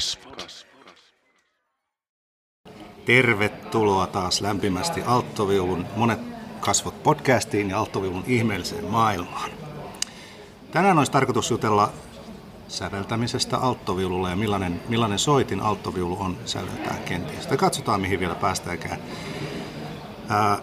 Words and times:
kasvot. 0.00 0.66
Tervetuloa 3.04 4.06
taas 4.06 4.40
lämpimästi 4.40 5.02
Alttoviulun 5.02 5.86
Monet 5.96 6.20
kasvot 6.60 7.02
podcastiin 7.02 7.70
ja 7.70 7.78
Alttoviulun 7.78 8.24
ihmeelliseen 8.26 8.84
maailmaan. 8.84 9.50
Tänään 10.70 10.98
olisi 10.98 11.12
tarkoitus 11.12 11.50
jutella 11.50 11.92
säveltämisestä 12.68 13.58
alttoviululla 13.58 14.30
ja 14.30 14.36
millainen, 14.36 14.80
millainen 14.88 15.18
soitin 15.18 15.60
alttoviulu 15.60 16.16
on 16.20 16.38
säveltää 16.44 16.96
kenties. 17.04 17.46
Ja 17.50 17.56
katsotaan 17.56 18.00
mihin 18.00 18.20
vielä 18.20 18.34
päästäänkään. 18.34 19.00
Ää, 20.28 20.58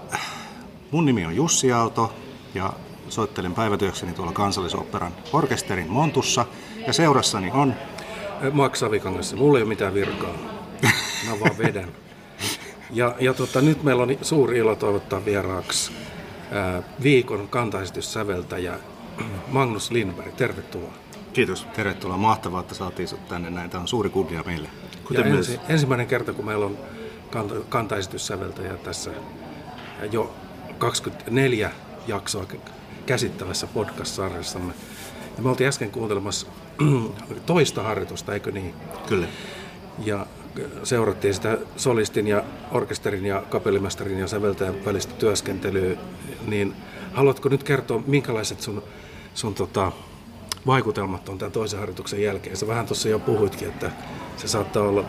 mun 0.91 1.05
nimi 1.05 1.25
on 1.25 1.35
Jussi 1.35 1.71
Aalto 1.71 2.13
ja 2.55 2.73
soittelen 3.09 3.53
päivätyökseni 3.53 4.13
tuolla 4.13 4.31
kansallisoperan 4.33 5.15
orkesterin 5.33 5.91
Montussa 5.91 6.45
ja 6.87 6.93
seurassani 6.93 7.51
on 7.51 7.75
Max 8.51 8.79
Savikangas, 8.79 9.33
mulla 9.33 9.57
ei 9.57 9.63
ole 9.63 9.69
mitään 9.69 9.93
virkaa. 9.93 10.33
Mä 11.27 11.39
vaan 11.39 11.57
vedän. 11.57 11.89
Ja, 12.91 13.15
ja 13.19 13.33
tota, 13.33 13.61
nyt 13.61 13.83
meillä 13.83 14.03
on 14.03 14.17
suuri 14.21 14.57
ilo 14.57 14.75
toivottaa 14.75 15.25
vieraaksi 15.25 15.91
ää, 16.51 16.83
viikon 17.03 17.47
kantaesityssäveltäjä 17.47 18.79
Magnus 19.47 19.91
Lindberg. 19.91 20.35
Tervetuloa. 20.35 20.93
Kiitos. 21.33 21.67
Tervetuloa. 21.75 22.17
Mahtavaa, 22.17 22.61
että 22.61 22.75
saatiin 22.75 23.07
sinut 23.07 23.27
tänne 23.27 23.49
näin. 23.49 23.69
Tämä 23.69 23.81
on 23.81 23.87
suuri 23.87 24.09
kunnia 24.09 24.43
meille. 24.45 24.69
Ja 25.11 25.25
ensi, 25.25 25.59
ensimmäinen 25.69 26.07
kerta, 26.07 26.33
kun 26.33 26.45
meillä 26.45 26.65
on 26.65 26.77
kanta, 27.31 27.55
kantaesityssäveltäjä 27.69 28.73
tässä 28.73 29.11
jo 30.11 30.33
24 30.77 31.71
jaksoa 32.07 32.45
käsittävässä 33.05 33.67
podcast-sarjassamme. 33.67 34.73
Ja 35.37 35.43
me 35.43 35.49
oltiin 35.49 35.67
äsken 35.67 35.91
kuuntelemassa 35.91 36.47
toista 37.45 37.83
harjoitusta, 37.83 38.33
eikö 38.33 38.51
niin? 38.51 38.73
Kyllä. 39.07 39.27
Ja 40.05 40.25
seurattiin 40.83 41.33
sitä 41.33 41.57
solistin 41.77 42.27
ja 42.27 42.43
orkesterin 42.71 43.25
ja 43.25 43.43
kapellimestarin 43.49 44.19
ja 44.19 44.27
säveltäjän 44.27 44.85
välistä 44.85 45.13
työskentelyä, 45.13 45.97
niin 46.47 46.75
haluatko 47.13 47.49
nyt 47.49 47.63
kertoa, 47.63 48.03
minkälaiset 48.07 48.61
sun, 48.61 48.83
sun 49.33 49.53
tota, 49.53 49.91
vaikutelmat 50.67 51.29
on 51.29 51.37
tämän 51.37 51.51
toisen 51.51 51.79
harjoituksen 51.79 52.21
jälkeen? 52.21 52.57
Sä 52.57 52.67
vähän 52.67 52.85
tuossa 52.85 53.09
jo 53.09 53.19
puhuitkin, 53.19 53.67
että 53.67 53.91
se 54.37 54.47
saattaa 54.47 54.83
olla 54.83 55.03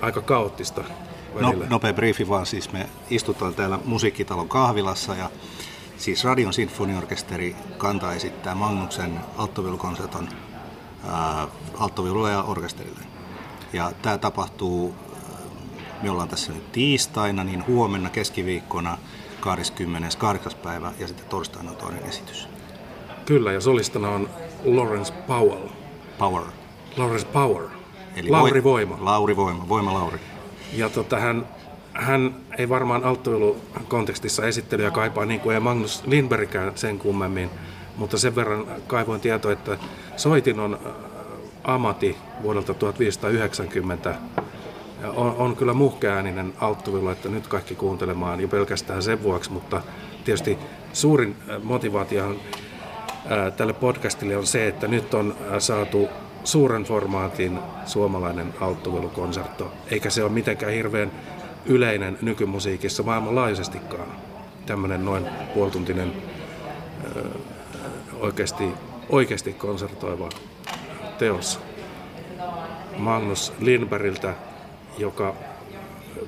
aika 0.00 0.20
kaoottista 0.20 0.84
no, 1.40 1.54
nopea 1.70 1.92
briefi 1.92 2.28
vaan, 2.28 2.46
siis 2.46 2.72
me 2.72 2.88
istutaan 3.10 3.54
täällä 3.54 3.78
musiikkitalon 3.84 4.48
kahvilassa 4.48 5.14
ja 5.14 5.30
siis 5.96 6.24
Radion 6.24 6.52
sinfoniorkesteri 6.52 7.56
kantaa 7.78 8.14
esittää 8.14 8.54
Magnuksen 8.54 9.20
alttoviulukonserton 9.36 10.28
alttoviululle 11.78 12.30
ja 12.30 12.42
orkesterille. 12.42 13.00
Ja 13.72 13.92
tämä 14.02 14.18
tapahtuu, 14.18 14.94
me 16.02 16.10
ollaan 16.10 16.28
tässä 16.28 16.52
nyt 16.52 16.72
tiistaina, 16.72 17.44
niin 17.44 17.66
huomenna 17.66 18.10
keskiviikkona 18.10 18.98
28. 19.40 20.52
päivä 20.62 20.92
ja 20.98 21.08
sitten 21.08 21.26
torstaina 21.26 21.70
on 21.70 21.76
toinen 21.76 22.02
esitys. 22.02 22.48
Kyllä, 23.26 23.52
ja 23.52 23.60
solistana 23.60 24.08
on 24.08 24.28
Lawrence 24.64 25.12
Powell. 25.12 25.68
Power. 26.18 26.44
Lawrence 26.96 27.26
Power. 27.26 27.64
Eli 28.16 28.30
Lauri 28.30 28.64
Voima. 28.64 28.96
Lauri 29.00 29.36
Voima, 29.36 29.68
Voima 29.68 29.94
Lauri. 29.94 30.18
Ja 30.72 30.88
tota, 30.88 31.18
hän, 31.18 31.48
hän 31.94 32.34
ei 32.58 32.68
varmaan 32.68 33.04
alttoilu 33.04 33.56
kontekstissa 33.88 34.46
esittelyä 34.46 34.90
kaipaa 34.90 35.24
niin 35.24 35.40
kuin 35.40 35.54
ei 35.54 35.60
Magnus 35.60 36.02
Lindbergkään 36.06 36.72
sen 36.74 36.98
kummemmin, 36.98 37.50
mutta 37.96 38.18
sen 38.18 38.34
verran 38.34 38.66
kaivoin 38.86 39.20
tieto, 39.20 39.50
että 39.50 39.78
soitin 40.16 40.60
on 40.60 40.78
amati 41.64 42.16
vuodelta 42.42 42.74
1590 42.74 44.14
ja 45.02 45.10
on, 45.10 45.36
on 45.36 45.56
kyllä 45.56 45.74
muhkeääninen 45.74 46.52
alttuvilu, 46.60 47.08
että 47.08 47.28
nyt 47.28 47.46
kaikki 47.46 47.74
kuuntelemaan 47.74 48.40
jo 48.40 48.48
pelkästään 48.48 49.02
sen 49.02 49.22
vuoksi, 49.22 49.52
mutta 49.52 49.82
tietysti 50.24 50.58
suurin 50.92 51.36
motivaatio 51.62 52.36
tälle 53.56 53.72
podcastille 53.72 54.36
on 54.36 54.46
se, 54.46 54.68
että 54.68 54.88
nyt 54.88 55.14
on 55.14 55.36
saatu 55.58 56.08
suuren 56.44 56.84
formaatin 56.84 57.58
suomalainen 57.86 58.54
alttuvilukonsertto, 58.60 59.72
eikä 59.90 60.10
se 60.10 60.22
ole 60.22 60.32
mitenkään 60.32 60.72
hirveän 60.72 61.10
yleinen 61.66 62.18
nykymusiikissa 62.22 63.02
maailmanlaajuisestikaan. 63.02 64.08
Tämmöinen 64.66 65.04
noin 65.04 65.26
puoltuntinen 65.54 66.12
oikeasti, 68.24 68.64
oikeasti 69.08 69.52
konsertoiva 69.52 70.28
teos. 71.18 71.60
Magnus 72.96 73.52
Lindbergiltä, 73.60 74.34
joka 74.98 75.34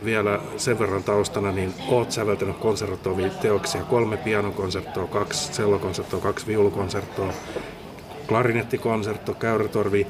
vielä 0.04 0.40
sen 0.56 0.78
verran 0.78 1.02
taustana, 1.02 1.52
niin 1.52 1.74
oot 1.88 2.12
säveltänyt 2.12 2.56
konsertoivia 2.56 3.30
teoksia, 3.30 3.82
kolme 3.82 4.16
pianokonserttoa, 4.16 5.06
kaksi 5.06 5.54
sellokonserttoa, 5.54 6.20
kaksi 6.20 6.46
viulukonserttoa, 6.46 7.32
klarinettikonsertto, 8.28 9.34
käyrätorvi, 9.34 10.06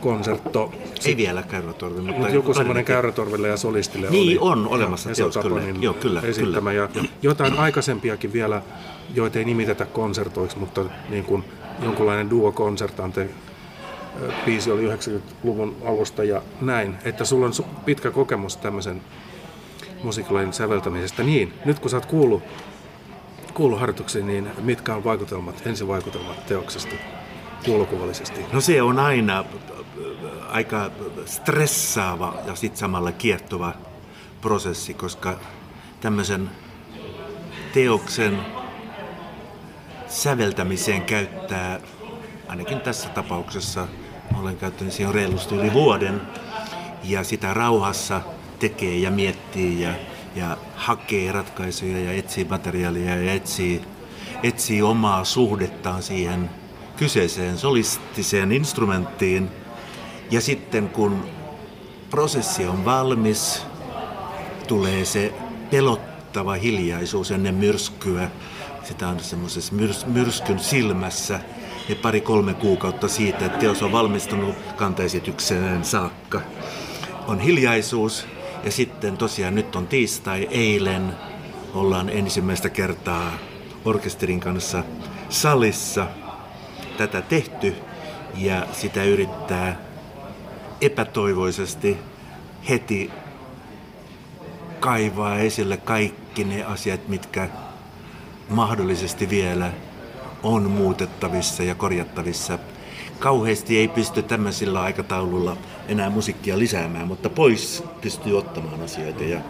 konsertto. 0.00 0.72
Ei 1.04 1.16
vielä 1.16 1.42
käyrätorvi, 1.42 2.00
mutta... 2.00 2.12
mutta 2.12 2.34
joku 2.34 2.54
semmoinen 2.54 2.84
käyrätorville 2.84 3.48
ja 3.48 3.56
solistille 3.56 4.10
niin, 4.10 4.40
oli. 4.40 4.52
on 4.52 4.68
olemassa 4.68 5.10
teos, 5.16 5.38
kyllä. 5.42 5.60
Joo, 5.80 5.94
kyllä, 5.94 6.20
esittämä. 6.20 6.70
kyllä. 6.70 6.88
Ja 6.94 7.04
jotain 7.22 7.58
aikaisempiakin 7.58 8.32
vielä, 8.32 8.62
joita 9.14 9.38
ei 9.38 9.44
nimitetä 9.44 9.86
konsertoiksi, 9.86 10.58
mutta 10.58 10.84
niin 11.08 11.24
kuin 11.24 11.44
jonkunlainen 11.82 12.30
duo 12.30 12.52
konsertante 12.52 13.28
biisi 14.44 14.70
oli 14.70 14.88
90-luvun 14.88 15.76
alusta 15.84 16.24
ja 16.24 16.42
näin, 16.60 16.94
että 17.04 17.24
sulla 17.24 17.46
on 17.46 17.52
pitkä 17.84 18.10
kokemus 18.10 18.56
tämmöisen 18.56 19.02
musiikkilajin 20.02 20.52
säveltämisestä. 20.52 21.22
Niin, 21.22 21.52
nyt 21.64 21.78
kun 21.78 21.90
sä 21.90 21.96
oot 21.96 22.06
kuullut, 22.06 22.42
kuullut 23.54 23.80
harjoituksiin, 23.80 24.26
niin 24.26 24.50
mitkä 24.62 24.94
on 24.94 25.04
vaikutelmat, 25.04 25.62
ensivaikutelmat 25.66 26.46
teoksesta 26.46 26.94
kuulokuvallisesti? 27.64 28.40
No 28.52 28.60
se 28.60 28.82
on 28.82 28.98
aina 28.98 29.44
aika 30.50 30.90
stressaava 31.26 32.34
ja 32.46 32.54
sitten 32.54 32.78
samalla 32.78 33.12
kiehtova 33.12 33.72
prosessi, 34.40 34.94
koska 34.94 35.38
tämmöisen 36.00 36.50
teoksen 37.74 38.38
säveltämiseen 40.08 41.02
käyttää, 41.02 41.80
ainakin 42.48 42.80
tässä 42.80 43.08
tapauksessa, 43.08 43.88
olen 44.40 44.56
käyttänyt 44.56 44.92
siihen 44.92 45.14
reilusti 45.14 45.54
yli 45.54 45.72
vuoden, 45.72 46.20
ja 47.04 47.24
sitä 47.24 47.54
rauhassa 47.54 48.20
tekee 48.58 48.96
ja 48.96 49.10
miettii 49.10 49.82
ja, 49.82 49.94
ja 50.36 50.56
hakee 50.74 51.32
ratkaisuja 51.32 52.00
ja 52.00 52.12
etsii 52.12 52.44
materiaalia 52.44 53.16
ja 53.16 53.32
etsii, 53.32 53.82
etsii 54.42 54.82
omaa 54.82 55.24
suhdettaan 55.24 56.02
siihen 56.02 56.50
kyseiseen 57.02 57.58
solistiseen 57.58 58.52
instrumenttiin. 58.52 59.48
Ja 60.30 60.40
sitten 60.40 60.88
kun 60.88 61.24
prosessi 62.10 62.66
on 62.66 62.84
valmis, 62.84 63.62
tulee 64.68 65.04
se 65.04 65.34
pelottava 65.70 66.52
hiljaisuus 66.52 67.30
ennen 67.30 67.54
myrskyä, 67.54 68.30
sitä 68.84 69.08
on 69.08 69.20
semmoisessa 69.20 69.72
myrs- 69.72 70.06
myrskyn 70.06 70.58
silmässä 70.58 71.40
ja 71.88 71.96
pari-kolme 71.96 72.54
kuukautta 72.54 73.08
siitä, 73.08 73.46
että 73.46 73.58
teos 73.58 73.82
on 73.82 73.92
valmistunut 73.92 74.56
kantaesitykseen 74.76 75.84
saakka. 75.84 76.40
On 77.28 77.40
hiljaisuus 77.40 78.26
ja 78.64 78.70
sitten 78.70 79.16
tosiaan 79.16 79.54
nyt 79.54 79.76
on 79.76 79.86
tiistai, 79.86 80.48
eilen 80.50 81.14
ollaan 81.74 82.08
ensimmäistä 82.08 82.68
kertaa 82.68 83.32
orkesterin 83.84 84.40
kanssa 84.40 84.84
salissa 85.28 86.06
tätä 86.96 87.22
tehty 87.22 87.74
ja 88.34 88.66
sitä 88.72 89.04
yrittää 89.04 89.80
epätoivoisesti 90.80 91.98
heti 92.68 93.10
kaivaa 94.80 95.38
esille 95.38 95.76
kaikki 95.76 96.44
ne 96.44 96.64
asiat, 96.64 97.08
mitkä 97.08 97.48
mahdollisesti 98.48 99.30
vielä 99.30 99.72
on 100.42 100.70
muutettavissa 100.70 101.62
ja 101.62 101.74
korjattavissa. 101.74 102.58
Kauheasti 103.18 103.78
ei 103.78 103.88
pysty 103.88 104.22
tämmöisillä 104.22 104.82
aikataululla 104.82 105.56
enää 105.88 106.10
musiikkia 106.10 106.58
lisäämään, 106.58 107.06
mutta 107.06 107.30
pois 107.30 107.84
pystyy 108.00 108.38
ottamaan 108.38 108.82
asioita. 108.82 109.24
Ja 109.24 109.40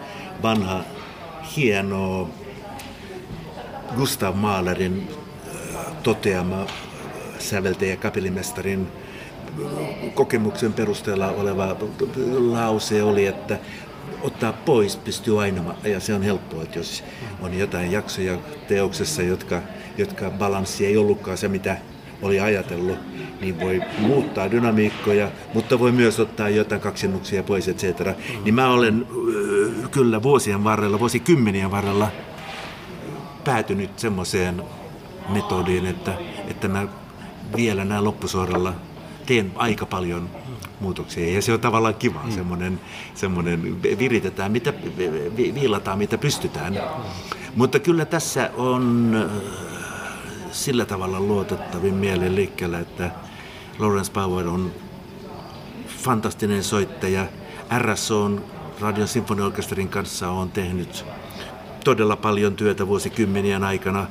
vanha, 0.43 0.81
hieno 1.57 2.29
Gustav 3.97 4.35
Mahlerin 4.37 5.09
äh, 5.75 5.87
toteama 6.03 6.67
säveltäjä 7.43 7.97
kapellimestarin 7.97 8.89
kokemuksen 10.15 10.73
perusteella 10.73 11.29
oleva 11.29 11.77
lause 12.39 13.03
oli, 13.03 13.27
että 13.27 13.59
ottaa 14.23 14.53
pois 14.53 14.97
pystyy 14.97 15.43
aina, 15.43 15.75
ja 15.85 16.01
se 16.01 16.15
on 16.15 16.23
helppoa, 16.23 16.63
että 16.63 16.79
jos 16.79 17.05
on 17.41 17.59
jotain 17.59 17.93
jaksoja 17.93 18.39
teoksessa, 18.69 19.23
jotka, 19.23 19.63
jotka 19.99 20.31
balanssi 20.31 20.87
ei 20.87 20.97
ollutkaan 20.97 21.39
se, 21.39 21.49
mitä 21.49 21.77
oli 22.23 22.41
ajatellut, 22.41 22.99
niin 23.41 23.61
voi 23.61 23.83
muuttaa 23.99 24.51
dynamiikkoja, 24.51 25.31
mutta 25.55 25.79
voi 25.79 25.93
myös 25.93 26.21
ottaa 26.21 26.49
jotain 26.49 26.81
kaksennuksia 26.81 27.43
pois, 27.43 27.69
etc. 27.69 27.85
Mm. 27.85 28.45
Niin 28.45 28.55
mä 28.55 28.71
olen 28.71 29.07
kyllä 29.91 30.23
vuosien 30.23 30.65
varrella, 30.65 31.01
vuosikymmenien 31.01 31.71
varrella 31.71 32.09
päätynyt 33.45 33.99
semmoiseen 33.99 34.63
metodiin, 35.29 35.87
että, 35.87 36.15
että 36.49 36.69
mä 36.69 36.87
vielä 37.57 37.85
näin 37.85 38.05
loppusuoralla 38.05 38.75
teen 39.27 39.53
aika 39.57 39.87
paljon 39.87 40.31
muutoksia. 40.81 41.35
Ja 41.35 41.43
se 41.43 41.53
on 41.53 41.61
tavallaan 41.61 41.95
kiva, 41.95 42.21
mm. 42.25 42.33
semmoinen, 42.33 42.81
semmoinen 43.15 43.83
viritetään, 43.83 44.53
mitä, 44.53 44.73
viilataan, 45.37 45.99
mitä 45.99 46.19
pystytään. 46.19 46.81
Mutta 47.57 47.79
kyllä 47.79 48.05
tässä 48.05 48.51
on 48.57 49.17
sillä 50.53 50.85
tavalla 50.85 51.21
luotettavin 51.21 51.95
mielen 51.95 52.35
liikkeellä, 52.35 52.79
että 52.79 53.11
Lawrence 53.79 54.13
Power 54.13 54.49
on 54.49 54.73
fantastinen 55.87 56.65
soittaja. 56.65 57.27
RSO 57.79 58.31
Radion 58.81 59.09
sinfoniorkesterin 59.09 59.89
kanssa 59.89 60.31
on 60.31 60.51
tehnyt 60.51 61.05
todella 61.85 62.17
paljon 62.17 62.57
työtä 62.57 62.87
vuosikymmenien 62.87 63.65
aikana. 63.65 64.07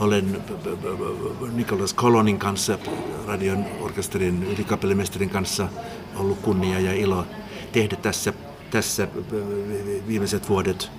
Olen 0.00 0.42
Nicholas 1.52 1.94
Colonin 1.94 2.38
kanssa, 2.38 2.78
radion 3.26 3.64
orkesterin 3.80 4.42
ylikapellimestarin 4.42 5.30
kanssa 5.30 5.68
ollut 6.16 6.38
kunnia 6.38 6.80
ja 6.80 6.92
ilo 6.92 7.26
tehdä 7.72 7.96
tässä, 7.96 8.32
tässä 8.70 9.08
viimeiset 10.08 10.48
vuodet 10.48 10.90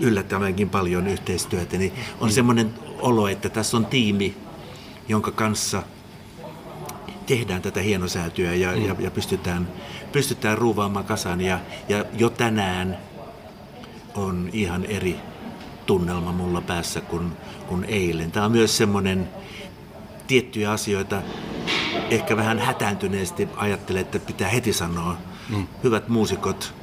yllättävänkin 0.00 0.70
paljon 0.70 1.06
yhteistyötä, 1.06 1.78
niin 1.78 1.92
on 2.20 2.32
semmoinen 2.32 2.74
olo, 3.00 3.28
että 3.28 3.48
tässä 3.48 3.76
on 3.76 3.86
tiimi, 3.86 4.36
jonka 5.08 5.30
kanssa 5.30 5.82
tehdään 7.26 7.62
tätä 7.62 7.80
hienosäätyä 7.80 8.54
ja, 8.54 8.76
mm. 8.76 8.86
ja, 8.86 8.96
ja 8.98 9.10
pystytään, 9.10 9.68
pystytään 10.12 10.58
ruuvaamaan 10.58 11.04
kasaan. 11.04 11.40
Ja, 11.40 11.60
ja 11.88 12.04
jo 12.18 12.30
tänään 12.30 12.98
on 14.14 14.50
ihan 14.52 14.84
eri 14.84 15.16
tunnelma 15.86 16.32
mulla 16.32 16.60
päässä 16.60 17.00
kuin, 17.00 17.32
kuin 17.68 17.84
eilen. 17.84 18.32
Tämä 18.32 18.46
on 18.46 18.52
myös 18.52 18.76
semmoinen 18.76 19.28
tiettyjä 20.26 20.70
asioita, 20.70 21.22
ehkä 22.10 22.36
vähän 22.36 22.58
hätääntyneesti 22.58 23.48
ajattelee, 23.56 24.02
että 24.02 24.18
pitää 24.18 24.48
heti 24.48 24.72
sanoa. 24.72 25.16
Mm. 25.48 25.66
Hyvät 25.84 26.08
muusikot, 26.08 26.74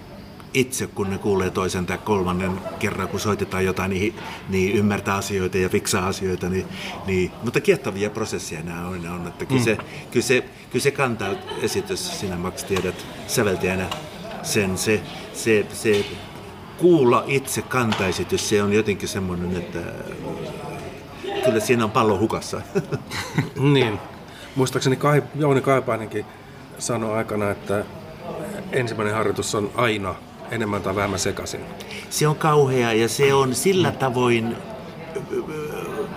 itse, 0.53 0.87
kun 0.87 1.09
ne 1.09 1.17
kuulee 1.17 1.49
toisen 1.49 1.85
tai 1.85 1.97
kolmannen 1.97 2.61
kerran, 2.79 3.07
kun 3.07 3.19
soitetaan 3.19 3.65
jotain, 3.65 3.91
niin, 3.91 4.15
niin 4.49 4.75
ymmärtää 4.75 5.15
asioita 5.15 5.57
ja 5.57 5.69
fiksaa 5.69 6.07
asioita. 6.07 6.49
Niin, 6.49 6.65
niin, 7.05 7.31
mutta 7.43 7.61
kiehtovia 7.61 8.09
prosesseja 8.09 8.63
nämä 8.63 8.87
on. 8.87 9.07
on 9.07 9.27
että 9.27 9.45
kyllä, 9.45 9.61
mm. 9.61 9.65
se, 9.65 9.77
kyllä, 10.11 10.25
se, 10.25 10.45
kyllä 10.71 10.83
se 10.83 10.91
kantaa 10.91 11.29
esitys, 11.61 12.19
sinä 12.19 12.37
Max 12.37 12.63
tiedät 12.63 13.05
säveltäjänä 13.27 13.89
sen, 14.43 14.77
se, 14.77 15.01
se, 15.33 15.65
se 15.73 16.05
kuulla 16.77 17.23
itse 17.27 17.61
kantaesitys, 17.61 18.49
se 18.49 18.63
on 18.63 18.73
jotenkin 18.73 19.09
semmoinen, 19.09 19.55
että 19.55 19.79
kyllä 21.45 21.59
siinä 21.59 21.83
on 21.83 21.91
pallo 21.91 22.19
hukassa. 22.19 22.61
niin. 23.73 23.99
Muistaakseni 24.55 24.95
Kai, 24.95 25.23
Jouni 25.35 25.61
Kaipainenkin 25.61 26.25
sanoi 26.77 27.17
aikana, 27.17 27.51
että 27.51 27.85
ensimmäinen 28.71 29.15
harjoitus 29.15 29.55
on 29.55 29.71
aina 29.75 30.15
enemmän 30.51 30.81
tai 30.81 30.95
vähemmän 30.95 31.19
sekaisin. 31.19 31.61
Se 32.09 32.27
on 32.27 32.35
kauhea 32.35 32.93
ja 32.93 33.09
se 33.09 33.33
on 33.33 33.55
sillä 33.55 33.91
tavoin, 33.91 34.55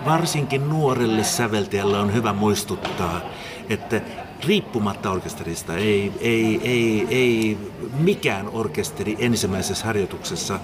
varsinkin 0.04 0.68
nuorelle 0.68 1.24
säveltäjälle 1.24 1.98
on 1.98 2.14
hyvä 2.14 2.32
muistuttaa, 2.32 3.20
että 3.68 4.00
riippumatta 4.46 5.10
orkesterista 5.10 5.76
ei, 5.76 6.12
ei, 6.20 6.60
ei, 6.64 7.06
ei 7.10 7.58
mikään 7.98 8.48
orkesteri 8.52 9.16
ensimmäisessä 9.18 9.86
harjoituksessa 9.86 10.60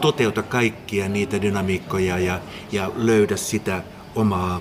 toteuta 0.00 0.42
kaikkia 0.42 1.08
niitä 1.08 1.42
dynamiikkoja 1.42 2.18
ja, 2.18 2.40
ja 2.72 2.90
löydä 2.96 3.36
sitä 3.36 3.82
omaa 4.14 4.60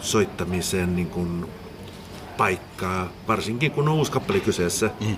soittamisen 0.00 0.96
niin 0.96 1.10
kuin, 1.10 1.46
paikkaa, 2.36 3.08
varsinkin 3.28 3.70
kun 3.70 3.88
on 3.88 3.94
uusi 3.94 4.12
kappale 4.12 4.40
kyseessä. 4.40 4.90
Mm 5.00 5.16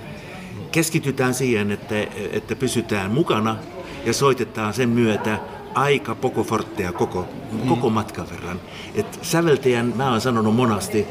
keskitytään 0.72 1.34
siihen, 1.34 1.70
että, 1.70 1.94
että 2.32 2.56
pysytään 2.56 3.10
mukana 3.10 3.56
ja 4.04 4.12
soitetaan 4.12 4.74
sen 4.74 4.88
myötä 4.88 5.38
aika 5.74 6.14
pokofortteja 6.14 6.92
koko, 6.92 7.28
mm. 7.52 7.68
koko 7.68 7.90
matkan 7.90 8.30
verran. 8.30 8.60
Et 8.94 9.18
säveltäjän, 9.22 9.92
mä 9.96 10.10
oon 10.10 10.20
sanonut 10.20 10.56
monasti 10.56 11.06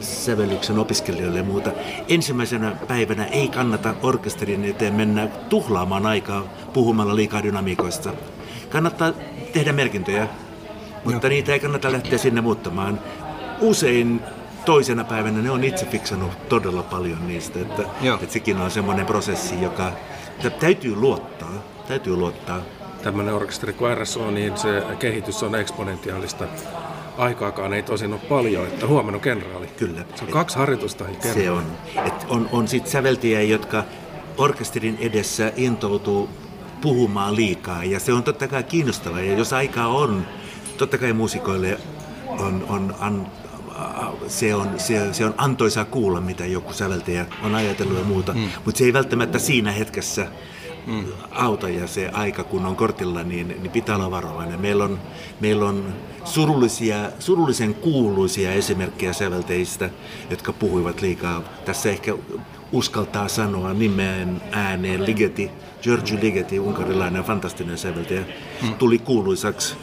sävellyksen 0.00 0.78
opiskelijoille 0.78 1.38
ja 1.38 1.44
muuta, 1.44 1.70
ensimmäisenä 2.08 2.76
päivänä 2.88 3.24
ei 3.24 3.48
kannata 3.48 3.94
orkesterin 4.02 4.64
eteen 4.64 4.94
mennä 4.94 5.26
tuhlaamaan 5.26 6.06
aikaa 6.06 6.44
puhumalla 6.72 7.16
liikaa 7.16 7.42
dynamiikoista. 7.42 8.12
Kannattaa 8.68 9.12
tehdä 9.52 9.72
merkintöjä, 9.72 10.28
mutta 11.04 11.26
Joo. 11.26 11.28
niitä 11.28 11.52
ei 11.52 11.60
kannata 11.60 11.92
lähteä 11.92 12.18
sinne 12.18 12.40
muuttamaan. 12.40 13.00
Usein 13.60 14.20
toisena 14.64 15.04
päivänä 15.04 15.42
ne 15.42 15.50
on 15.50 15.64
itse 15.64 15.86
fiksannut 15.86 16.48
todella 16.48 16.82
paljon 16.82 17.28
niistä. 17.28 17.60
Että, 17.60 17.82
että 18.14 18.32
sekin 18.32 18.56
on 18.56 18.70
semmoinen 18.70 19.06
prosessi, 19.06 19.62
joka 19.62 19.92
täytyy 20.60 20.96
luottaa. 20.96 21.52
Täytyy 21.88 22.16
luottaa. 22.16 22.60
Tämmöinen 23.02 23.34
orkesteri 23.34 23.72
kuin 23.72 23.98
RSO, 23.98 24.30
niin 24.30 24.58
se 24.58 24.82
kehitys 24.98 25.42
on 25.42 25.54
eksponentiaalista. 25.54 26.44
Aikaakaan 27.18 27.72
ei 27.72 27.82
tosin 27.82 28.12
ole 28.12 28.20
paljon, 28.28 28.66
että 28.66 28.86
huomenna 28.86 29.18
kenraali. 29.18 29.66
Kyllä. 29.66 30.04
Se 30.14 30.24
on 30.24 30.30
kaksi 30.30 30.56
harjoitusta. 30.58 31.04
Se 31.34 31.50
on. 31.50 31.64
Et 32.06 32.26
on, 32.28 32.48
on 32.52 32.68
sitten 32.68 32.92
säveltiä, 32.92 33.42
jotka 33.42 33.84
orkesterin 34.36 34.98
edessä 35.00 35.52
intoutuu 35.56 36.28
puhumaan 36.80 37.36
liikaa. 37.36 37.84
Ja 37.84 38.00
se 38.00 38.12
on 38.12 38.22
totta 38.22 38.48
kai 38.48 38.62
kiinnostavaa. 38.62 39.20
Ja 39.20 39.38
jos 39.38 39.52
aikaa 39.52 39.88
on, 39.88 40.26
totta 40.76 40.98
kai 40.98 41.12
muusikoille 41.12 41.78
on, 42.26 42.64
on 42.68 42.94
an, 43.00 43.26
se 44.28 44.54
on, 44.54 44.70
se, 44.76 45.14
se 45.14 45.24
on 45.24 45.34
antoisaa 45.36 45.84
kuulla, 45.84 46.20
mitä 46.20 46.46
joku 46.46 46.72
säveltäjä 46.72 47.26
on 47.42 47.54
ajatellut 47.54 47.98
ja 47.98 48.04
muuta, 48.04 48.34
mm. 48.34 48.48
mutta 48.64 48.78
se 48.78 48.84
ei 48.84 48.92
välttämättä 48.92 49.38
siinä 49.38 49.72
hetkessä 49.72 50.26
mm. 50.88 51.04
auta 51.30 51.68
ja 51.68 51.86
se 51.86 52.08
aika, 52.08 52.44
kun 52.44 52.66
on 52.66 52.76
kortilla, 52.76 53.22
niin, 53.22 53.48
niin 53.48 53.70
pitää 53.70 53.96
olla 53.96 54.10
varovainen. 54.10 54.60
Meillä 54.60 54.84
on, 54.84 55.00
meillä 55.40 55.64
on 55.64 55.94
surullisia, 56.24 57.10
surullisen 57.18 57.74
kuuluisia 57.74 58.52
esimerkkejä 58.52 59.12
sävelteistä, 59.12 59.90
jotka 60.30 60.52
puhuivat 60.52 61.00
liikaa. 61.00 61.42
Tässä 61.64 61.88
ehkä 61.88 62.14
uskaltaa 62.72 63.28
sanoa 63.28 63.72
nimeen 63.72 64.42
ääneen 64.52 65.06
Ligeti, 65.06 65.50
Giorgio 65.82 66.18
Ligeti, 66.22 66.58
unkarilainen 66.58 67.24
fantastinen 67.24 67.78
säveltäjä, 67.78 68.24
mm. 68.62 68.74
tuli 68.74 68.98
kuuluisaksi 68.98 69.76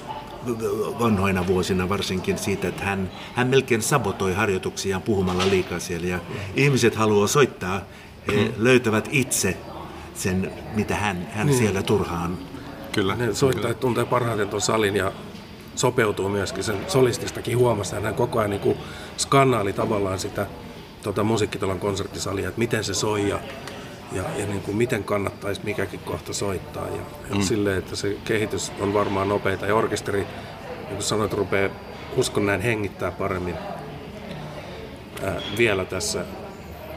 vanhoina 1.00 1.47
vuosina 1.47 1.89
varsinkin 1.89 2.38
siitä, 2.38 2.67
että 2.67 2.83
hän, 2.83 3.12
hän 3.35 3.47
melkein 3.47 3.81
sabotoi 3.81 4.33
harjoituksiaan 4.33 5.01
puhumalla 5.01 5.50
liikaa 5.50 5.79
siellä. 5.79 6.07
Ja 6.07 6.19
ihmiset 6.55 6.95
haluaa 6.95 7.27
soittaa, 7.27 7.81
he 8.27 8.43
hmm. 8.43 8.53
löytävät 8.57 9.09
itse 9.12 9.57
sen, 10.15 10.51
mitä 10.75 10.95
hän, 10.95 11.27
hän 11.31 11.48
niin. 11.48 11.57
siellä 11.57 11.84
turhaan. 11.84 12.38
Kyllä. 12.91 13.15
Ne 13.15 13.34
soittajat 13.34 13.79
tuntee 13.79 14.05
parhaiten 14.05 14.50
tuon 14.50 14.62
salin 14.62 14.95
ja 14.95 15.12
sopeutuu 15.75 16.29
myöskin 16.29 16.63
sen 16.63 16.77
solististakin 16.88 17.57
huomassa. 17.57 18.00
Hän 18.00 18.13
koko 18.13 18.39
ajan 18.39 18.50
niin 18.50 18.77
skannaali 19.17 19.74
tavallaan 19.74 20.19
sitä 20.19 20.48
tuota 21.03 21.24
musiikkitalon 21.24 21.79
konserttisalia, 21.79 22.48
että 22.48 22.60
miten 22.60 22.84
se 22.84 22.93
soi 22.93 23.29
ja 23.29 23.39
ja, 24.12 24.24
ja 24.38 24.45
niin 24.45 24.62
kuin 24.62 24.77
miten 24.77 25.03
kannattaisi 25.03 25.62
mikäkin 25.63 26.00
kohta 26.00 26.34
soittaa. 26.34 26.88
Ja, 26.88 27.01
ja 27.29 27.36
mm. 27.36 27.41
silleen, 27.41 27.77
että 27.77 27.95
se 27.95 28.17
kehitys 28.25 28.72
on 28.79 28.93
varmaan 28.93 29.29
nopeita 29.29 29.65
ja 29.65 29.75
orkesteri, 29.75 30.19
niin 30.19 30.88
kuin 30.89 31.03
sanoit, 31.03 31.34
rupeaa 31.34 31.69
uskon 32.15 32.45
näin 32.45 32.62
hengittää 32.62 33.12
paremmin 33.12 33.55
ää, 35.24 35.41
vielä 35.57 35.86
tässä 35.86 36.25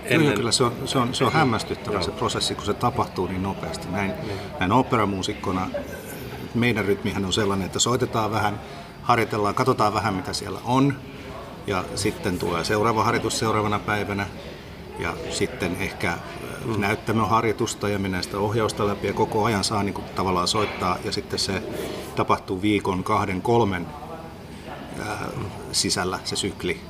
Ennen... 0.08 0.20
Kyllä, 0.20 0.36
kyllä 0.36 0.52
se 0.52 0.64
on, 0.64 0.72
se 0.84 0.98
on, 0.98 1.14
se 1.14 1.24
on 1.24 1.32
hämmästyttävä 1.32 2.02
se 2.02 2.10
prosessi, 2.10 2.54
kun 2.54 2.64
se 2.64 2.74
tapahtuu 2.74 3.26
niin 3.26 3.42
nopeasti. 3.42 3.88
Näin, 3.88 4.12
niin. 4.26 4.38
näin 4.60 4.72
operamuusikkona 4.72 5.70
meidän 6.54 6.84
rytmihän 6.84 7.24
on 7.24 7.32
sellainen, 7.32 7.66
että 7.66 7.78
soitetaan 7.78 8.30
vähän, 8.30 8.60
harjoitellaan, 9.02 9.54
katsotaan 9.54 9.94
vähän 9.94 10.14
mitä 10.14 10.32
siellä 10.32 10.60
on, 10.64 10.96
ja 11.66 11.84
sitten 11.94 12.38
tulee 12.38 12.64
seuraava 12.64 13.04
harjoitus 13.04 13.38
seuraavana 13.38 13.78
päivänä, 13.78 14.26
ja 14.98 15.14
sitten 15.30 15.76
ehkä 15.80 16.18
mm. 16.64 16.80
näyttämöharjoitusta 16.80 17.88
ja 17.88 17.98
mennään 17.98 18.24
sitä 18.24 18.38
ohjausta 18.38 18.86
läpi 18.86 19.06
ja 19.06 19.12
koko 19.12 19.44
ajan 19.44 19.64
saa 19.64 19.82
niin 19.82 19.94
kuin, 19.94 20.04
tavallaan 20.14 20.48
soittaa 20.48 20.98
ja 21.04 21.12
sitten 21.12 21.38
se 21.38 21.62
tapahtuu 22.16 22.62
viikon, 22.62 23.04
kahden, 23.04 23.42
kolmen 23.42 23.86
ää, 25.06 25.28
sisällä 25.72 26.18
se 26.24 26.36
sykli. 26.36 26.80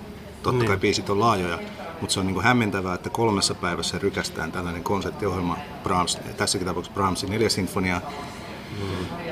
Totta 0.43 0.59
niin. 0.59 0.69
kai 0.69 0.77
biisit 0.77 1.11
on 1.11 1.21
laajoja, 1.21 1.59
mutta 2.01 2.15
se 2.15 2.21
on 2.21 2.27
niin 2.27 2.35
kuin 2.35 2.45
hämmentävää, 2.45 2.95
että 2.95 3.11
kolmessa 3.11 3.55
päivässä 3.55 3.99
rykästään 3.99 4.53
tällainen 4.53 4.85
konserttiohjelma 4.85 5.57
Brahms, 5.83 6.19
tässäkin 6.37 6.67
tapauksessa 6.67 6.95
Brahmsin 6.95 7.31
neljä 7.31 7.49
sinfonia 7.49 8.01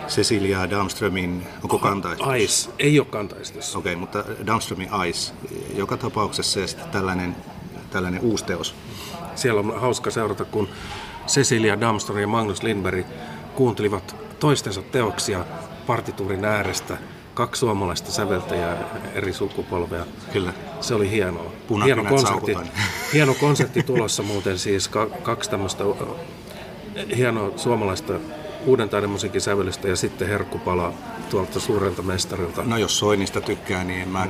Cecilia 0.09 0.71
Damströmin, 0.71 1.47
onko 1.63 1.79
kantaistus? 1.79 2.29
Ice, 2.37 2.71
ei 2.79 2.99
ole 2.99 3.07
kantaistus. 3.11 3.77
Okei, 3.77 3.93
okay, 3.93 4.01
mutta 4.01 4.25
Damströmin 4.47 4.89
Ice, 5.09 5.33
joka 5.75 5.97
tapauksessa 5.97 6.61
ja 6.61 6.67
sitten 6.67 6.89
tällainen, 6.89 7.37
tällainen 7.91 8.21
uusi 8.21 8.45
teos. 8.45 8.75
Siellä 9.35 9.61
on 9.61 9.81
hauska 9.81 10.11
seurata, 10.11 10.45
kun 10.45 10.69
Cecilia 11.27 11.81
Damström 11.81 12.21
ja 12.21 12.27
Magnus 12.27 12.63
Lindberg 12.63 13.07
kuuntelivat 13.55 14.17
toistensa 14.41 14.83
teoksia 14.83 15.45
partituurin 15.87 16.45
äärestä. 16.45 16.97
Kaksi 17.37 17.61
suomalaista 17.61 18.13
säveltäjää 18.13 18.77
eri 19.15 19.33
sukupolvea. 19.33 20.07
Kyllä. 20.33 20.53
Se 20.81 20.95
oli 20.95 21.11
hienoa. 21.11 21.53
Hieno 21.85 22.05
konsertti, 22.05 22.53
saukutan. 22.53 22.69
hieno 23.15 23.35
konsertti 23.35 23.83
tulossa 23.83 24.23
muuten 24.23 24.59
siis. 24.59 24.89
Ka- 24.89 25.07
kaksi 25.23 25.51
tämmöistä 25.51 25.85
hienoa 27.17 27.51
suomalaista 27.57 28.13
uuden 28.67 28.89
taidemusiikin 28.89 29.41
sävellystä 29.41 29.89
ja 29.89 29.97
sitten 29.97 30.29
herkkupala 30.29 30.93
tuolta 31.31 31.61
suurelta 31.61 32.03
mestarilta. 32.03 32.63
No 32.65 32.77
jos 32.79 32.99
Soinista 32.99 33.41
tykkää, 33.41 33.85
niin 33.85 34.03
en 34.03 34.09
mä 34.09 34.27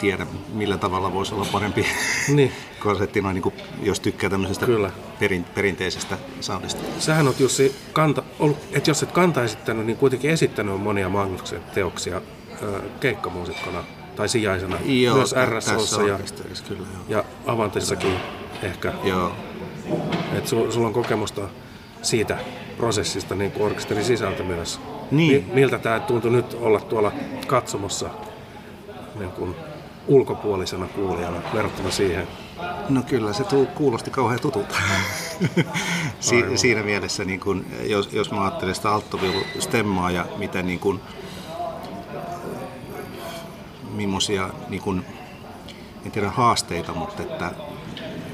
tiedä, 0.00 0.26
millä 0.52 0.78
tavalla 0.78 1.12
voisi 1.12 1.34
olla 1.34 1.46
parempi 1.52 1.86
Niin. 2.36 2.52
konsertti, 2.80 3.20
noin 3.20 3.34
niin 3.34 3.42
kuin, 3.42 3.54
jos 3.82 4.00
tykkää 4.00 4.30
tämmöisestä 4.30 4.66
Kyllä. 4.66 4.90
perin, 5.18 5.44
perinteisestä 5.44 6.18
soundista. 6.40 6.82
Sähän 6.98 7.28
on 7.28 7.34
Jussi, 7.38 7.74
kanta, 7.92 8.22
ollut, 8.38 8.58
että 8.72 8.90
jos 8.90 9.02
et 9.02 9.12
kanta 9.12 9.44
esittänyt, 9.44 9.86
niin 9.86 9.96
kuitenkin 9.96 10.30
esittänyt 10.30 10.80
monia 10.80 11.08
Magnuksen 11.08 11.60
teoksia 11.74 12.20
keikkamuusikkona 13.00 13.84
tai 14.16 14.28
sijaisena. 14.28 14.76
Myös 15.14 15.30
tä- 15.30 15.46
RSOssa 15.46 16.02
ja, 16.02 16.18
kyllä 16.68 16.86
joo. 16.92 17.02
ja 17.08 17.24
Avantissakin 17.46 18.16
ehkä. 18.62 18.92
Joo. 19.04 19.32
Että 20.32 20.50
su, 20.50 20.72
sulla 20.72 20.86
on 20.86 20.92
kokemusta 20.92 21.48
siitä 22.02 22.38
prosessista 22.76 23.34
niin 23.34 23.52
kuin 23.52 23.66
orkesterin 23.66 24.04
sisältä 24.04 24.42
myös. 24.42 24.80
Niin. 25.10 25.44
Mi, 25.46 25.54
miltä 25.54 25.78
tämä 25.78 26.00
tuntui 26.00 26.30
nyt 26.30 26.56
olla 26.60 26.80
tuolla 26.80 27.12
katsomossa 27.46 28.10
niin 29.18 29.30
kuin 29.30 29.54
ulkopuolisena 30.06 30.86
kuulijana 30.86 31.42
verrattuna 31.54 31.90
siihen? 31.90 32.28
No 32.88 33.02
kyllä, 33.02 33.32
se 33.32 33.44
tuu, 33.44 33.66
kuulosti 33.66 34.10
kauhean 34.10 34.40
tutulta. 34.40 34.74
si, 36.20 36.44
siinä 36.54 36.82
mielessä, 36.82 37.24
niin 37.24 37.40
kun, 37.40 37.66
jos, 37.82 38.12
jos 38.12 38.30
mä 38.30 38.42
ajattelen 38.42 38.74
sitä 38.74 38.90
alttoviulu-stemmaa 38.90 40.10
ja 40.10 40.26
mitä 40.36 40.62
niin 40.62 40.78
kun, 40.78 41.00
millaisia, 44.06 44.50
niin 44.68 44.82
kun, 44.82 45.04
en 46.06 46.10
tiedä 46.12 46.30
haasteita, 46.30 46.94
mutta 46.94 47.22
että 47.22 47.50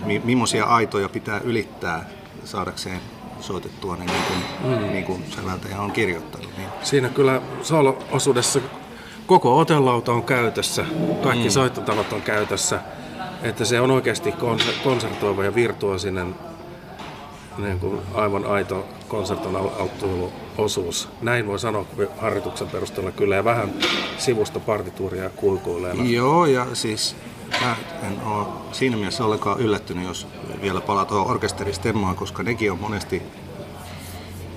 mi, 0.04 0.22
millaisia 0.24 0.64
aitoja 0.64 1.08
pitää 1.08 1.40
ylittää 1.44 2.04
saadakseen 2.44 3.00
soitettua 3.40 3.96
ne 3.96 4.04
niin 4.04 4.22
kuin, 4.28 4.78
mm. 4.78 4.92
niin 4.92 5.04
kuin 5.04 5.24
säveltäjä 5.36 5.80
on 5.80 5.92
kirjoittanut. 5.92 6.50
Niin. 6.56 6.68
Siinä 6.82 7.08
kyllä 7.08 7.42
solo-osuudessa 7.62 8.60
koko 9.26 9.58
otelauta 9.58 10.12
on 10.12 10.22
käytössä, 10.22 10.84
kaikki 11.22 11.48
mm. 11.48 11.50
soittotavat 11.50 12.12
on 12.12 12.22
käytössä, 12.22 12.80
että 13.42 13.64
se 13.64 13.80
on 13.80 13.90
oikeasti 13.90 14.30
konser- 14.30 14.82
konsertoiva 14.84 15.44
ja 15.44 15.54
virtuosinen 15.54 16.34
niin 17.58 17.80
kuin 17.80 18.00
aivan 18.14 18.46
aito 18.46 18.88
konserton 19.08 19.56
osuus. 20.58 21.08
Näin 21.22 21.46
voi 21.46 21.58
sanoa 21.58 21.86
harjoituksen 22.18 22.68
perusteella 22.68 23.12
kyllä 23.12 23.36
ja 23.36 23.44
vähän 23.44 23.74
sivusta 24.18 24.60
partituuria 24.60 25.30
kulkuileena. 25.30 26.04
Joo, 26.04 26.46
ja 26.46 26.66
siis 26.72 27.16
mä 27.60 27.76
en 28.02 28.20
ole 28.26 28.46
siinä 28.72 28.96
mielessä 28.96 29.24
ollenkaan 29.24 29.60
yllättynyt, 29.60 30.04
jos 30.04 30.26
vielä 30.60 30.80
palaa 30.80 31.04
tuohon 31.04 31.30
orkesteristemmaan, 31.30 32.16
koska 32.16 32.42
nekin 32.42 32.72
on 32.72 32.78
monesti, 32.78 33.22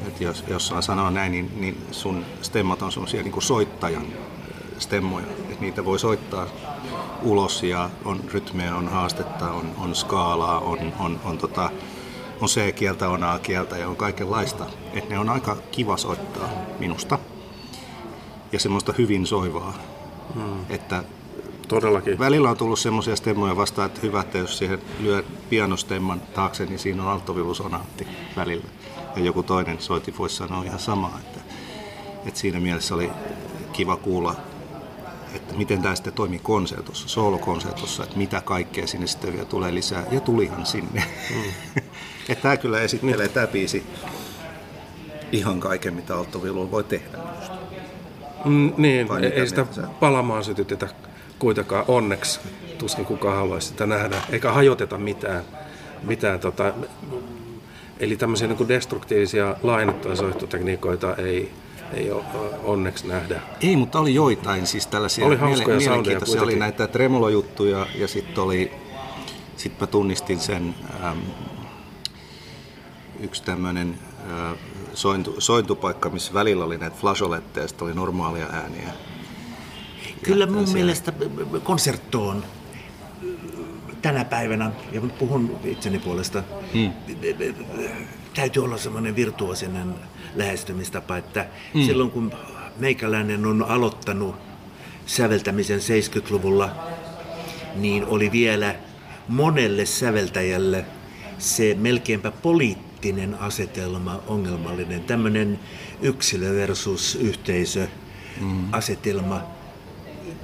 että 0.07 0.23
jos, 0.23 0.43
jos 0.47 0.67
saa 0.67 0.81
sanoa 0.81 1.11
näin, 1.11 1.31
niin, 1.31 1.51
niin 1.55 1.77
sun 1.91 2.25
stemmat 2.41 2.81
on 2.81 2.91
semmoisia 2.91 3.23
niin 3.23 3.41
soittajan 3.41 4.05
stemmoja, 4.79 5.25
että 5.49 5.61
niitä 5.61 5.85
voi 5.85 5.99
soittaa 5.99 6.47
ulos 7.23 7.63
ja 7.63 7.89
on 8.05 8.19
rytmeä, 8.33 8.75
on 8.75 8.87
haastetta, 8.87 9.51
on, 9.51 9.71
on 9.77 9.95
skaalaa, 9.95 10.59
on, 10.59 10.93
on, 10.99 11.19
on, 11.25 11.37
tota, 11.37 11.69
on 12.41 12.47
C-kieltä, 12.47 13.09
on 13.09 13.23
A-kieltä 13.23 13.77
ja 13.77 13.89
on 13.89 13.95
kaikenlaista. 13.95 14.65
Että 14.93 15.09
ne 15.09 15.19
on 15.19 15.29
aika 15.29 15.57
kiva 15.71 15.97
soittaa 15.97 16.49
minusta 16.79 17.19
ja 18.51 18.59
semmoista 18.59 18.93
hyvin 18.97 19.27
soivaa. 19.27 19.73
Hmm. 20.35 20.65
Että 20.69 21.03
Todellakin. 21.71 22.19
Välillä 22.19 22.49
on 22.49 22.57
tullut 22.57 22.79
semmoisia 22.79 23.15
stemmoja 23.15 23.55
vastaan, 23.55 23.85
että 23.85 24.01
hyvä, 24.03 24.21
että 24.21 24.37
jos 24.37 24.57
siihen 24.57 24.81
lyö 24.99 25.23
pianostemman 25.49 26.21
taakse, 26.21 26.65
niin 26.65 26.79
siinä 26.79 27.03
on 27.03 27.09
alttoviulusonaatti 27.09 28.07
välillä. 28.35 28.65
Ja 29.15 29.21
joku 29.21 29.43
toinen 29.43 29.81
soiti 29.81 30.13
voisi 30.17 30.35
sanoa 30.35 30.63
ihan 30.63 30.79
samaa. 30.79 31.19
Että, 31.19 31.39
että 32.25 32.39
siinä 32.39 32.59
mielessä 32.59 32.95
oli 32.95 33.11
kiva 33.73 33.95
kuulla, 33.95 34.35
että 35.35 35.53
miten 35.53 35.81
tämä 35.81 35.95
sitten 35.95 36.13
toimii 36.13 36.39
konsertossa, 36.39 37.07
soolokonsertossa, 37.07 38.03
että 38.03 38.17
mitä 38.17 38.41
kaikkea 38.41 38.87
sinne 38.87 39.07
sitten 39.07 39.33
vielä 39.33 39.45
tulee 39.45 39.73
lisää. 39.73 40.05
Ja 40.11 40.19
tulihan 40.19 40.65
sinne. 40.65 41.03
Mm. 41.35 41.81
että 42.29 42.41
tämä 42.41 42.57
kyllä 42.57 42.81
esittelee 42.81 43.27
tämä 43.27 43.47
biisi 43.47 43.83
ihan 45.31 45.59
kaiken, 45.59 45.93
mitä 45.93 46.15
alttoviululla 46.15 46.71
voi 46.71 46.83
tehdä. 46.83 47.17
Mm, 48.45 48.73
niin, 48.77 49.09
Vai 49.09 49.25
ei 49.25 49.47
sitä 49.47 49.65
palamaan 49.99 50.43
sytytetä 50.43 50.87
kuitenkaan 51.39 51.85
onneksi 51.87 52.39
tuskin 52.77 53.05
kukaan 53.05 53.37
haluaisi 53.37 53.67
sitä 53.67 53.85
nähdä, 53.85 54.21
eikä 54.31 54.51
hajoteta 54.51 54.97
mitään. 54.97 55.43
mitään 56.03 56.39
tota, 56.39 56.73
eli 57.99 58.15
tämmöisiä 58.15 58.47
niin 58.47 58.67
destruktiivisia 58.67 59.55
lainattuja 59.63 60.15
soittotekniikoita 60.15 61.15
ei, 61.15 61.51
ei 61.93 62.11
onneksi 62.63 63.07
nähdä. 63.07 63.41
Ei, 63.61 63.75
mutta 63.75 63.99
oli 63.99 64.15
joitain 64.15 64.67
siis 64.67 64.87
tällaisia 64.87 65.25
oli 65.25 65.35
miele- 65.35 65.77
mielenkiintoisia. 65.77 66.41
Oli 66.41 66.55
näitä 66.55 66.87
tremolojuttuja 66.87 67.87
ja 67.95 68.07
sitten 68.07 68.43
oli, 68.43 68.71
sit 69.57 69.79
mä 69.79 69.87
tunnistin 69.87 70.39
sen 70.39 70.75
äm, 71.03 71.17
yksi 73.21 73.43
tämmöinen 73.43 73.99
sointu, 74.93 75.35
sointupaikka, 75.39 76.09
missä 76.09 76.33
välillä 76.33 76.65
oli 76.65 76.77
näitä 76.77 76.95
flasoletteja 76.95 77.65
ja 77.65 77.85
oli 77.85 77.93
normaalia 77.93 78.45
ääniä. 78.45 78.89
Kyllä 80.23 80.45
mun 80.45 80.67
siellä... 80.67 80.73
mielestä 80.73 81.13
konserttoon 81.63 82.43
tänä 84.01 84.25
päivänä, 84.25 84.71
ja 84.91 85.01
puhun 85.01 85.59
itseni 85.63 85.99
puolesta, 85.99 86.43
hmm. 86.73 86.91
täytyy 88.33 88.63
olla 88.63 88.77
semmoinen 88.77 89.15
virtuosinen 89.15 89.95
lähestymistapa, 90.35 91.17
että 91.17 91.45
hmm. 91.73 91.85
silloin 91.85 92.11
kun 92.11 92.31
meikäläinen 92.77 93.45
on 93.45 93.63
aloittanut 93.63 94.35
säveltämisen 95.05 95.79
70-luvulla, 95.79 96.75
niin 97.75 98.05
oli 98.05 98.31
vielä 98.31 98.75
monelle 99.27 99.85
säveltäjälle 99.85 100.85
se 101.37 101.75
melkeinpä 101.79 102.31
poliittinen 102.31 102.90
asetelma 103.39 104.19
ongelmallinen. 104.27 105.03
Tämmöinen 105.03 105.59
yksilö 106.01 106.55
versus 106.55 107.15
yhteisö 107.15 107.87
mm. 108.41 108.73
asetelma 108.73 109.41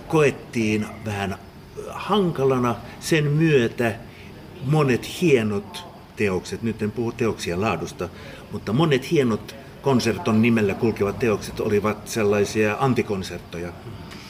koettiin 0.08 0.86
vähän 1.06 1.38
hankalana 1.90 2.76
sen 3.00 3.24
myötä 3.24 3.96
monet 4.66 5.22
hienot 5.22 5.86
teokset, 6.16 6.62
nyt 6.62 6.82
en 6.82 6.92
puhu 6.92 7.12
teoksien 7.12 7.62
laadusta, 7.62 8.10
mutta 8.52 8.74
monet 8.74 9.12
hienot 9.12 9.56
konserton 9.82 10.42
nimellä 10.42 10.74
kulkevat 10.74 11.20
teokset 11.20 11.60
olivat 11.60 12.08
sellaisia 12.08 12.78
antikonserttoja. 12.80 13.74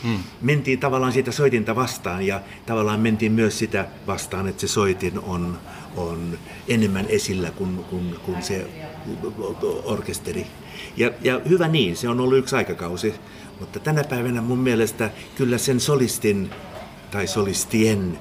Hmm. 0.03 0.19
Mentiin 0.41 0.79
tavallaan 0.79 1.13
siitä 1.13 1.31
soitinta 1.31 1.75
vastaan 1.75 2.24
ja 2.24 2.41
tavallaan 2.65 3.00
mentiin 3.00 3.31
myös 3.31 3.60
sitä 3.60 3.86
vastaan, 4.07 4.48
että 4.48 4.62
se 4.62 4.67
soitin 4.67 5.19
on, 5.19 5.57
on 5.98 6.39
enemmän 6.68 7.06
esillä 7.10 7.51
kuin, 7.51 7.77
kuin, 7.89 8.16
kuin 8.25 8.44
se 8.44 8.68
orkesteri. 9.84 10.48
Ja, 10.98 11.12
ja 11.22 11.42
hyvä 11.50 11.68
niin, 11.68 11.98
se 11.98 12.10
on 12.10 12.20
ollut 12.20 12.38
yksi 12.38 12.56
aikakausi, 12.56 13.13
mutta 13.60 13.80
tänä 13.80 14.04
päivänä 14.04 14.42
mun 14.42 14.60
mielestä 14.60 15.12
kyllä 15.36 15.58
sen 15.58 15.80
solistin 15.80 16.50
tai 17.12 17.27
solistien 17.27 18.20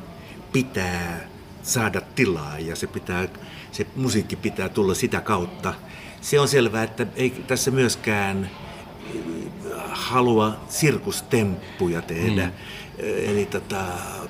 pitää 0.53 1.29
saada 1.63 2.01
tilaa 2.01 2.59
ja 2.59 2.77
se, 2.77 2.87
pitää, 2.87 3.29
se 3.73 3.87
musiikki 3.97 4.37
pitää 4.37 4.69
tulla 4.69 4.95
sitä 4.95 5.21
kautta. 5.21 5.75
Se 6.21 6.41
on 6.41 6.49
selvää, 6.49 6.83
että 6.83 7.07
ei 7.17 7.31
tässä 7.31 7.71
myöskään 7.71 8.51
halua 9.91 10.57
sirkustemppuja 10.69 12.03
tehdä. 12.03 12.47
Mm. 12.47 12.53
Eli 12.99 13.47
tota, 13.47 13.85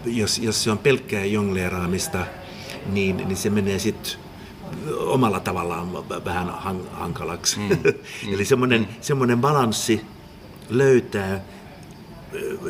jos, 0.05 0.38
jos 0.38 0.65
se 0.65 0.71
on 0.71 0.79
pelkkää 0.79 1.25
jongleeraamista, 1.25 2.26
niin, 2.93 3.16
niin 3.16 3.37
se 3.37 3.50
menee 3.50 3.78
sitten 3.78 4.12
omalla 4.99 5.40
tavallaan 5.40 5.93
vähän 6.25 6.50
hankalaksi. 6.93 7.59
Mm. 7.59 7.69
Mm. 8.26 8.35
Eli 8.35 8.45
semmoinen, 8.45 8.81
mm. 8.81 8.87
semmoinen 9.00 9.40
balanssi 9.40 10.00
löytää 10.69 11.40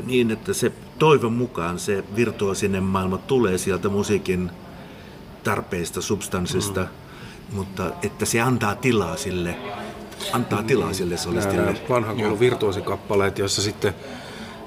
niin, 0.06 0.30
että 0.30 0.52
se 0.52 0.72
toivon 0.98 1.32
mukaan 1.32 1.78
se 1.78 2.04
virtuosinen 2.16 2.82
maailma 2.82 3.18
tulee 3.18 3.58
sieltä 3.58 3.88
musiikin 3.88 4.50
tarpeista, 5.44 6.00
substanssista, 6.00 6.80
mm. 6.80 7.56
mutta 7.56 7.92
että 8.02 8.24
se 8.24 8.40
antaa 8.40 8.74
tilaa 8.74 9.16
sille 9.16 9.56
antaa 10.32 10.62
tilaa 10.62 10.92
sille 10.92 11.16
solistille. 11.16 11.80
Vanhan 11.88 12.16
koulun 12.16 12.40
virtuosikappaleet, 12.40 13.38
joissa 13.38 13.62
sitten 13.62 13.94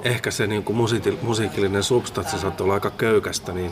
ehkä 0.04 0.32
se 0.32 0.48
niin 0.48 0.64
kuin 0.64 0.78
musiikillinen 1.22 1.84
substanssi 1.84 2.40
saattaa 2.40 2.64
olla 2.66 2.74
aika 2.74 2.92
köykästä, 2.92 3.54
niin 3.54 3.72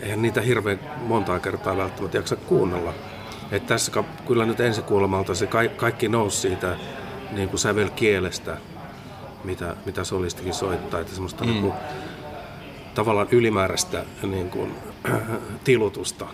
eihän 0.00 0.22
niitä 0.22 0.40
hirveän 0.40 0.80
montaa 1.06 1.40
kertaa 1.40 1.76
välttämättä 1.76 2.18
jaksa 2.18 2.36
kuunnella. 2.36 2.94
Et 3.52 3.66
tässä 3.66 4.04
kyllä 4.26 4.46
nyt 4.46 4.60
ensikuulemalta 4.60 5.34
se 5.34 5.48
kaikki 5.76 6.08
nousi 6.08 6.40
siitä 6.40 6.76
niin 7.32 7.48
kuin 7.48 7.60
sävelkielestä, 7.60 8.56
mitä, 9.44 9.76
mitä 9.86 10.04
solistikin 10.04 10.54
soittaa. 10.54 11.00
Että 11.00 11.12
semmoista 11.12 11.44
mm. 11.44 11.50
niin 11.50 11.62
kuin, 11.62 11.74
tavallaan 12.94 13.28
ylimääräistä 13.30 14.04
niin 14.22 14.50
kuin, 14.50 14.74
tilutusta 15.64 16.26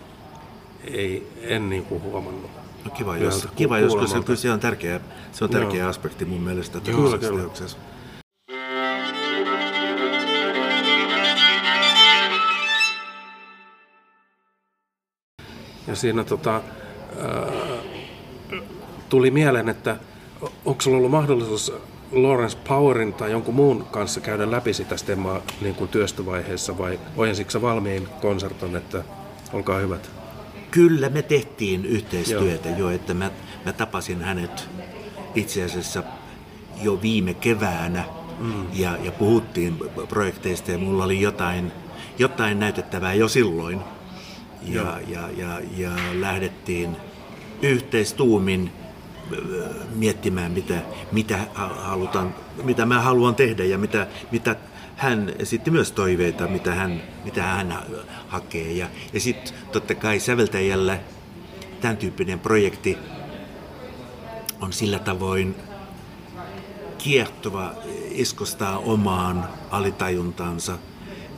ei, 0.83 1.31
en 1.41 1.69
niin 1.69 1.85
kuin 1.85 2.01
huomannut. 2.01 2.51
No 2.85 2.91
kiva, 2.91 3.17
jos, 3.17 3.47
kiva 3.55 3.79
joskus, 3.79 4.11
se, 4.11 4.35
se 4.35 4.51
on 4.51 4.59
tärkeä, 4.59 4.99
se 5.31 5.43
on 5.43 5.49
tärkeä 5.49 5.79
Joo. 5.79 5.89
aspekti 5.89 6.25
mun 6.25 6.41
mielestä. 6.41 6.79
Kyllä, 6.79 7.17
kyllä. 7.17 7.43
Ja 15.87 15.95
siinä 15.95 16.23
tota, 16.23 16.61
tuli 19.09 19.31
mieleen, 19.31 19.69
että 19.69 19.97
onko 20.65 20.81
sulla 20.81 20.97
ollut 20.97 21.11
mahdollisuus 21.11 21.73
Lawrence 22.11 22.57
Powerin 22.67 23.13
tai 23.13 23.31
jonkun 23.31 23.55
muun 23.55 23.85
kanssa 23.91 24.21
käydä 24.21 24.51
läpi 24.51 24.73
sitä 24.73 24.97
stemmaa 24.97 25.41
niin 25.61 25.75
kuin 25.75 25.89
työstövaiheessa 25.89 26.77
vai 26.77 26.99
ojensitko 27.17 27.61
valmiin 27.61 28.07
konserton, 28.21 28.75
että 28.75 29.03
olkaa 29.53 29.79
hyvät? 29.79 30.11
Kyllä 30.71 31.09
me 31.09 31.21
tehtiin 31.21 31.85
yhteistyötä 31.85 32.69
Joo. 32.69 32.77
jo, 32.77 32.89
että 32.89 33.13
mä, 33.13 33.31
mä 33.65 33.73
tapasin 33.73 34.21
hänet 34.21 34.69
itse 35.35 35.63
asiassa 35.63 36.03
jo 36.81 37.01
viime 37.01 37.33
keväänä 37.33 38.03
mm. 38.39 38.65
ja, 38.73 38.97
ja 39.03 39.11
puhuttiin 39.11 39.77
projekteista 40.09 40.71
ja 40.71 40.77
mulla 40.77 41.03
oli 41.03 41.21
jotain, 41.21 41.71
jotain 42.19 42.59
näytettävää 42.59 43.13
jo 43.13 43.27
silloin. 43.27 43.81
Ja, 44.61 44.99
ja, 45.07 45.29
ja, 45.37 45.61
ja 45.77 45.91
lähdettiin 46.13 46.97
yhteistuumin 47.61 48.71
miettimään, 49.95 50.51
mitä, 50.51 50.81
mitä, 51.11 51.39
halutaan, 51.53 52.35
mitä 52.63 52.85
mä 52.85 53.01
haluan 53.01 53.35
tehdä 53.35 53.63
ja 53.63 53.77
mitä, 53.77 54.07
mitä 54.31 54.55
hän 54.95 55.33
esitti 55.39 55.71
myös 55.71 55.91
toiveita, 55.91 56.47
mitä 56.47 56.75
hän, 56.75 57.01
mitä 57.25 57.43
hän 57.43 57.79
hakee. 58.27 58.71
Ja, 58.71 58.87
ja 59.13 59.19
sitten 59.19 59.53
totta 59.71 59.95
kai 59.95 60.19
säveltäjällä 60.19 60.99
tämän 61.81 61.97
tyyppinen 61.97 62.39
projekti 62.39 62.97
on 64.61 64.73
sillä 64.73 64.99
tavoin 64.99 65.55
kiehtova 66.97 67.73
iskostaa 68.11 68.77
omaan 68.77 69.49
alitajuntaansa 69.71 70.77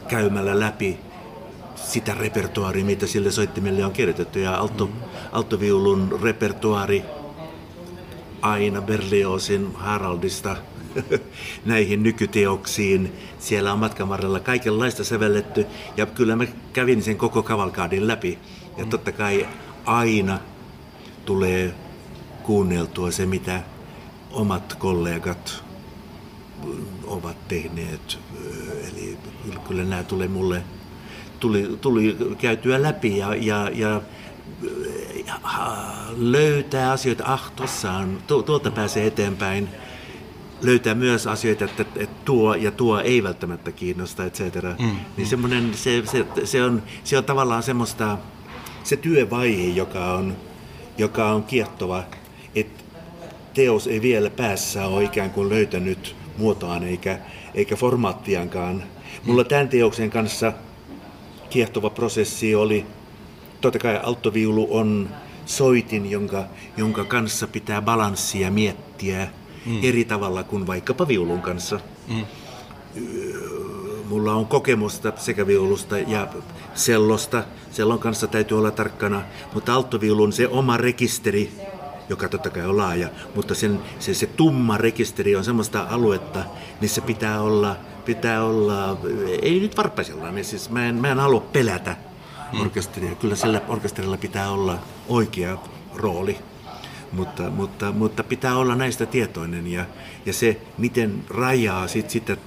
käymällä 0.07 0.59
läpi 0.59 0.99
sitä 1.83 2.13
repertuaaria, 2.13 2.85
mitä 2.85 3.07
sille 3.07 3.31
soittimelle 3.31 3.85
on 3.85 3.91
kirjoitettu. 3.91 4.39
Ja 4.39 4.57
alto, 4.57 4.85
mm. 4.85 4.93
altoviulun 5.31 6.19
repertuaari 6.21 7.03
aina 8.41 8.81
Berliosin 8.81 9.75
Haraldista 9.75 10.57
näihin 11.65 12.03
nykyteoksiin. 12.03 13.13
Siellä 13.39 13.73
on 13.73 13.79
matkan 13.79 14.09
varrella 14.09 14.39
kaikenlaista 14.39 15.03
sävelletty 15.03 15.65
ja 15.97 16.05
kyllä 16.05 16.35
mä 16.35 16.45
kävin 16.73 17.03
sen 17.03 17.17
koko 17.17 17.43
kavalkaadin 17.43 18.07
läpi. 18.07 18.39
Ja 18.77 18.83
mm. 18.83 18.89
totta 18.89 19.11
kai 19.11 19.47
aina 19.85 20.39
tulee 21.25 21.73
kuunneltua 22.43 23.11
se, 23.11 23.25
mitä 23.25 23.61
omat 24.31 24.73
kollegat 24.73 25.63
ovat 27.07 27.47
tehneet. 27.47 28.19
Eli 28.91 29.17
kyllä 29.67 29.83
nämä 29.83 30.03
tulee 30.03 30.27
mulle 30.27 30.63
tuli, 31.39 31.77
tuli 31.81 32.17
käytyä 32.37 32.81
läpi 32.81 33.17
ja, 33.17 33.35
ja, 33.35 33.71
ja 33.73 34.01
löytää 36.17 36.91
asioita, 36.91 37.23
ah 37.27 37.51
tuossa 37.55 37.91
on, 37.91 38.17
tuolta 38.27 38.71
pääsee 38.71 39.07
eteenpäin. 39.07 39.69
Löytää 40.61 40.95
myös 40.95 41.27
asioita, 41.27 41.65
että, 41.65 41.85
että 41.95 42.15
tuo 42.25 42.53
ja 42.53 42.71
tuo 42.71 42.99
ei 42.99 43.23
välttämättä 43.23 43.71
kiinnosta, 43.71 44.25
et 44.25 44.33
cetera. 44.33 44.75
Mm, 44.79 44.95
niin 45.17 45.27
mm. 45.37 45.73
se, 45.73 46.03
se, 46.05 46.25
se, 46.43 46.63
on, 46.63 46.83
se 47.03 47.17
on 47.17 47.23
tavallaan 47.23 47.63
semmoista, 47.63 48.17
se 48.83 48.97
työvaihe, 48.97 49.67
joka 49.67 50.13
on, 50.13 50.37
joka 50.97 51.31
on 51.31 51.43
kiehtova, 51.43 52.03
että 52.55 52.83
teos 53.53 53.87
ei 53.87 54.01
vielä 54.01 54.29
päässä 54.29 54.85
ole 54.85 55.03
ikään 55.03 55.29
kuin 55.29 55.49
löytänyt 55.49 56.15
muotoaan 56.37 56.83
eikä, 56.83 57.19
eikä 57.53 57.75
formaattiankaan. 57.75 58.83
Mulla 59.23 59.43
tämän 59.43 59.69
teoksen 59.69 60.09
kanssa 60.09 60.53
kiehtova 61.49 61.89
prosessi 61.89 62.55
oli, 62.55 62.85
totta 63.61 63.79
kai 63.79 63.99
alttoviulu 64.03 64.67
on 64.71 65.09
soitin, 65.45 66.11
jonka, 66.11 66.45
jonka 66.77 67.03
kanssa 67.03 67.47
pitää 67.47 67.81
balanssia 67.81 68.51
miettiä 68.51 69.27
mm. 69.65 69.79
eri 69.83 70.05
tavalla 70.05 70.43
kuin 70.43 70.67
vaikkapa 70.67 71.07
viulun 71.07 71.41
kanssa. 71.41 71.79
Mm. 72.07 72.25
Mulla 74.09 74.33
on 74.33 74.45
kokemusta 74.45 75.13
sekä 75.15 75.47
viulusta 75.47 75.99
ja 75.99 76.27
sellosta. 76.73 77.43
Sellon 77.71 77.99
kanssa 77.99 78.27
täytyy 78.27 78.57
olla 78.57 78.71
tarkkana, 78.71 79.21
mutta 79.53 79.73
alttoviulun 79.73 80.33
se 80.33 80.47
oma 80.47 80.77
rekisteri, 80.77 81.51
joka 82.09 82.29
totta 82.29 82.49
kai 82.49 82.65
on 82.65 82.77
laaja, 82.77 83.09
mutta 83.35 83.55
sen, 83.55 83.79
se, 83.99 84.13
se 84.13 84.25
tumma 84.25 84.77
rekisteri 84.77 85.35
on 85.35 85.43
semmoista 85.43 85.87
aluetta, 85.89 86.43
missä 86.81 87.01
pitää 87.01 87.41
olla, 87.41 87.75
pitää 88.05 88.43
olla 88.43 88.97
ei 89.41 89.59
nyt 89.59 89.77
varpaisellaan, 89.77 90.45
siis 90.45 90.69
mä 90.69 90.85
en, 90.85 90.95
mä 90.95 91.07
en 91.07 91.19
halua 91.19 91.39
pelätä 91.41 91.95
mm. 92.53 92.61
orkesteria. 92.61 93.15
Kyllä 93.15 93.35
sillä 93.35 93.61
orkesterilla 93.67 94.17
pitää 94.17 94.51
olla 94.51 94.79
oikea 95.07 95.57
rooli, 95.95 96.37
mutta, 97.11 97.49
mutta, 97.49 97.91
mutta 97.91 98.23
pitää 98.23 98.57
olla 98.57 98.75
näistä 98.75 99.05
tietoinen 99.05 99.67
ja, 99.67 99.85
ja 100.25 100.33
se, 100.33 100.61
miten 100.77 101.23
rajaa 101.29 101.87
sit 101.87 102.09
sitä 102.09 102.37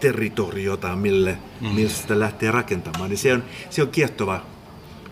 territoriota, 0.00 0.96
mille, 0.96 1.38
mm. 1.60 1.68
millä 1.68 1.90
sitä 1.90 2.18
lähtee 2.18 2.50
rakentamaan, 2.50 3.10
niin 3.10 3.18
se 3.18 3.32
on, 3.32 3.44
se 3.70 3.82
on 3.82 3.88
kiehtova 3.88 4.40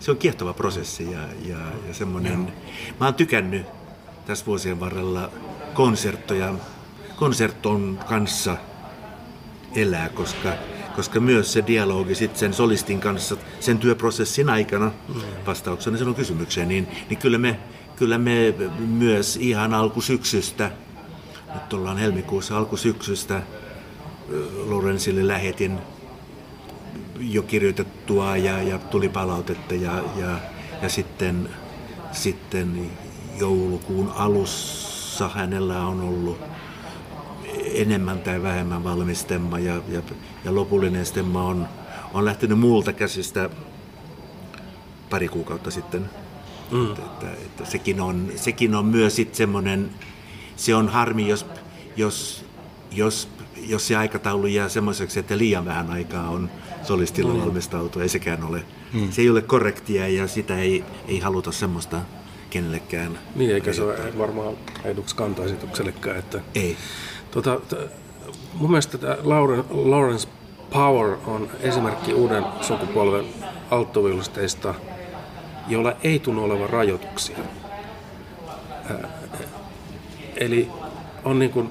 se 0.03 0.11
on 0.11 0.17
kiehtova 0.17 0.53
prosessi 0.53 1.11
ja, 1.11 1.19
ja, 1.45 1.57
ja 1.87 1.93
semmoinen, 1.93 2.53
mä 2.99 3.05
oon 3.05 3.13
tykännyt 3.13 3.65
tässä 4.25 4.45
vuosien 4.45 4.79
varrella 4.79 5.29
konserttoja, 5.73 6.53
konserton 7.15 7.99
kanssa 8.09 8.57
elää, 9.75 10.09
koska, 10.09 10.53
koska 10.95 11.19
myös 11.19 11.53
se 11.53 11.63
dialogi 11.67 12.15
sit 12.15 12.37
sen 12.37 12.53
solistin 12.53 12.99
kanssa 12.99 13.37
sen 13.59 13.77
työprosessin 13.77 14.49
aikana 14.49 14.91
vastauksena 15.45 15.97
sen 15.97 16.07
on 16.07 16.15
kysymykseen, 16.15 16.67
niin, 16.67 16.87
niin 17.09 17.17
kyllä, 17.17 17.37
me, 17.37 17.59
kyllä 17.95 18.17
me 18.17 18.53
myös 18.79 19.37
ihan 19.37 19.73
alkusyksystä, 19.73 20.71
nyt 21.53 21.73
ollaan 21.73 21.97
helmikuussa 21.97 22.57
alkusyksystä, 22.57 23.41
Lorenzille 24.65 25.27
lähetin 25.27 25.77
jo 27.19 27.43
kirjoitettua 27.43 28.37
ja, 28.37 28.61
ja 28.61 28.77
tuli 28.77 29.09
palautetta 29.09 29.75
ja, 29.75 30.03
ja, 30.15 30.39
ja 30.81 30.89
sitten, 30.89 31.49
sitten 32.11 32.91
joulukuun 33.39 34.11
alussa 34.15 35.29
hänellä 35.29 35.85
on 35.85 36.01
ollut 36.01 36.52
enemmän 37.73 38.19
tai 38.19 38.43
vähemmän 38.43 38.83
valmis 38.83 39.19
stemma 39.19 39.59
ja, 39.59 39.81
ja, 39.87 40.01
ja 40.45 40.55
lopullinen 40.55 41.05
stemma 41.05 41.43
on, 41.43 41.67
on 42.13 42.25
lähtenyt 42.25 42.59
muulta 42.59 42.93
käsistä 42.93 43.49
pari 45.09 45.27
kuukautta 45.27 45.71
sitten. 45.71 46.09
Mm. 46.71 46.91
Että, 46.91 47.01
että, 47.01 47.31
että 47.31 47.65
sekin, 47.65 48.01
on, 48.01 48.27
sekin 48.35 48.75
on 48.75 48.85
myös 48.85 49.15
sitten 49.15 49.37
semmoinen, 49.37 49.89
se 50.55 50.75
on 50.75 50.89
harmi, 50.89 51.27
jos, 51.27 51.45
jos, 51.97 52.45
jos, 52.91 53.29
jos 53.67 53.87
se 53.87 53.95
aikataulu 53.95 54.47
jää 54.47 54.69
semmoiseksi, 54.69 55.19
että 55.19 55.37
liian 55.37 55.65
vähän 55.65 55.91
aikaa 55.91 56.29
on, 56.29 56.49
solistilla 56.83 57.33
mm. 57.33 57.39
valmistautua, 57.39 58.01
ei 58.01 58.09
sekään 58.09 58.43
ole. 58.43 58.63
Mm. 58.93 59.11
Se 59.11 59.21
ei 59.21 59.29
ole 59.29 59.41
korrektia 59.41 60.07
ja 60.07 60.27
sitä 60.27 60.57
ei, 60.57 60.83
ei 61.07 61.19
haluta 61.19 61.51
semmoista 61.51 62.01
kenellekään. 62.49 63.19
Niin, 63.35 63.53
eikä 63.53 63.73
se 63.73 63.83
ole 63.83 64.17
varmaan 64.17 64.55
eduksi 64.83 65.15
kantaesituksellekään. 65.15 66.17
Että, 66.17 66.41
ei. 66.55 66.77
Tota, 67.33 67.59
mun 68.53 68.71
mielestä 68.71 68.97
tämä 68.97 69.17
Lawrence 69.69 70.27
Power 70.69 71.17
on 71.27 71.49
esimerkki 71.59 72.13
uuden 72.13 72.45
sukupolven 72.61 73.25
alttoviulisteista, 73.71 74.73
joilla 75.67 75.93
ei 76.03 76.19
tunnu 76.19 76.43
olevan 76.43 76.69
rajoituksia. 76.69 77.37
Ää, 78.89 79.09
eli 80.35 80.69
on 81.23 81.39
niin 81.39 81.51
kuin, 81.51 81.69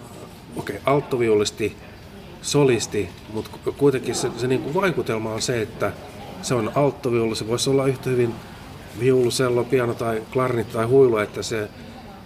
okei, 0.57 0.77
okay, 0.77 0.95
alttoviulisti 0.95 1.77
solisti, 2.43 3.09
mutta 3.33 3.51
kuitenkin 3.77 4.15
se, 4.15 4.31
se 4.37 4.47
niin 4.47 4.63
kuin 4.63 4.75
vaikutelma 4.75 5.33
on 5.33 5.43
se, 5.43 5.63
että 5.63 5.93
se 6.43 6.55
on 6.55 6.73
alttoviulu, 6.75 7.35
se 7.35 7.49
voisi 7.49 7.71
olla 7.71 7.87
yhtä 7.87 8.11
hyvin 8.11 8.35
viulu, 9.01 9.31
sello, 9.31 9.65
piano 9.65 9.95
tai 9.95 10.23
klarnit 10.33 10.73
tai 10.73 10.87
huilu, 10.87 11.17
että 11.17 11.43
se, 11.43 11.69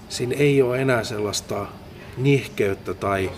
siinä 0.08 0.34
ei 0.38 0.62
ole 0.62 0.82
enää 0.82 1.04
sellaista 1.04 1.66
nihkeyttä 2.16 2.94
tai 2.94 3.30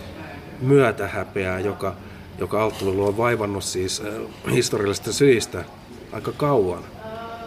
myötähäpeää, 0.60 1.60
joka, 1.60 1.94
joka 2.38 2.62
alttuviulu 2.62 3.06
on 3.06 3.16
vaivannut 3.16 3.64
siis 3.64 4.02
äh, 4.06 4.52
historiallisista 4.52 5.12
syistä 5.12 5.64
aika 6.12 6.32
kauan. 6.32 6.84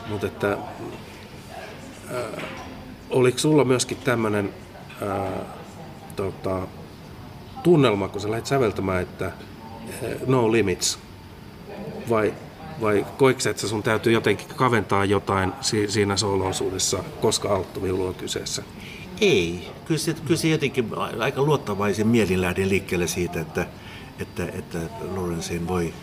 Mutta 0.10 0.28
että 0.28 0.52
äh, 0.54 2.44
oliko 3.10 3.38
sulla 3.38 3.64
myöskin 3.64 3.98
tämmöinen 3.98 4.54
äh, 5.02 5.46
tota, 6.16 6.68
tunnelma, 7.64 8.08
kun 8.08 8.22
sä 8.22 8.32
lähdet 8.32 8.46
säveltämään, 8.46 9.02
että 9.02 9.26
äh, 9.26 9.34
no 10.28 10.52
limits, 10.52 11.00
vai, 12.10 12.34
vai 12.82 13.06
koiko 13.18 13.40
että 13.50 13.68
sun 13.68 13.84
täytyy 13.84 14.14
jotenkin 14.14 14.48
kaventaa 14.56 15.06
jotain 15.06 15.54
si- 15.62 15.92
siinä 15.92 16.18
sooloosuudessa, 16.18 17.04
koska 17.22 17.56
alttuviulu 17.56 18.08
on 18.08 18.16
kyseessä? 18.16 18.64
Ei. 19.22 19.70
Kyllä 19.86 20.00
se, 20.00 20.14
kyllä 20.14 20.40
se 20.40 20.48
jotenkin 20.48 20.90
aika 21.20 21.42
luottavaisen 21.42 22.08
mielin 22.08 22.42
lähden 22.42 22.70
liikkeelle 22.70 23.08
siitä, 23.08 23.42
että, 23.42 23.68
että, 24.20 24.46
että 24.46 24.80
Lorenziin 25.16 25.68
voi, 25.68 25.94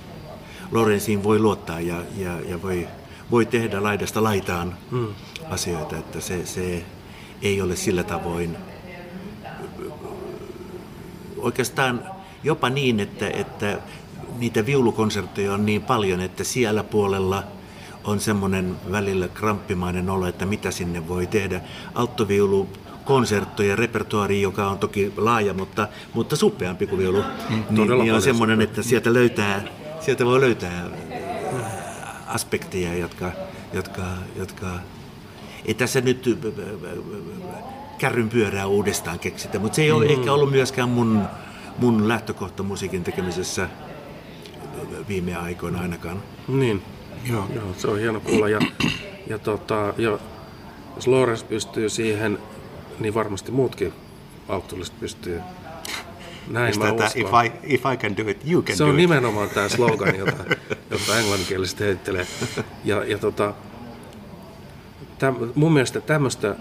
Lorenziin 0.70 1.22
voi 1.22 1.38
luottaa 1.38 1.80
ja, 1.80 2.02
ja, 2.16 2.40
ja 2.40 2.62
voi, 2.62 2.88
voi 3.30 3.46
tehdä 3.46 3.82
laidasta 3.82 4.22
laitaan 4.22 4.76
hmm. 4.90 5.08
asioita. 5.50 5.96
Että 5.96 6.20
se, 6.20 6.46
se 6.46 6.84
ei 7.42 7.62
ole 7.62 7.76
sillä 7.76 8.02
tavoin 8.02 8.56
oikeastaan 11.38 12.04
jopa 12.44 12.70
niin, 12.70 13.00
että, 13.00 13.28
että 13.28 13.78
niitä 14.38 14.66
viulukonsertteja 14.66 15.52
on 15.52 15.66
niin 15.66 15.82
paljon, 15.82 16.20
että 16.20 16.44
siellä 16.44 16.84
puolella 16.84 17.44
on 18.04 18.20
semmoinen 18.20 18.76
välillä 18.92 19.28
kramppimainen 19.28 20.10
olo, 20.10 20.26
että 20.26 20.46
mitä 20.46 20.70
sinne 20.70 21.08
voi 21.08 21.26
tehdä. 21.26 21.60
Alttoviulu 21.94 22.68
konserttoja, 23.08 23.76
repertuaari, 23.76 24.42
joka 24.42 24.68
on 24.68 24.78
toki 24.78 25.12
laaja, 25.16 25.54
mutta, 25.54 25.88
mutta 26.14 26.36
suppeampi 26.36 26.86
kuin 26.86 26.98
viulu, 26.98 27.22
mm, 27.50 27.64
niin, 27.70 27.88
niin 27.88 28.14
on 28.14 28.22
semmoinen, 28.22 28.60
että 28.60 28.82
sieltä, 28.82 29.12
löytää, 29.14 29.62
sieltä 30.00 30.24
voi 30.24 30.40
löytää 30.40 30.84
äh, 31.12 32.34
aspekteja, 32.34 32.94
jotka, 32.94 33.32
jotka, 33.72 34.02
jotka 34.36 34.66
ei 35.64 35.74
tässä 35.74 36.00
nyt 36.00 36.24
äh, 36.26 37.48
äh, 37.48 37.64
kärryn 37.98 38.28
pyörää 38.28 38.66
uudestaan 38.66 39.18
keksitä, 39.18 39.58
mutta 39.58 39.76
se 39.76 39.82
ei 39.82 39.92
ole 39.92 40.04
mm. 40.04 40.10
ehkä 40.10 40.32
ollut 40.32 40.50
myöskään 40.50 40.88
mun, 40.88 41.22
mun 41.78 42.08
lähtökohta 42.08 42.62
musiikin 42.62 43.04
tekemisessä 43.04 43.68
viime 45.08 45.36
aikoina 45.36 45.80
ainakaan. 45.80 46.22
Niin, 46.48 46.82
joo, 47.30 47.46
joo 47.54 47.74
se 47.76 47.88
on 47.88 47.98
hieno 47.98 48.20
kuulla. 48.20 48.48
Ja, 48.48 48.60
ja, 49.26 49.38
tota, 49.38 49.94
ja 49.98 50.18
jos 50.96 51.06
Lorenz 51.06 51.42
pystyy 51.42 51.88
siihen 51.88 52.38
niin 53.00 53.14
varmasti 53.14 53.52
muutkin 53.52 53.92
autolliset 54.48 55.00
pystyy. 55.00 55.40
Näin 56.50 56.78
mä 56.78 56.92
uskon. 56.92 57.10
If 57.14 57.30
I, 57.44 57.74
if 57.74 57.82
I 57.94 57.96
can 57.96 58.16
do 58.16 58.30
it, 58.30 58.50
you 58.50 58.62
can 58.62 58.76
Se 58.76 58.84
do 58.84 58.88
on 58.88 58.94
it. 58.94 58.96
nimenomaan 58.96 59.50
tämä 59.50 59.68
slogan, 59.76 60.18
jota, 60.18 60.44
jota 60.90 61.18
englanninkieliset 61.18 61.80
heittelee. 61.80 62.26
Ja, 62.84 63.04
ja 63.04 63.18
tota, 63.18 63.54
täm, 65.18 65.36
mun 65.54 65.72
mielestä 65.72 66.00
tämmöistä 66.00 66.56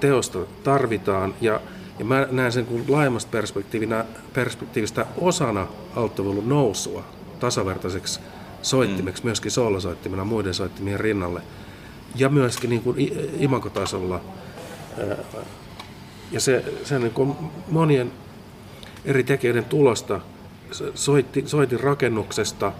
teosta 0.00 0.38
tarvitaan 0.64 1.34
ja, 1.40 1.60
ja 1.98 2.04
mä 2.04 2.26
näen 2.30 2.52
sen 2.52 2.66
kuin 2.66 2.84
laajemmasta 2.88 3.38
perspektiivistä 4.32 5.06
osana 5.18 5.66
alttovuolun 5.96 6.48
nousua 6.48 7.04
tasavertaiseksi 7.40 8.20
soittimeksi, 8.62 9.22
mm. 9.22 9.26
myöskin 9.26 9.50
soolosoittimena 9.50 10.24
muiden 10.24 10.54
soittimien 10.54 11.00
rinnalle. 11.00 11.42
Ja 12.14 12.28
myöskin 12.28 12.70
niin 12.70 12.82
kuin 12.82 13.12
imakotasolla 13.38 14.20
ja 16.32 16.40
se, 16.40 16.64
se 16.84 16.98
niin 16.98 17.12
kuin 17.12 17.34
monien 17.68 18.12
eri 19.04 19.24
tekijöiden 19.24 19.64
tulosta 19.64 20.20
soitti, 20.94 21.42
soitin 21.46 21.80
rakennuksesta 21.80 22.72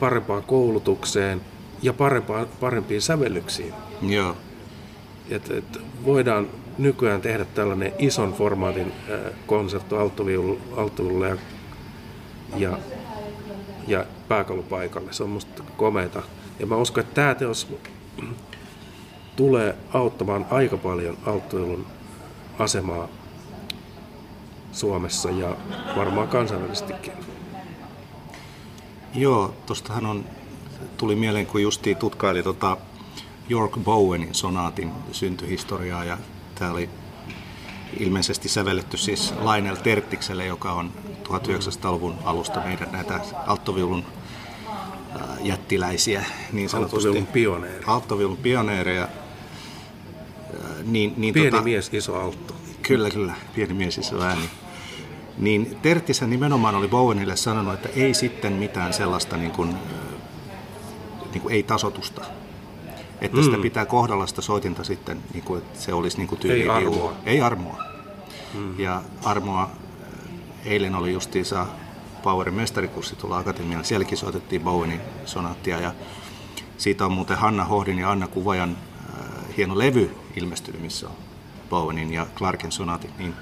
parempaan 0.00 0.42
koulutukseen 0.42 1.40
ja 1.82 1.92
parempaan, 1.92 2.46
parempiin 2.60 3.02
sävellyksiin. 3.02 3.74
Joo. 4.02 4.36
Et, 5.30 5.50
et 5.50 5.80
voidaan 6.04 6.48
nykyään 6.78 7.20
tehdä 7.20 7.44
tällainen 7.44 7.92
ison 7.98 8.32
formaatin 8.32 8.92
äh, 9.10 9.32
konsertto 9.46 9.98
alttoviululle 9.98 11.28
ja, 11.28 11.36
ja, 12.56 12.78
ja 13.86 14.06
pääkalupaikalle. 14.28 15.12
Se 15.12 15.22
on 15.22 15.30
musta 15.30 15.62
komeita. 15.76 16.22
Ja 16.58 16.66
mä 16.66 16.76
uskon, 16.76 17.00
että 17.00 17.14
tämä 17.14 17.34
teos 17.34 17.68
tulee 19.36 19.76
auttamaan 19.92 20.46
aika 20.50 20.76
paljon 20.76 21.18
alttoilun 21.26 21.86
asemaa 22.58 23.08
Suomessa 24.72 25.30
ja 25.30 25.56
varmaan 25.96 26.28
kansainvälisestikin. 26.28 27.12
Joo, 29.14 29.54
tuostahan 29.66 30.06
on, 30.06 30.24
tuli 30.96 31.16
mieleen, 31.16 31.46
kun 31.46 31.62
justiin 31.62 31.96
tutkaili 31.96 32.42
tota 32.42 32.76
York 33.50 33.72
Bowenin 33.84 34.34
sonaatin 34.34 34.92
syntyhistoriaa 35.12 36.04
ja 36.04 36.18
tämä 36.54 36.70
oli 36.70 36.90
ilmeisesti 37.98 38.48
sävelletty 38.48 38.96
siis 38.96 39.34
Lionel 39.40 39.76
Terttikselle, 39.76 40.46
joka 40.46 40.72
on 40.72 40.92
1900-luvun 41.28 42.14
alusta 42.24 42.60
meidän 42.60 42.92
näitä 42.92 43.20
alttoviulun 43.46 44.04
jättiläisiä 45.40 46.24
niin 46.52 46.68
sanotusti. 46.68 46.96
Alttoviulun 46.96 47.26
pioneereja. 47.26 47.86
Alttoviulun 47.86 48.36
pioneereja 48.36 49.08
niin, 50.84 51.14
niin 51.16 51.34
pieni 51.34 51.50
tota, 51.50 51.62
mies, 51.62 51.90
iso 51.92 52.20
altto. 52.20 52.54
Kyllä, 52.82 53.10
kyllä. 53.10 53.34
Pieni 53.54 53.74
mies, 53.74 53.98
iso 53.98 54.22
ääni. 54.22 54.50
Niin 55.38 55.76
Terttisä 55.82 56.26
nimenomaan 56.26 56.74
oli 56.74 56.88
Bowenille 56.88 57.36
sanonut, 57.36 57.74
että 57.74 57.88
ei 57.96 58.14
sitten 58.14 58.52
mitään 58.52 58.92
sellaista 58.92 59.36
niin 59.36 59.50
kuin, 59.50 59.74
niin 61.32 61.42
kuin 61.42 61.54
ei 61.54 61.62
tasotusta. 61.62 62.22
Että 63.20 63.36
mm. 63.36 63.42
sitä 63.42 63.56
pitää 63.62 63.86
kohdalla 63.86 64.26
sitä 64.26 64.42
soitinta 64.42 64.84
sitten, 64.84 65.18
niin 65.32 65.44
kuin, 65.44 65.58
että 65.58 65.80
se 65.80 65.92
olisi 65.92 66.16
niin 66.18 66.28
kuin 66.28 66.38
tyyli. 66.38 66.62
Ei 66.62 66.68
armoa. 66.68 67.12
Ei 67.26 67.40
armoa. 67.40 67.82
Mm. 68.54 68.80
Ja 68.80 69.02
armoa, 69.24 69.70
eilen 70.64 70.94
oli 70.94 71.12
justiinsa 71.12 71.66
Powerin 72.22 72.54
mestarikurssi 72.54 73.16
tuolla 73.16 73.38
Akatemialla. 73.38 73.84
Sielläkin 73.84 74.18
soitettiin 74.18 74.62
Bowenin 74.62 75.00
sonaattia 75.24 75.80
ja 75.80 75.94
siitä 76.76 77.06
on 77.06 77.12
muuten 77.12 77.38
Hanna 77.38 77.64
Hohdin 77.64 77.98
ja 77.98 78.10
Anna 78.10 78.26
Kuvajan 78.28 78.76
hieno 79.56 79.78
levy 79.78 80.10
ilmestynyt, 80.36 80.82
missä 80.82 81.08
on 81.08 81.14
Bowenin 81.70 82.12
ja 82.12 82.26
Clarken 82.36 82.72
sonatit, 82.72 83.18
niin 83.18 83.34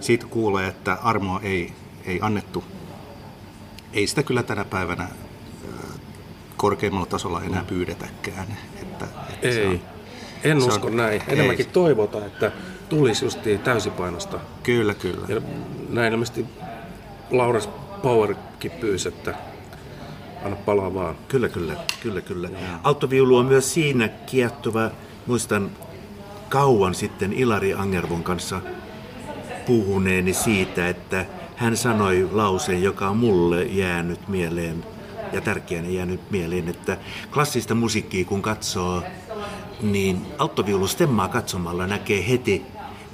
siitä 0.00 0.26
kuulee, 0.26 0.68
että 0.68 0.98
armoa 1.02 1.40
ei, 1.42 1.72
ei 2.04 2.18
annettu. 2.22 2.64
Ei 3.92 4.06
sitä 4.06 4.22
kyllä 4.22 4.42
tänä 4.42 4.64
päivänä 4.64 5.08
korkeimmalla 6.56 7.06
tasolla 7.06 7.42
enää 7.42 7.64
pyydetäkään. 7.64 8.46
Että, 8.82 9.04
että 9.28 9.48
ei, 9.48 9.66
on, 9.66 9.80
en 10.44 10.58
usko 10.58 10.86
on, 10.86 10.96
näin. 10.96 11.22
Enemmänkin 11.28 11.66
ei. 11.66 11.72
toivota, 11.72 12.26
että 12.26 12.52
tulisi 12.88 13.24
justiin 13.24 13.60
täysipainosta. 13.60 14.40
Kyllä, 14.62 14.94
kyllä. 14.94 15.26
Ja 15.28 15.40
näin 15.88 16.12
ilmeisesti 16.12 16.46
Laures 17.30 17.68
Powerkin 18.02 18.70
pyysi, 18.70 19.08
että 19.08 19.34
anna 20.44 20.56
palaa 20.56 20.94
vaan. 20.94 21.16
Kyllä, 21.28 21.48
kyllä, 21.48 21.76
kyllä, 22.02 22.20
kyllä. 22.20 22.48
Alttoviulu 22.82 23.36
on 23.36 23.46
myös 23.46 23.74
siinä 23.74 24.08
kiehtova 24.08 24.90
muistan 25.26 25.70
kauan 26.48 26.94
sitten 26.94 27.32
Ilari 27.32 27.74
Angervon 27.74 28.22
kanssa 28.22 28.60
puhuneeni 29.66 30.34
siitä, 30.34 30.88
että 30.88 31.26
hän 31.56 31.76
sanoi 31.76 32.28
lauseen, 32.32 32.82
joka 32.82 33.08
on 33.08 33.16
mulle 33.16 33.62
jäänyt 33.62 34.28
mieleen 34.28 34.84
ja 35.32 35.40
tärkeänä 35.40 35.88
jäänyt 35.88 36.30
mieleen, 36.30 36.68
että 36.68 36.96
klassista 37.32 37.74
musiikkia 37.74 38.24
kun 38.24 38.42
katsoo, 38.42 39.02
niin 39.82 40.26
alttoviulustemmaa 40.38 41.28
katsomalla 41.28 41.86
näkee 41.86 42.28
heti, 42.28 42.62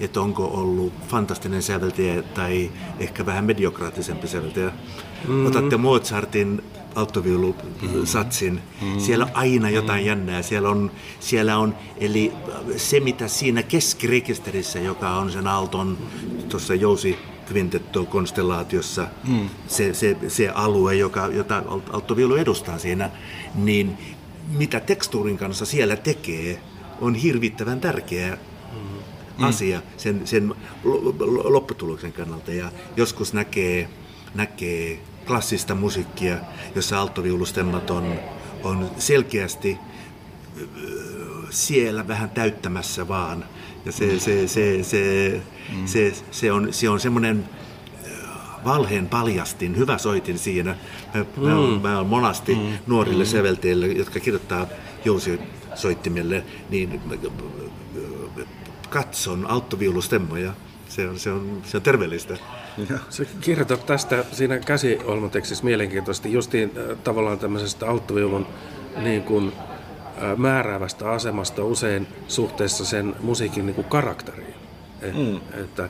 että 0.01 0.21
onko 0.21 0.45
ollut 0.45 0.93
fantastinen 1.09 1.63
säveltäjä 1.63 2.23
tai 2.23 2.71
ehkä 2.99 3.27
vähän 3.27 3.45
mediokraattisempi 3.45 4.29
säveltäjä. 4.29 4.67
Mm-hmm. 4.67 5.47
Otatte 5.47 5.77
Mozartin 5.77 6.63
alttoviulusatsin. 6.95 8.53
Mm-hmm. 8.53 9.01
Siellä 9.01 9.25
on 9.25 9.31
aina 9.35 9.71
jotain 9.71 9.99
mm-hmm. 9.99 10.09
jännää. 10.09 10.43
Siellä 10.43 10.69
on, 10.69 10.91
siellä 11.21 11.59
on, 11.59 11.75
eli 11.97 12.33
se 12.77 13.01
mitä 13.01 13.29
siinä 13.29 13.63
keskirekisterissä, 13.63 14.79
joka 14.79 15.11
on 15.11 15.33
sen 15.33 15.47
alton 15.47 15.99
tuossa 16.49 16.75
jousi 16.75 17.19
konstellaatiossa 18.09 19.07
mm. 19.29 19.49
se, 19.69 19.95
se, 19.95 20.17
se 20.29 20.49
alue, 20.49 20.95
joka, 20.95 21.27
jota 21.27 21.63
alttoviulu 21.93 22.35
edustaa 22.35 22.79
siinä, 22.79 23.11
niin 23.55 23.99
mitä 24.49 24.81
tekstuurin 24.81 25.39
kanssa 25.39 25.67
siellä 25.67 25.97
tekee, 25.97 26.61
on 27.01 27.15
hirvittävän 27.15 27.81
tärkeä 27.81 28.39
mm. 28.73 29.45
asia 29.45 29.83
sen, 29.97 30.21
sen 30.25 30.55
lopputuloksen 31.45 32.13
kannalta. 32.13 32.53
Ja 32.53 32.73
joskus 32.97 33.33
näkee, 33.33 33.89
näkee 34.35 35.01
klassista 35.31 35.75
musiikkia, 35.75 36.37
jossa 36.75 37.01
alttoviulustemmat 37.01 37.91
on, 37.91 38.15
on 38.65 38.91
selkeästi 38.99 39.79
siellä 41.51 42.09
vähän 42.09 42.31
täyttämässä 42.31 43.09
vaan 43.09 43.45
Ja 43.85 43.93
se, 43.93 44.21
se, 44.21 44.49
se, 44.49 44.83
se, 44.83 45.41
mm. 45.73 45.87
se, 45.87 46.13
se, 46.31 46.53
on, 46.53 46.73
se 46.73 46.89
on 46.89 47.01
semmoinen 47.01 47.49
valheen 48.65 49.09
paljastin, 49.09 49.77
hyvä 49.77 49.99
soitin 49.99 50.39
siinä. 50.39 50.77
Mä, 51.15 51.25
mm. 51.37 51.43
mä, 51.43 51.59
olen, 51.59 51.83
mä 51.83 51.97
olen 51.97 52.07
monasti 52.07 52.55
mm. 52.55 52.79
nuorille 52.87 53.25
mm. 53.25 53.31
sävelteille, 53.31 53.87
jotka 53.87 54.21
kirjoittaa 54.21 54.67
jousisoittimelle, 55.05 56.45
niin 56.71 57.01
katson 58.89 59.47
alttoviulustemmoja. 59.47 60.53
Se 60.89 61.09
on, 61.09 61.19
se 61.19 61.33
on, 61.33 61.63
se 61.65 61.77
on 61.77 61.83
terveellistä. 61.83 62.37
Se 63.09 63.27
kirjoitat 63.41 63.87
tästä 63.87 64.25
siinä 64.33 64.59
käsiolmatekstissä 64.59 65.65
mielenkiintoisesti 65.65 66.33
justiin 66.33 66.73
äh, 66.77 66.99
tavallaan 67.05 67.39
tämmöisestä 67.39 67.91
alttoviulun 67.91 68.47
niin 68.97 69.23
kuin, 69.23 69.53
äh, 70.23 70.37
määräävästä 70.37 71.11
asemasta 71.11 71.65
usein 71.65 72.07
suhteessa 72.29 72.85
sen 72.85 73.17
musiikin 73.21 73.67
niin 73.67 73.75
kuin 73.75 73.89
karakteriin. 73.89 74.55
Et, 75.03 75.17
mm. 75.17 75.37
Että 75.61 75.89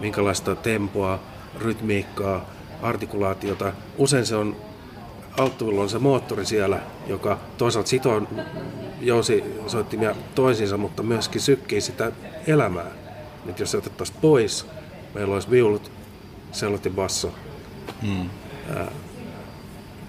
minkälaista 0.00 0.56
tempoa, 0.56 1.20
rytmiikkaa, 1.60 2.50
artikulaatiota. 2.82 3.72
Usein 3.98 4.26
se 4.26 4.36
on 4.36 4.56
alttoviulu 5.38 5.80
on 5.80 5.88
se 5.88 5.98
moottori 5.98 6.46
siellä, 6.46 6.80
joka 7.06 7.38
toisaalta 7.58 7.88
sitoo 7.88 8.22
jousisoittimia 9.00 10.14
toisiinsa, 10.34 10.76
mutta 10.76 11.02
myöskin 11.02 11.40
sykkii 11.40 11.80
sitä 11.80 12.12
elämää. 12.46 12.90
Nyt 13.44 13.60
jos 13.60 13.70
se 13.70 13.76
otettaisiin 13.76 14.18
pois, 14.20 14.66
meillä 15.14 15.34
olisi 15.34 15.50
viulut, 15.50 15.92
sellot 16.52 16.84
ja 16.84 16.90
basso, 16.90 17.34
hmm. 18.02 18.30
ää, 18.76 18.92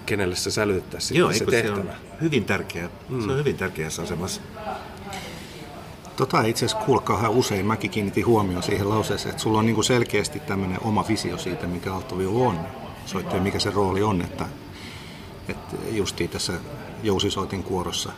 kenelle 0.05 0.35
se 0.35 0.51
sälytettäisiin 0.51 1.19
Joo, 1.19 1.33
se 1.33 1.45
tehtävä. 1.45 1.75
Se 1.75 1.81
on 1.81 2.21
hyvin 2.21 2.45
tärkeä. 2.45 2.89
Hmm. 3.09 3.25
Se 3.25 3.31
on 3.31 3.37
hyvin 3.37 3.57
tärkeässä 3.57 4.01
asemassa. 4.01 4.41
Tota 6.15 6.41
itse 6.41 6.65
asiassa 6.65 6.85
kuulkaa 6.85 7.29
usein. 7.29 7.65
Mäkin 7.65 7.91
kiinnitin 7.91 8.25
huomioon 8.25 8.63
siihen 8.63 8.89
lauseeseen, 8.89 9.29
että 9.29 9.43
sulla 9.43 9.59
on 9.59 9.65
niin 9.65 9.75
kuin 9.75 9.85
selkeästi 9.85 10.39
tämmöinen 10.39 10.77
oma 10.83 11.05
visio 11.07 11.37
siitä, 11.37 11.67
mikä 11.67 11.93
alttoviulu 11.93 12.45
on. 12.45 12.59
Soittaja, 13.05 13.41
mikä 13.41 13.59
se 13.59 13.71
rooli 13.71 14.03
on. 14.03 14.21
Että, 14.21 14.45
että 15.49 15.75
justiin 15.91 16.29
tässä 16.29 16.53
jousisoitin 17.03 17.63
kuorossa, 17.63 18.11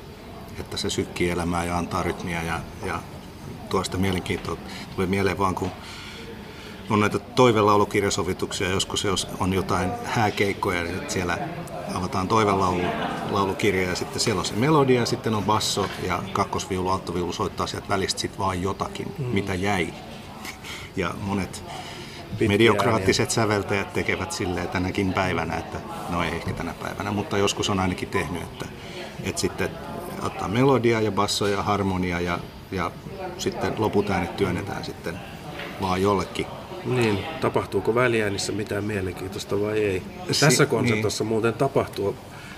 että 0.60 0.78
se 0.78 0.90
sykkii 0.90 1.30
elämää 1.30 1.64
ja 1.64 1.78
antaa 1.78 2.04
rytmiä 2.04 2.44
ja, 2.44 2.60
ja 2.86 3.00
tuosta 3.70 3.98
mielenkiintoa. 3.98 4.58
Tulee 4.96 5.08
mieleen 5.08 5.38
vaan, 5.38 5.56
kun 5.56 5.72
on 6.90 7.00
näitä 7.00 7.20
toivelaulukirjasovituksia, 7.20 8.70
joskus 8.70 9.04
jos 9.04 9.28
on 9.40 9.54
jotain 9.54 9.92
hääkeikkoja, 10.04 10.84
niin 10.84 11.02
siellä 11.08 11.38
avataan 11.96 12.28
toivelaulukirja 12.28 13.90
ja 13.90 13.96
sitten 13.96 14.20
siellä 14.20 14.40
on 14.40 14.46
se 14.46 14.54
melodia 14.54 15.00
ja 15.00 15.06
sitten 15.06 15.34
on 15.34 15.44
basso 15.44 15.90
ja 16.08 16.24
kakkosviulu, 16.32 16.90
alttoviulu 16.90 17.34
soittaa 17.34 17.68
sieltä 17.68 17.90
välistä 17.90 18.20
sitten 18.20 18.40
vaan 18.40 18.62
jotakin, 18.62 19.14
mm. 19.18 19.26
mitä 19.26 19.54
jäi. 19.54 19.88
Ja 20.96 21.14
monet 21.22 21.64
Pitkiä 22.30 22.48
mediokraattiset 22.48 23.24
ääniä. 23.24 23.34
säveltäjät 23.34 23.94
tekevät 23.94 24.32
silleen 24.32 24.68
tänäkin 24.68 25.14
päivänä, 25.14 25.56
että 25.58 25.78
no 26.10 26.24
ei 26.24 26.30
ehkä 26.30 26.54
tänä 26.54 26.74
päivänä, 26.74 27.12
mutta 27.12 27.38
joskus 27.38 27.70
on 27.70 27.80
ainakin 27.80 28.10
tehnyt, 28.10 28.44
että, 28.44 28.66
että 29.24 29.42
sitten 29.42 29.70
ottaa 30.22 30.48
melodia 30.48 31.02
ja 31.02 31.12
basso 31.12 31.48
ja 31.48 31.64
harmonia 31.64 32.20
ja, 32.20 32.40
ja 32.72 32.92
sitten 33.38 33.74
loput 33.78 34.10
äänet 34.10 34.38
työnnetään 34.38 34.86
sitten 34.86 35.20
vaan 35.82 36.02
jollekin 36.02 36.48
niin, 36.88 37.20
tapahtuuko 37.42 37.96
väliäänissä 37.96 38.52
mitään 38.52 38.84
mielenkiintoista 38.84 39.62
vai 39.62 39.80
ei? 39.80 40.02
Si- 40.32 40.46
Tässä 40.46 40.66
konsertossa 40.66 41.24
niin. 41.24 41.30
muuten 41.30 41.54
tapahtuu 41.54 42.16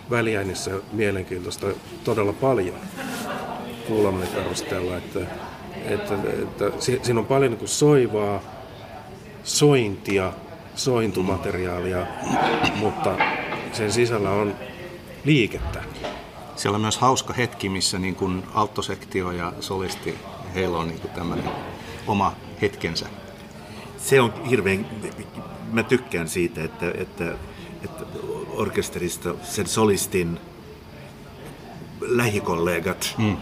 väliäänissä 0.09 0.71
mielenkiintoista 0.91 1.67
todella 2.03 2.33
paljon 2.33 2.75
kuulemme 3.87 4.25
perusteella, 4.25 4.97
että, 4.97 5.19
että, 5.85 6.13
että, 6.13 6.67
että 6.67 7.05
siinä 7.05 7.19
on 7.19 7.25
paljon 7.25 7.51
niin 7.51 7.67
soivaa, 7.67 8.41
sointia, 9.43 10.33
sointumateriaalia, 10.75 12.07
mutta 12.75 13.17
sen 13.73 13.91
sisällä 13.91 14.29
on 14.29 14.55
liikettä. 15.25 15.83
Siellä 16.55 16.75
on 16.75 16.81
myös 16.81 16.97
hauska 16.97 17.33
hetki, 17.33 17.69
missä 17.69 17.99
niin 17.99 18.15
kuin 18.15 18.43
alttosektio 18.53 19.31
ja 19.31 19.53
solisti, 19.59 20.15
heillä 20.55 20.77
on 20.77 20.87
niin 20.87 20.99
kuin 20.99 21.11
tämmöinen 21.11 21.51
oma 22.07 22.33
hetkensä 22.61 23.05
se 24.01 24.21
on 24.21 24.45
hirveän, 24.49 24.85
mä 25.71 25.83
tykkään 25.83 26.29
siitä, 26.29 26.63
että, 26.63 26.91
että, 26.97 27.35
että 27.83 28.05
orkesterista 28.49 29.35
sen 29.43 29.67
solistin 29.67 30.39
lähikollegat 32.01 33.15
mm. 33.17 33.37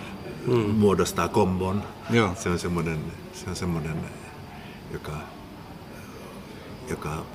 Mm. 0.48 0.54
muodostaa 0.54 1.28
kombon. 1.28 1.84
Joo. 2.10 2.36
Se 2.36 2.50
on 2.50 2.60
semmoinen, 2.60 3.00
se 3.34 3.50
on 3.50 3.56
semmoinen 3.56 3.98
joka, 4.93 5.12
joka 6.89 7.26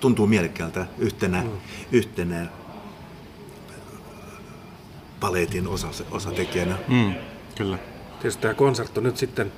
tuntuu 0.00 0.26
mielekkäältä 0.26 0.86
yhtenä, 0.98 1.42
mm. 1.42 1.50
yhtenä 1.92 2.46
paletin 5.20 5.68
osa, 5.68 5.88
osatekijänä. 6.10 6.76
Mm, 6.88 7.14
kyllä. 7.54 7.78
Tietysti 8.20 8.42
tämä 8.42 8.54
konsertto 8.54 9.00
nyt 9.00 9.16
sitten 9.16 9.52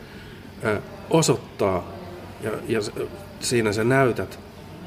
osoittaa 1.10 1.97
ja, 2.40 2.50
ja 2.68 2.80
siinä 3.40 3.72
sä 3.72 3.84
näytät, 3.84 4.38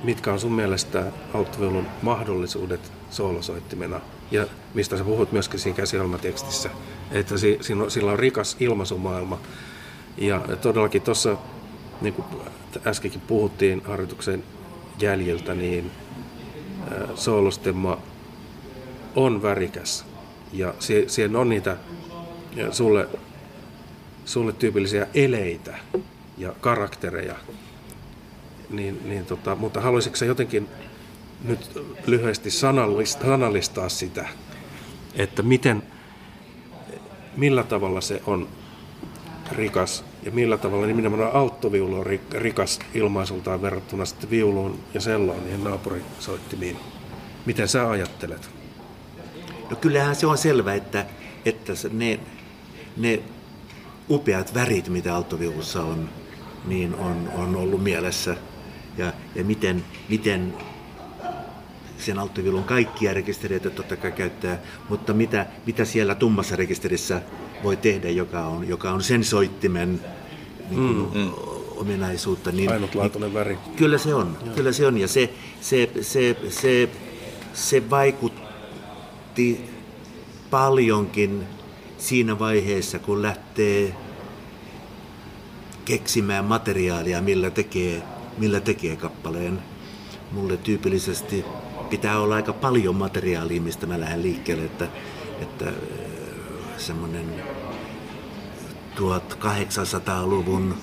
mitkä 0.03 0.33
on 0.33 0.39
sun 0.39 0.51
mielestä 0.51 1.05
alttoviulun 1.33 1.87
mahdollisuudet 2.01 2.91
soolosoittimena. 3.09 4.01
Ja 4.31 4.47
mistä 4.73 4.97
sä 4.97 5.03
puhut 5.03 5.31
myöskin 5.31 5.59
siinä 5.59 5.77
käsialmatekstissä, 5.77 6.69
että 7.11 7.37
si, 7.37 7.57
siinä 7.61 7.83
on, 7.83 7.91
sillä 7.91 8.11
on 8.11 8.19
rikas 8.19 8.57
ilmaisumaailma. 8.59 9.39
Ja 10.17 10.41
todellakin 10.61 11.01
tuossa, 11.01 11.37
niin 12.01 12.13
kuin 12.13 12.25
äskenkin 12.87 13.21
puhuttiin 13.21 13.81
harjoituksen 13.85 14.43
jäljiltä, 14.99 15.55
niin 15.55 15.91
soolostemma 17.15 17.97
on 19.15 19.41
värikäs. 19.41 20.05
Ja 20.53 20.73
siihen 21.07 21.35
on 21.35 21.49
niitä 21.49 21.77
sulle, 22.71 23.07
sulle 24.25 24.53
tyypillisiä 24.53 25.07
eleitä, 25.13 25.77
ja 26.41 26.53
karaktereja. 26.61 27.35
Niin, 28.69 29.01
niin 29.05 29.25
tota, 29.25 29.55
mutta 29.55 29.81
haluaisitko 29.81 30.25
jotenkin 30.25 30.69
nyt 31.43 31.81
lyhyesti 32.05 32.51
sanallistaa, 32.51 33.27
sanallistaa 33.27 33.89
sitä, 33.89 34.27
että 35.15 35.41
miten, 35.41 35.83
millä 37.37 37.63
tavalla 37.63 38.01
se 38.01 38.21
on 38.25 38.47
rikas 39.51 40.03
ja 40.23 40.31
millä 40.31 40.57
tavalla 40.57 40.87
nimenomaan 40.87 41.33
alttoviulu 41.33 41.99
on 41.99 42.05
rikas 42.31 42.79
ilmaisultaan 42.93 43.61
verrattuna 43.61 44.05
sitten 44.05 44.29
viuluun 44.29 44.79
ja 44.93 45.01
selloon 45.01 45.43
niihin 45.43 45.63
naapurisoittimiin. 45.63 46.77
Miten 47.45 47.67
sä 47.67 47.89
ajattelet? 47.89 48.49
No 49.69 49.75
kyllähän 49.75 50.15
se 50.15 50.27
on 50.27 50.37
selvä, 50.37 50.73
että, 50.73 51.05
että 51.45 51.73
ne, 51.91 52.19
ne 52.97 53.23
upeat 54.09 54.53
värit, 54.53 54.89
mitä 54.89 55.15
alttoviulussa 55.15 55.83
on, 55.83 56.09
niin 56.65 56.95
on, 56.95 57.29
on 57.35 57.55
ollut 57.55 57.83
mielessä. 57.83 58.37
Ja, 58.97 59.13
ja 59.35 59.43
miten, 59.43 59.83
miten 60.09 60.53
sen 61.97 62.19
alttoviulun 62.19 62.63
kaikkia 62.63 63.13
rekistereitä 63.13 63.69
totta 63.69 63.95
kai 63.95 64.11
käyttää, 64.11 64.59
mutta 64.89 65.13
mitä, 65.13 65.45
mitä 65.65 65.85
siellä 65.85 66.15
tummassa 66.15 66.55
rekisterissä 66.55 67.21
voi 67.63 67.77
tehdä, 67.77 68.09
joka 68.09 68.45
on, 68.45 68.67
joka 68.67 68.91
on 68.91 69.03
sen 69.03 69.23
soittimen 69.23 70.01
niin 70.69 70.87
kuin, 70.87 71.11
mm, 71.13 71.21
mm. 71.21 71.31
ominaisuutta. 71.75 72.51
Niin, 72.51 72.71
Ainutlaatuinen 72.71 73.29
niin, 73.29 73.39
väri. 73.39 73.57
Kyllä 73.75 73.97
se 73.97 74.13
on, 74.13 74.37
Joo. 74.45 74.55
kyllä 74.55 74.71
se 74.71 74.87
on. 74.87 74.97
Ja 74.97 75.07
se, 75.07 75.33
se, 75.61 75.89
se, 76.01 76.37
se, 76.49 76.89
se 77.53 77.89
vaikutti 77.89 79.69
paljonkin 80.49 81.43
siinä 81.97 82.39
vaiheessa, 82.39 82.99
kun 82.99 83.21
lähtee 83.21 83.95
keksimään 85.91 86.45
materiaalia, 86.45 87.21
millä 87.21 87.49
tekee, 87.49 88.03
millä 88.37 88.59
tekee 88.59 88.95
kappaleen. 88.95 89.59
Mulle 90.31 90.57
tyypillisesti 90.57 91.45
pitää 91.89 92.19
olla 92.19 92.35
aika 92.35 92.53
paljon 92.53 92.95
materiaalia, 92.95 93.61
mistä 93.61 93.85
mä 93.85 93.99
lähden 93.99 94.23
liikkeelle, 94.23 94.65
että, 94.65 94.87
että 95.41 95.67
äh, 95.67 95.73
semmoinen 96.77 97.25
1800-luvun 98.95 100.75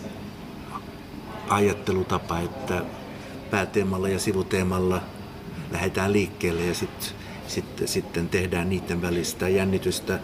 ajattelutapa, 1.49 2.39
että 2.39 2.85
pääteemalla 3.51 4.09
ja 4.09 4.19
sivuteemalla 4.19 5.01
lähdetään 5.71 6.13
liikkeelle 6.13 6.65
ja 6.65 6.75
sitten 6.75 7.09
sit, 7.47 7.83
sitten 7.85 8.29
tehdään 8.29 8.71
niiden 8.71 9.03
välistä 9.03 9.49
jännitystä 9.49 10.19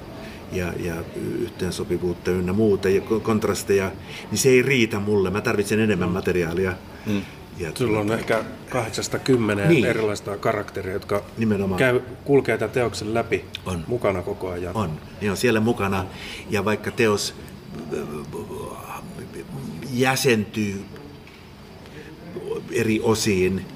ja, 0.52 0.72
ja 0.78 0.94
yhteensopivuutta 1.40 2.30
ynnä 2.30 2.52
muuta 2.52 2.88
ja 2.88 3.00
kontrasteja, 3.22 3.92
niin 4.30 4.38
se 4.38 4.48
ei 4.48 4.62
riitä 4.62 4.98
mulle. 5.00 5.30
Mä 5.30 5.40
tarvitsen 5.40 5.80
enemmän 5.80 6.09
materiaalia. 6.09 6.72
Mm. 7.07 7.22
Ja 7.59 7.72
Sulla 7.74 8.00
on 8.00 8.12
ehkä 8.12 8.44
80 8.68 9.64
niin. 9.64 9.85
erilaista 9.85 10.37
karakteria, 10.37 10.92
jotka 10.92 11.22
Nimenomaan. 11.38 11.78
Käy, 11.78 12.00
kulkee 12.24 12.59
tämän 12.59 12.70
teoksen 12.70 13.14
läpi 13.14 13.44
on. 13.66 13.85
mukana 13.87 14.22
koko 14.22 14.50
ajan. 14.50 14.76
On, 14.76 14.90
niin 15.20 15.30
on 15.30 15.37
siellä 15.37 15.61
mukana. 15.61 16.04
Ja 16.50 16.64
vaikka 16.64 16.90
teos 16.90 17.35
jäsentyy 19.92 20.85
eri 22.72 23.00
osiin, 23.02 23.66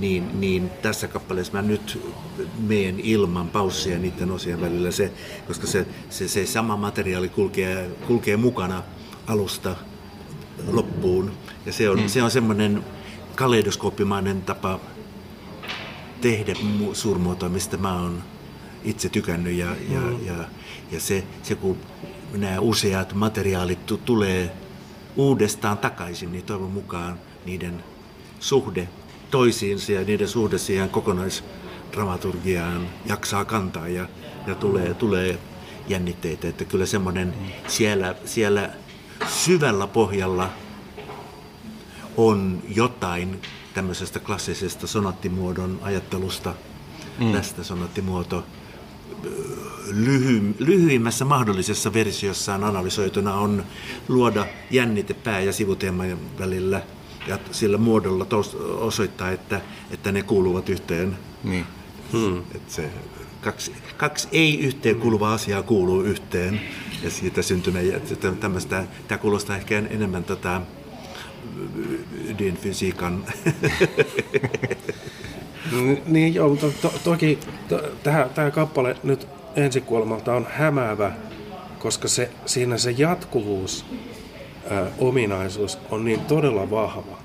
niin, 0.00 0.40
niin 0.40 0.70
tässä 0.82 1.08
kappaleessa 1.08 1.52
mä 1.52 1.62
nyt 1.62 2.14
meen 2.58 3.00
ilman 3.00 3.48
paussia 3.48 3.98
niiden 3.98 4.30
osien 4.30 4.60
välillä, 4.60 4.90
se, 4.90 5.12
koska 5.46 5.66
se, 5.66 5.86
se, 6.10 6.28
se 6.28 6.46
sama 6.46 6.76
materiaali 6.76 7.28
kulkee, 7.28 7.90
kulkee 8.06 8.36
mukana 8.36 8.82
alusta 9.26 9.76
loppuun. 10.68 11.32
Ja 11.66 11.72
se 11.72 11.90
on, 11.90 12.00
mm. 12.00 12.08
se 12.08 12.22
on 12.22 12.30
semmoinen 12.30 12.84
kaleidoskooppimainen 13.34 14.42
tapa 14.42 14.80
tehdä 16.20 16.54
suurmuotoa, 16.92 17.48
mistä 17.48 17.76
mä 17.76 18.02
oon 18.02 18.22
itse 18.84 19.08
tykännyt. 19.08 19.54
Ja, 19.54 19.66
mm. 19.66 19.94
ja, 19.94 20.32
ja, 20.32 20.44
ja 20.90 21.00
se, 21.00 21.24
se, 21.42 21.54
kun 21.54 21.76
nämä 22.32 22.60
useat 22.60 23.14
materiaalit 23.14 23.86
t- 23.86 24.04
tulee 24.04 24.52
uudestaan 25.16 25.78
takaisin, 25.78 26.32
niin 26.32 26.44
toivon 26.44 26.70
mukaan 26.70 27.18
niiden 27.46 27.84
suhde 28.40 28.88
toisiinsa 29.32 29.92
ja 29.92 30.04
niiden 30.04 30.28
suhde 30.28 30.58
siihen 30.58 30.90
kokonaisdramaturgiaan 30.90 32.88
jaksaa 33.06 33.44
kantaa 33.44 33.88
ja, 33.88 34.08
ja 34.46 34.54
tulee, 34.54 34.94
tulee 34.94 35.38
jännitteitä. 35.88 36.48
Että 36.48 36.64
kyllä 36.64 36.86
semmoinen 36.86 37.34
siellä, 37.66 38.14
siellä 38.24 38.70
syvällä 39.28 39.86
pohjalla 39.86 40.50
on 42.16 42.62
jotain 42.68 43.42
tämmöisestä 43.74 44.20
klassisesta 44.20 44.86
sonattimuodon 44.86 45.78
ajattelusta. 45.82 46.54
Mm. 47.18 47.32
Tästä 47.32 47.64
sonattimuoto 47.64 48.44
lyhy, 49.86 50.54
lyhyimmässä 50.58 51.24
mahdollisessa 51.24 51.92
versiossaan 51.92 52.64
analysoituna 52.64 53.34
on 53.34 53.64
luoda 54.08 54.46
jännite 54.70 55.14
pää- 55.14 55.40
ja 55.40 55.52
sivuteeman 55.52 56.18
välillä 56.38 56.82
ja 57.26 57.38
sillä 57.50 57.78
muodolla 57.78 58.24
tos, 58.24 58.54
osoittaa, 58.64 59.30
että, 59.30 59.60
että 59.90 60.12
ne 60.12 60.22
kuuluvat 60.22 60.68
yhteen. 60.68 61.16
Niin. 61.44 61.64
Hmm. 62.12 62.38
Että 62.38 62.72
se, 62.72 62.90
kaksi, 63.40 63.72
kaksi 63.96 64.28
ei 64.32 64.60
yhteen 64.60 64.96
kuuluvaa 64.96 65.34
asiaa 65.34 65.62
kuuluu 65.62 66.02
yhteen 66.02 66.60
ja 67.02 67.10
siitä 67.10 67.42
syntyneen 67.42 68.02
tämmöistä, 68.40 68.84
tämä 69.08 69.18
kuulostaa 69.18 69.56
ehkä 69.56 69.78
enemmän 69.78 70.24
tätä 70.24 70.60
ydinfysiikan 72.28 73.24
niin 76.06 76.34
joo, 76.34 76.48
mutta 76.48 76.66
to, 76.82 76.94
toki 77.04 77.38
to, 77.68 77.80
tämä 78.34 78.50
kappale 78.50 78.96
nyt 79.02 79.28
ensikuolemalta 79.56 80.34
on 80.34 80.46
hämäävä, 80.50 81.12
koska 81.78 82.08
se, 82.08 82.30
siinä 82.46 82.78
se 82.78 82.90
jatkuvuus, 82.90 83.84
ää, 84.72 84.86
ominaisuus 84.98 85.78
on 85.90 86.04
niin 86.04 86.20
todella 86.20 86.70
vahva. 86.70 87.18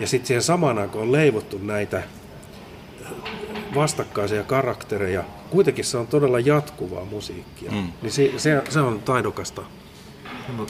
Ja 0.00 0.06
sitten 0.06 0.26
siihen 0.26 0.42
samaan 0.42 0.78
aikaan 0.78 1.04
on 1.04 1.12
leivottu 1.12 1.58
näitä 1.58 2.02
vastakkaisia 3.74 4.42
karaktereja. 4.42 5.24
Kuitenkin 5.50 5.84
se 5.84 5.98
on 5.98 6.06
todella 6.06 6.40
jatkuvaa 6.40 7.04
musiikkia. 7.04 7.70
Mm. 7.70 7.92
Niin 8.02 8.12
se, 8.12 8.32
se, 8.36 8.62
se 8.68 8.80
on 8.80 9.02
taidokasta. 9.02 9.62
No, 10.56 10.66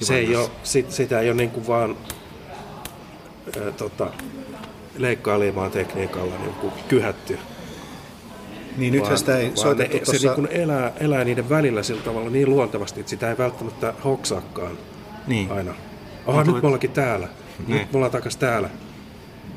se 0.00 0.16
ei 0.16 0.36
ole, 0.36 0.50
sit, 0.62 0.90
sitä 0.90 1.20
ei 1.20 1.28
ole 1.28 1.36
niin 1.36 1.50
kuin 1.50 1.66
vaan 1.66 1.96
ää, 3.60 3.70
tota, 3.70 4.10
leikkailemaan 4.96 5.70
tekniikalla 5.70 6.34
niin 6.38 6.54
kuin 6.54 6.72
kyhätty. 6.88 7.38
Niin 8.76 8.92
nythän 8.92 9.18
sitä 9.18 9.38
ei 9.38 9.52
soitettu 9.54 9.96
ne, 9.96 10.02
tuossa... 10.04 10.34
Se 10.34 10.40
niin 10.40 10.62
elää, 10.62 10.92
elää 11.00 11.24
niiden 11.24 11.48
välillä 11.48 11.82
sillä 11.82 12.02
tavalla 12.02 12.30
niin 12.30 12.50
luontevasti, 12.50 13.00
että 13.00 13.10
sitä 13.10 13.30
ei 13.30 13.38
välttämättä 13.38 13.94
hoksaakaan 14.04 14.78
niin. 15.26 15.52
aina. 15.52 15.74
Aha, 16.26 16.44
nyt 16.44 16.54
me 16.54 16.66
ollaankin 16.66 16.90
täällä. 16.90 17.28
Niin. 17.66 17.78
Nyt 17.78 17.92
me 17.92 17.96
ollaan 17.96 18.12
takaisin 18.12 18.40
täällä. 18.40 18.70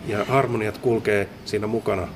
Ja 0.07 0.25
harmoniat 0.25 0.77
kulkee 0.77 1.29
siinä 1.45 1.67
mukana. 1.67 2.07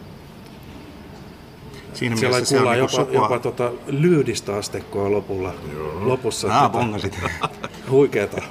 Siinä 1.93 2.15
Siellä 2.15 2.37
ei 2.37 2.43
kuulla 2.49 2.75
jopa, 2.75 2.91
sukua... 2.91 3.13
jopa 3.13 3.39
tota 3.39 3.71
lyydistä 3.87 4.55
asteikkoa 4.55 5.11
lopulla. 5.11 5.53
Joo. 5.73 6.07
Lopussa. 6.07 6.59
Ah, 6.59 6.71
tota, 6.71 7.29
Huikeeta. 7.89 8.41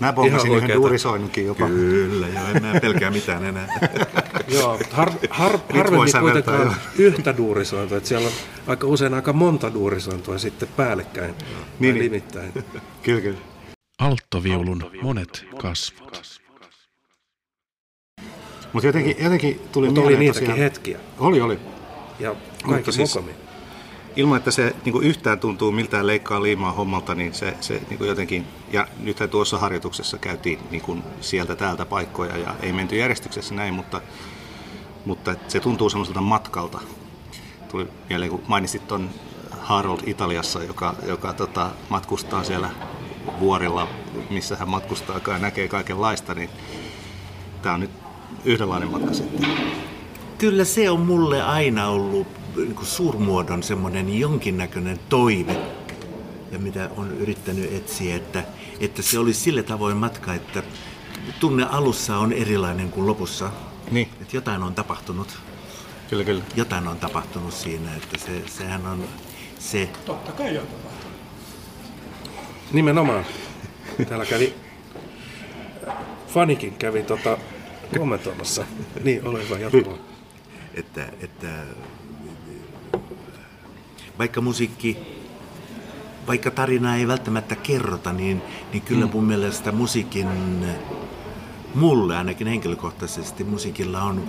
Mä 0.00 0.12
bongasin 0.12 0.52
yhden 0.52 0.76
duurisoinnunkin 0.76 1.46
jopa. 1.46 1.66
Kyllä, 1.66 2.28
joo, 2.28 2.42
en 2.54 2.62
mä 2.62 2.80
pelkää 2.80 3.10
mitään 3.10 3.44
enää. 3.44 3.80
joo, 4.54 4.78
har, 4.92 5.10
har, 5.30 5.58
harvemmin 5.74 6.20
kuitenkaan 6.20 6.76
yhtä 6.98 7.36
duurisointua. 7.36 7.96
Että 7.96 8.08
siellä 8.08 8.26
on 8.26 8.34
aika 8.66 8.86
usein 8.86 9.14
aika 9.14 9.32
monta 9.32 9.74
duurisointua 9.74 10.38
sitten 10.38 10.68
päällekkäin 10.76 11.34
niin, 11.34 11.94
niin. 11.94 11.98
limittäin. 11.98 12.52
kyllä, 13.02 13.20
kyllä. 13.20 13.38
Alttoviulun 13.98 14.90
monet 15.02 15.46
kasvot. 15.58 16.40
Mutta 18.72 18.86
jotenkin, 18.86 19.16
jotenkin 19.18 19.60
tuli 19.72 19.88
Mut 19.88 19.98
oli 19.98 20.16
niitäkin 20.16 20.40
tosiaan... 20.40 20.58
hetkiä. 20.58 20.98
Oli, 21.18 21.40
oli. 21.40 21.58
Ja 22.20 22.36
kaikki 22.66 22.92
siis, 22.92 23.18
ilman, 24.16 24.38
että 24.38 24.50
se 24.50 24.74
niin 24.84 24.92
kuin 24.92 25.06
yhtään 25.06 25.40
tuntuu 25.40 25.72
miltään 25.72 26.06
leikkaa 26.06 26.42
liimaa 26.42 26.72
hommalta, 26.72 27.14
niin 27.14 27.34
se, 27.34 27.54
se 27.60 27.82
niin 27.88 27.98
kuin 27.98 28.08
jotenkin, 28.08 28.46
ja 28.72 28.88
nythän 28.98 29.30
tuossa 29.30 29.58
harjoituksessa 29.58 30.18
käytiin 30.18 30.58
niin 30.70 30.82
kuin 30.82 31.02
sieltä 31.20 31.56
täältä 31.56 31.86
paikkoja 31.86 32.36
ja 32.36 32.54
ei 32.62 32.72
menty 32.72 32.96
järjestyksessä 32.96 33.54
näin, 33.54 33.74
mutta, 33.74 34.00
mutta 35.04 35.34
se 35.48 35.60
tuntuu 35.60 35.90
semmoiselta 35.90 36.20
matkalta. 36.20 36.80
Tuli 37.70 37.88
mieleen, 38.08 38.30
kun 38.30 38.42
mainitsit 38.48 38.88
tuon 38.88 39.10
Harold 39.50 40.00
Italiassa, 40.06 40.62
joka, 40.62 40.94
joka 41.06 41.32
tota, 41.32 41.70
matkustaa 41.88 42.44
siellä 42.44 42.70
vuorilla, 43.40 43.88
missä 44.30 44.56
hän 44.56 44.68
matkustaa 44.68 45.20
ja 45.26 45.38
näkee 45.38 45.68
kaikenlaista, 45.68 46.34
niin 46.34 46.50
tämä 47.62 47.74
on 47.74 47.80
nyt 47.80 47.90
yhdenlainen 48.44 48.90
matka 48.90 49.14
sitten. 49.14 49.50
Kyllä 50.38 50.64
se 50.64 50.90
on 50.90 51.00
mulle 51.00 51.42
aina 51.42 51.88
ollut 51.88 52.26
niin 52.56 52.76
suurmuodon 52.82 53.62
semmoinen 53.62 54.18
jonkinnäköinen 54.18 55.00
toive, 55.08 55.56
ja 56.52 56.58
mitä 56.58 56.90
on 56.96 57.10
yrittänyt 57.10 57.72
etsiä, 57.72 58.16
että, 58.16 58.44
että 58.80 59.02
se 59.02 59.18
olisi 59.18 59.40
sillä 59.40 59.62
tavoin 59.62 59.96
matka, 59.96 60.34
että 60.34 60.62
tunne 61.40 61.64
alussa 61.64 62.18
on 62.18 62.32
erilainen 62.32 62.90
kuin 62.90 63.06
lopussa. 63.06 63.50
Niin. 63.90 64.08
Että 64.20 64.36
jotain 64.36 64.62
on 64.62 64.74
tapahtunut. 64.74 65.38
Kyllä, 66.10 66.24
kyllä. 66.24 66.42
Jotain 66.56 66.88
on 66.88 66.96
tapahtunut 66.96 67.54
siinä, 67.54 67.96
että 67.96 68.18
se, 68.18 68.42
sehän 68.46 68.86
on 68.86 69.04
se... 69.58 69.88
Totta 70.04 70.32
kai 70.32 70.54
jotain. 70.54 70.95
Nimenomaan. 72.72 73.24
Täällä 74.08 74.26
kävi, 74.26 74.54
Fanikin 76.28 76.74
kävi 76.74 77.02
tota, 77.02 77.38
kommentoimassa. 77.98 78.64
Niin, 79.04 79.28
ole 79.28 79.44
hyvä, 79.44 79.58
jatkuu. 79.58 79.98
Että, 80.74 81.08
että 81.20 81.48
vaikka 84.18 84.40
musiikki, 84.40 84.98
vaikka 86.26 86.50
tarina 86.50 86.96
ei 86.96 87.08
välttämättä 87.08 87.56
kerrota, 87.56 88.12
niin, 88.12 88.42
niin 88.72 88.82
kyllä 88.82 89.06
mm. 89.06 89.12
mun 89.12 89.24
mielestä 89.24 89.72
musiikin, 89.72 90.28
mulle 91.74 92.16
ainakin 92.16 92.46
henkilökohtaisesti, 92.46 93.44
musiikilla 93.44 94.02
on 94.02 94.24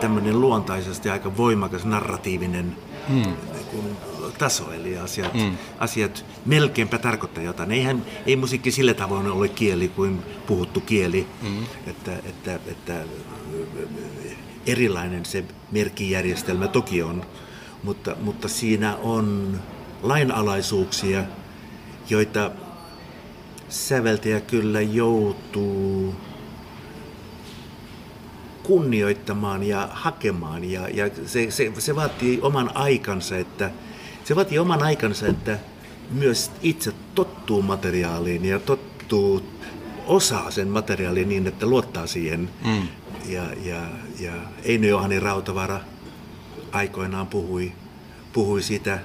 tämmöinen 0.00 0.40
luontaisesti 0.40 1.10
aika 1.10 1.36
voimakas 1.36 1.84
narratiivinen 1.84 2.76
mm. 3.08 3.22
Niin 3.22 4.15
taso, 4.38 4.72
eli 4.72 4.98
asiat, 4.98 5.34
mm. 5.34 5.56
asiat 5.78 6.24
melkeinpä 6.46 6.98
tarkoittaa 6.98 7.44
jotain. 7.44 7.72
Eihän, 7.72 8.04
ei 8.26 8.36
musiikki 8.36 8.70
sillä 8.70 8.94
tavoin 8.94 9.26
ole 9.26 9.48
kieli 9.48 9.88
kuin 9.88 10.22
puhuttu 10.46 10.80
kieli, 10.80 11.26
mm. 11.42 11.64
että, 11.86 12.12
että, 12.24 12.54
että 12.66 13.04
erilainen 14.66 15.24
se 15.24 15.44
merkkijärjestelmä 15.70 16.68
toki 16.68 17.02
on, 17.02 17.24
mutta, 17.82 18.16
mutta 18.20 18.48
siinä 18.48 18.96
on 18.96 19.58
lainalaisuuksia, 20.02 21.24
joita 22.10 22.50
säveltäjä 23.68 24.40
kyllä 24.40 24.80
joutuu 24.80 26.14
kunnioittamaan 28.62 29.62
ja 29.62 29.88
hakemaan. 29.92 30.64
Ja, 30.64 30.88
ja 30.88 31.10
se, 31.26 31.50
se, 31.50 31.72
se 31.78 31.96
vaatii 31.96 32.40
oman 32.42 32.70
aikansa, 32.76 33.36
että 33.36 33.70
se 34.26 34.36
vaatii 34.36 34.58
oman 34.58 34.82
aikansa, 34.82 35.26
että 35.26 35.58
myös 36.10 36.50
itse 36.62 36.92
tottuu 37.14 37.62
materiaaliin 37.62 38.44
ja 38.44 38.58
tottuu 38.58 39.42
osaa 40.06 40.50
sen 40.50 40.68
materiaaliin 40.68 41.28
niin, 41.28 41.46
että 41.46 41.66
luottaa 41.66 42.06
siihen. 42.06 42.50
Mm. 42.64 42.88
Ja, 43.28 43.44
ja, 43.64 43.80
ja 44.20 44.32
Eino 44.62 44.86
Johani 44.86 45.20
Rautavara 45.20 45.80
aikoinaan 46.72 47.26
puhui, 47.26 47.72
puhui 48.32 48.62
sitä 48.62 48.98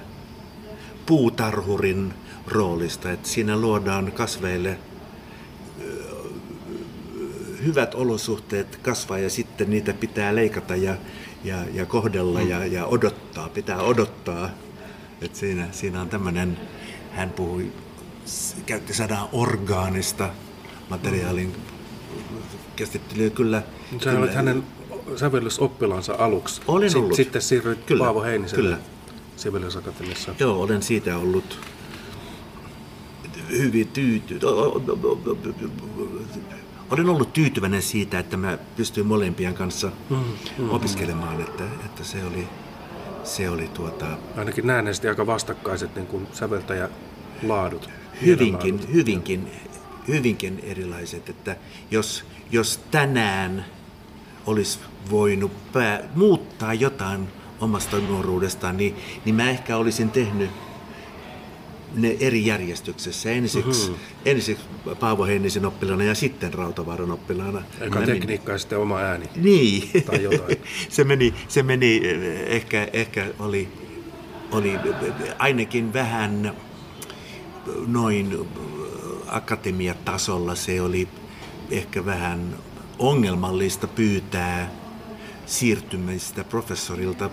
puutarhurin 1.06 2.14
roolista, 2.46 3.10
että 3.10 3.28
siinä 3.28 3.56
luodaan 3.56 4.12
kasveille 4.12 4.78
hyvät 7.64 7.94
olosuhteet 7.94 8.76
kasvaa 8.76 9.18
ja 9.18 9.30
sitten 9.30 9.70
niitä 9.70 9.92
pitää 9.92 10.34
leikata 10.34 10.76
ja, 10.76 10.96
ja, 11.44 11.56
ja 11.74 11.86
kohdella 11.86 12.40
mm. 12.40 12.48
ja, 12.48 12.66
ja 12.66 12.86
odottaa, 12.86 13.48
pitää 13.48 13.82
odottaa. 13.82 14.50
Että 15.24 15.38
siinä, 15.38 15.68
siinä 15.72 16.00
on 16.00 16.08
tämmöinen, 16.08 16.58
hän 17.12 17.30
puhui 17.30 17.72
s- 18.26 18.56
käytti 18.66 18.94
sanaa 18.94 19.28
orgaanista 19.32 20.30
materiaalin 20.90 21.56
käsittelyä 22.76 23.30
kyllä. 23.30 23.62
Sä 23.92 23.98
kyllä 23.98 24.18
olet 24.18 24.34
hänen 24.34 24.62
sävellysoppilaansa 25.16 26.14
aluksi. 26.18 26.60
Olen 26.68 26.90
Sit- 26.90 26.98
ollut. 27.00 27.16
Sitten 27.16 27.42
siirryit 27.42 27.84
Kyllä, 27.84 28.04
Paavo 28.04 28.22
Heiniselle 28.22 28.62
kyllä. 28.62 28.78
Sibeliusakatemiassa. 29.36 30.34
Joo, 30.38 30.62
olen 30.62 30.82
siitä 30.82 31.16
ollut 31.18 31.58
hyvin 33.50 33.88
tyyty... 33.88 34.40
Olen 36.90 37.08
ollut 37.08 37.32
tyytyväinen 37.32 37.82
siitä, 37.82 38.18
että 38.18 38.36
mä 38.36 38.58
pystyin 38.76 39.06
molempien 39.06 39.54
kanssa 39.54 39.90
opiskelemaan, 40.70 41.40
että, 41.40 41.64
että 41.84 42.04
se 42.04 42.24
oli, 42.24 42.48
se 43.24 43.50
oli 43.50 43.68
tuota, 43.68 44.06
Ainakin 44.36 44.66
näennäisesti 44.66 45.08
aika 45.08 45.26
vastakkaiset 45.26 45.94
niin 45.94 46.06
kuin 46.06 46.28
säveltäjälaadut. 46.32 47.90
hyvinkin, 48.26 48.92
hyvinkin, 48.92 49.50
hyvinkin 50.08 50.60
erilaiset, 50.62 51.28
että 51.28 51.56
jos, 51.90 52.24
jos 52.50 52.80
tänään 52.90 53.64
olisi 54.46 54.78
voinut 55.10 55.72
pää, 55.72 56.02
muuttaa 56.14 56.74
jotain 56.74 57.28
omasta 57.60 57.98
nuoruudestaan, 57.98 58.76
niin, 58.76 58.96
niin 59.24 59.34
mä 59.34 59.50
ehkä 59.50 59.76
olisin 59.76 60.10
tehnyt 60.10 60.50
ne 61.94 62.16
eri 62.20 62.46
järjestyksessä. 62.46 63.30
Ensiksi, 63.30 63.90
mm-hmm. 63.90 64.04
ensiksi 64.24 64.64
Paavo 65.00 65.24
Heinisen 65.24 65.66
oppilaana 65.66 66.04
ja 66.04 66.14
sitten 66.14 66.54
Rautavaaran 66.54 67.10
oppilaana. 67.10 67.62
Eka 67.80 68.00
Mä 68.00 68.06
tekniikka 68.06 68.52
ja 68.52 68.58
sitten 68.58 68.78
oma 68.78 68.98
ääni. 68.98 69.26
Niin. 69.36 70.04
Tai 70.06 70.22
jotain. 70.22 70.56
se 70.88 71.04
meni, 71.04 71.34
se 71.48 71.62
meni 71.62 72.00
eh, 72.04 72.40
ehkä, 72.46 72.88
ehkä 72.92 73.26
oli, 73.38 73.68
oli 74.52 74.78
ainakin 75.38 75.92
vähän 75.92 76.52
noin 77.86 78.48
akatemiatasolla 79.26 80.54
se 80.54 80.80
oli 80.80 81.08
ehkä 81.70 82.04
vähän 82.04 82.56
ongelmallista 82.98 83.86
pyytää 83.86 84.70
siirtymistä 85.46 86.44
professorilta 86.44 87.30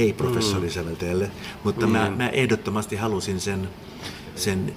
ei 0.00 0.12
professorisäveltäjälle, 0.12 1.30
mutta 1.64 1.86
mm. 1.86 1.92
mä, 1.92 2.10
mä 2.10 2.28
ehdottomasti 2.28 2.96
halusin 2.96 3.40
sen, 3.40 3.68
sen 4.34 4.74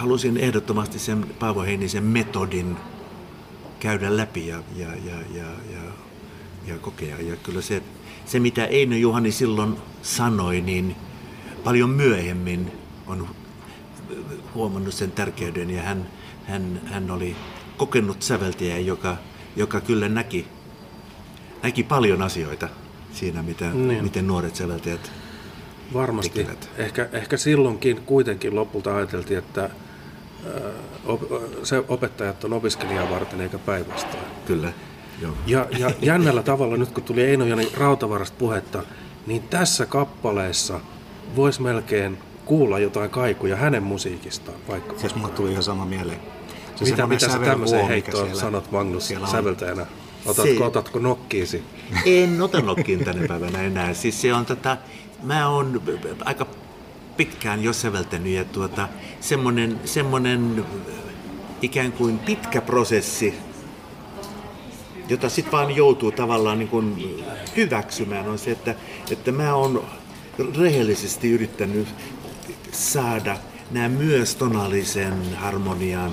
halusin 0.00 0.36
ehdottomasti 0.36 0.98
sen 0.98 1.26
Paavo 1.38 1.62
Heinisen 1.62 2.04
metodin 2.04 2.76
käydä 3.80 4.16
läpi 4.16 4.46
ja, 4.46 4.62
ja, 4.76 4.88
ja, 4.88 5.16
ja, 5.34 5.44
ja, 5.44 5.82
ja 6.66 6.78
kokea. 6.78 7.20
Ja 7.20 7.36
kyllä 7.36 7.60
se, 7.60 7.82
se, 8.26 8.40
mitä 8.40 8.66
Eino 8.66 8.96
Juhani 8.96 9.32
silloin 9.32 9.76
sanoi, 10.02 10.60
niin 10.60 10.96
paljon 11.64 11.90
myöhemmin 11.90 12.72
on 13.06 13.28
huomannut 14.54 14.94
sen 14.94 15.12
tärkeyden 15.12 15.70
ja 15.70 15.82
hän, 15.82 16.06
hän, 16.46 16.80
hän 16.84 17.10
oli 17.10 17.36
kokenut 17.76 18.22
säveltäjä, 18.22 18.78
joka, 18.78 19.16
joka 19.56 19.80
kyllä 19.80 20.08
näki, 20.08 20.46
näki 21.62 21.82
paljon 21.82 22.22
asioita 22.22 22.68
siinä, 23.12 23.42
mitä, 23.42 23.70
Niin. 23.70 24.04
miten 24.04 24.26
nuoret 24.26 24.56
säveltäjät 24.56 25.12
Varmasti. 25.94 26.30
tekevät. 26.38 26.70
Ehkä, 26.78 27.08
ehkä 27.12 27.36
silloinkin 27.36 28.00
kuitenkin 28.06 28.54
lopulta 28.54 28.96
ajateltiin, 28.96 29.38
että 29.38 29.62
ää, 29.62 29.70
op, 31.06 31.20
se 31.62 31.82
opettajat 31.88 32.44
on 32.44 32.52
opiskelijaa 32.52 33.10
varten 33.10 33.40
eikä 33.40 33.58
päinvastoin. 33.58 34.24
kyllä. 34.46 34.72
Joo. 35.20 35.32
Ja, 35.46 35.66
ja 35.78 35.90
jännällä 36.02 36.42
tavalla, 36.42 36.76
nyt 36.76 36.90
kun 36.92 37.02
tuli 37.02 37.22
Eino-Jani 37.22 37.68
Rautavarasta 37.76 38.36
puhetta, 38.38 38.82
niin 39.26 39.42
tässä 39.42 39.86
kappaleessa 39.86 40.80
voisi 41.36 41.62
melkein 41.62 42.18
kuulla 42.44 42.78
jotain 42.78 43.10
kaikuja 43.10 43.56
hänen 43.56 43.82
musiikistaan 43.82 44.58
vaikka. 44.68 44.98
Siis 44.98 45.14
mulle 45.14 45.32
tuli 45.32 45.50
ihan 45.50 45.62
sama 45.62 45.84
mieleen. 45.84 46.18
Se 46.84 46.90
Mitä, 46.90 47.06
mitä 47.06 47.28
sä 47.28 47.38
tämmöiseen 47.38 47.88
heittoon 47.88 48.24
siellä- 48.26 48.40
sanot, 48.40 48.70
Magnus, 48.72 49.06
siellä 49.08 49.26
on. 49.26 49.32
säveltäjänä? 49.32 49.86
Otatko, 50.26 50.52
Se- 50.58 50.64
otatko 50.64 50.98
nokkiisi? 50.98 51.62
En 52.06 52.42
ota 52.42 52.60
nokkiin 52.60 53.04
tänä 53.04 53.28
päivänä 53.28 53.62
enää. 53.62 53.94
Siis 53.94 54.20
se 54.22 54.34
on 54.34 54.46
tota, 54.46 54.76
mä 55.22 55.48
oon 55.48 55.82
aika 56.24 56.46
pitkään 57.16 57.64
jo 57.64 57.72
säveltänyt 57.72 58.32
ja 58.32 58.44
tuota, 58.44 58.88
semmonen, 59.20 59.80
semmonen 59.84 60.64
ikään 61.62 61.92
kuin 61.92 62.18
pitkä 62.18 62.60
prosessi, 62.60 63.34
jota 65.08 65.28
sitten 65.28 65.52
vaan 65.52 65.76
joutuu 65.76 66.12
tavallaan 66.12 66.58
niin 66.58 66.68
kuin 66.68 67.14
hyväksymään, 67.56 68.28
on 68.28 68.38
se, 68.38 68.50
että, 68.50 68.74
että 69.10 69.32
mä 69.32 69.54
oon 69.54 69.84
rehellisesti 70.60 71.30
yrittänyt 71.30 71.88
saada 72.72 73.36
nämä 73.70 73.88
myös 73.88 74.34
tonaalisen 74.34 75.36
harmonian 75.36 76.12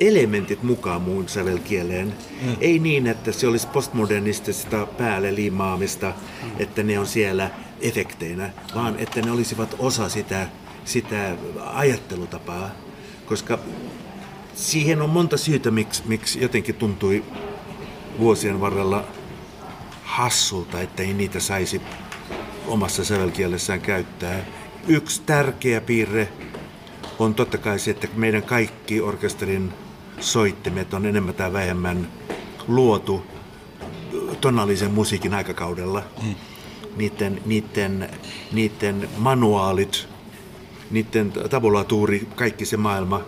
elementit 0.00 0.62
mukaan 0.62 1.02
muun 1.02 1.28
sävelkieleen. 1.28 2.14
Mm. 2.42 2.56
Ei 2.60 2.78
niin, 2.78 3.06
että 3.06 3.32
se 3.32 3.48
olisi 3.48 3.66
postmodernistista 3.66 4.86
päälle 4.86 5.34
liimaamista, 5.34 6.06
mm. 6.42 6.50
että 6.58 6.82
ne 6.82 6.98
on 6.98 7.06
siellä 7.06 7.50
efekteinä, 7.80 8.50
vaan 8.74 8.98
että 8.98 9.22
ne 9.22 9.30
olisivat 9.30 9.76
osa 9.78 10.08
sitä, 10.08 10.48
sitä 10.84 11.36
ajattelutapaa. 11.56 12.70
Koska 13.26 13.58
siihen 14.54 15.02
on 15.02 15.10
monta 15.10 15.36
syytä, 15.36 15.70
miksi, 15.70 16.02
miksi 16.06 16.40
jotenkin 16.40 16.74
tuntui 16.74 17.24
vuosien 18.18 18.60
varrella 18.60 19.04
hassulta, 20.02 20.80
että 20.80 21.02
ei 21.02 21.14
niitä 21.14 21.40
saisi 21.40 21.80
omassa 22.66 23.04
sävelkielessään 23.04 23.80
käyttää. 23.80 24.44
Yksi 24.88 25.22
tärkeä 25.26 25.80
piirre 25.80 26.28
on 27.18 27.34
totta 27.34 27.58
kai 27.58 27.78
se, 27.78 27.90
että 27.90 28.08
meidän 28.16 28.42
kaikki 28.42 29.00
orkesterin 29.00 29.72
soittimet 30.20 30.94
on 30.94 31.06
enemmän 31.06 31.34
tai 31.34 31.52
vähemmän 31.52 32.08
luotu 32.68 33.22
tonaalisen 34.40 34.90
musiikin 34.90 35.34
aikakaudella. 35.34 36.02
Mm. 36.22 36.34
Niiden, 36.96 37.42
niiden, 37.46 38.10
niiden 38.52 39.08
manuaalit, 39.16 40.08
niiden 40.90 41.32
tabulatuuri, 41.50 42.28
kaikki 42.36 42.64
se 42.64 42.76
maailma 42.76 43.20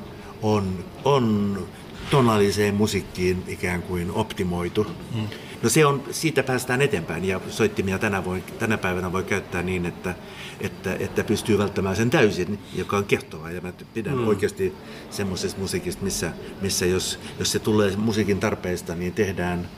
on, 0.42 0.84
on 1.04 1.66
tonaaliseen 2.10 2.74
musiikkiin 2.74 3.42
ikään 3.48 3.82
kuin 3.82 4.10
optimoitu. 4.10 4.86
Mm. 5.14 5.28
No 5.62 5.68
se 5.68 5.86
on, 5.86 6.02
siitä 6.10 6.42
päästään 6.42 6.82
eteenpäin 6.82 7.24
ja 7.24 7.40
soittimia 7.48 7.98
tänä, 7.98 8.24
voi, 8.24 8.42
tänä 8.58 8.78
päivänä 8.78 9.12
voi 9.12 9.24
käyttää 9.24 9.62
niin, 9.62 9.86
että, 9.86 10.14
että, 10.60 10.96
että 11.00 11.24
pystyy 11.24 11.58
välttämään 11.58 11.96
sen 11.96 12.10
täysin, 12.10 12.58
joka 12.74 12.96
on 12.96 13.04
kiehtovaa. 13.04 13.50
Ja 13.50 13.60
mä 13.60 13.72
pidän 13.94 14.18
mm. 14.18 14.28
oikeasti 14.28 14.74
semmoisesta 15.10 15.60
musiikista, 15.60 16.04
missä, 16.04 16.32
missä 16.60 16.86
jos, 16.86 17.18
jos 17.38 17.52
se 17.52 17.58
tulee 17.58 17.96
musiikin 17.96 18.40
tarpeesta, 18.40 18.94
niin 18.94 19.12
tehdään, 19.12 19.68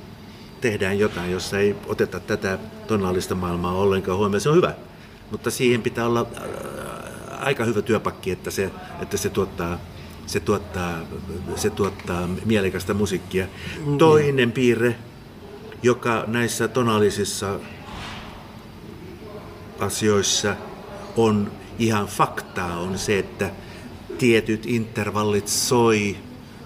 tehdään 0.60 0.98
jotain, 0.98 1.32
jossa 1.32 1.58
ei 1.58 1.76
oteta 1.86 2.20
tätä 2.20 2.58
tonaalista 2.86 3.34
maailmaa 3.34 3.74
ollenkaan 3.74 4.18
huomioon. 4.18 4.40
Se 4.40 4.48
on 4.48 4.56
hyvä, 4.56 4.74
mutta 5.30 5.50
siihen 5.50 5.82
pitää 5.82 6.06
olla 6.06 6.26
äh, 6.36 7.46
aika 7.46 7.64
hyvä 7.64 7.82
työpakki, 7.82 8.30
että 8.30 8.50
se, 8.50 8.70
että 9.02 9.16
se 9.16 9.28
tuottaa 9.28 9.78
se 10.26 10.40
tuottaa, 10.40 11.00
se 11.56 11.70
tuottaa 11.70 12.28
mielekästä 12.44 12.94
musiikkia. 12.94 13.46
Mm. 13.86 13.98
Toinen 13.98 14.52
piirre, 14.52 14.96
joka 15.82 16.24
näissä 16.26 16.68
tonaalisissa 16.68 17.60
asioissa 19.80 20.56
on 21.16 21.50
ihan 21.78 22.06
faktaa, 22.06 22.78
on 22.78 22.98
se, 22.98 23.18
että 23.18 23.50
tietyt 24.18 24.66
intervallit 24.66 25.48
soi 25.48 26.16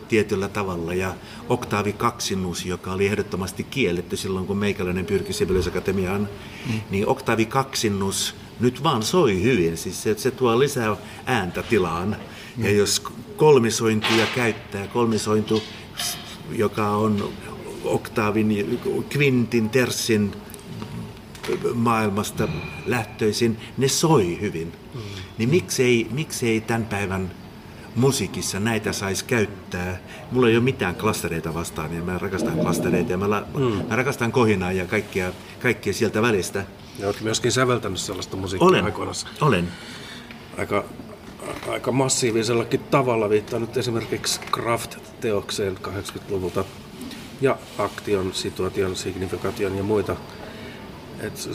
tietyllä 0.09 0.49
tavalla 0.49 0.95
ja 0.95 1.15
oktaavi 1.49 1.93
kaksinus, 1.93 2.67
joka 2.67 2.93
oli 2.93 3.07
ehdottomasti 3.07 3.65
kielletty 3.65 4.17
silloin, 4.17 4.47
kun 4.47 4.57
meikäläinen 4.57 5.07
pyrki 5.07 5.33
Sibelius-akatemiaan, 5.33 6.29
mm. 6.67 6.81
niin 6.91 7.07
oktaavi 7.07 7.47
kaksinus 7.47 8.35
nyt 8.61 8.83
vaan 8.83 9.03
soi 9.03 9.43
hyvin, 9.43 9.77
siis 9.77 10.03
se, 10.03 10.19
se 10.19 10.31
tuo 10.31 10.59
lisää 10.59 10.97
ääntä 11.27 11.63
tilaan. 11.63 12.17
Mm. 12.57 12.65
Ja 12.65 12.71
jos 12.71 13.03
kolmisointuja 13.37 14.27
käyttää, 14.35 14.87
kolmisointu, 14.87 15.63
joka 16.53 16.89
on 16.89 17.33
oktaavin, 17.85 18.81
kvintin, 19.09 19.71
terssin 19.71 20.33
maailmasta 21.75 22.49
lähtöisin, 22.87 23.61
ne 23.79 23.89
soi 23.89 24.41
hyvin. 24.41 24.73
Mm. 24.95 25.01
Niin 25.39 25.49
miksei, 25.49 26.07
miksei 26.11 26.61
tämän 26.61 26.87
päivän 26.87 27.31
musiikissa 27.97 28.61
näitä 28.61 28.93
saisi 28.93 29.25
käyttää. 29.25 29.99
Mulla 30.31 30.49
ei 30.49 30.57
ole 30.57 30.65
mitään 30.65 30.95
klastereita 30.95 31.55
vastaan 31.55 31.97
ja 31.97 32.03
mä 32.03 32.19
rakastan 32.19 32.59
klastereita 32.59 33.13
ja 33.13 33.19
mä, 33.19 33.31
la, 33.31 33.45
mm. 33.55 33.63
mä 33.89 33.97
rakastan 33.97 34.33
kohinaa 34.33 34.73
ja 34.73 34.87
kaikkia, 34.87 35.33
kaikkia 35.63 35.93
sieltä 35.93 36.23
välistä. 36.23 36.65
Ja 36.99 37.07
olet 37.07 37.21
myöskin 37.21 37.53
säveltänyt 37.53 37.99
sellaista 37.99 38.37
musiikkia 38.37 38.69
Olen, 38.69 38.85
aikoinaan. 38.85 39.17
olen. 39.41 39.69
Aika, 40.59 40.85
aika 41.69 41.93
massiivisellakin 41.93 42.81
tavalla 42.81 43.31
viittaa 43.31 43.59
nyt 43.59 43.77
esimerkiksi 43.77 44.41
Kraft-teokseen 44.41 45.79
80-luvulta 45.83 46.65
ja 47.41 47.57
aktion, 47.79 48.35
situation, 48.35 48.97
signifikation 48.97 49.77
ja 49.77 49.83
muita. 49.83 50.17
Et, 51.21 51.51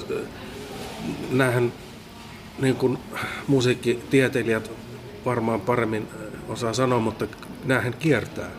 näähän 1.32 1.74
niin 2.60 2.76
kuin 2.76 2.98
musiikkitieteilijät 3.48 4.72
varmaan 5.26 5.62
paremmin 5.62 6.08
osaa 6.48 6.74
sanoa, 6.74 7.00
mutta 7.00 7.28
näähän 7.66 7.94
kiertää. 7.94 8.50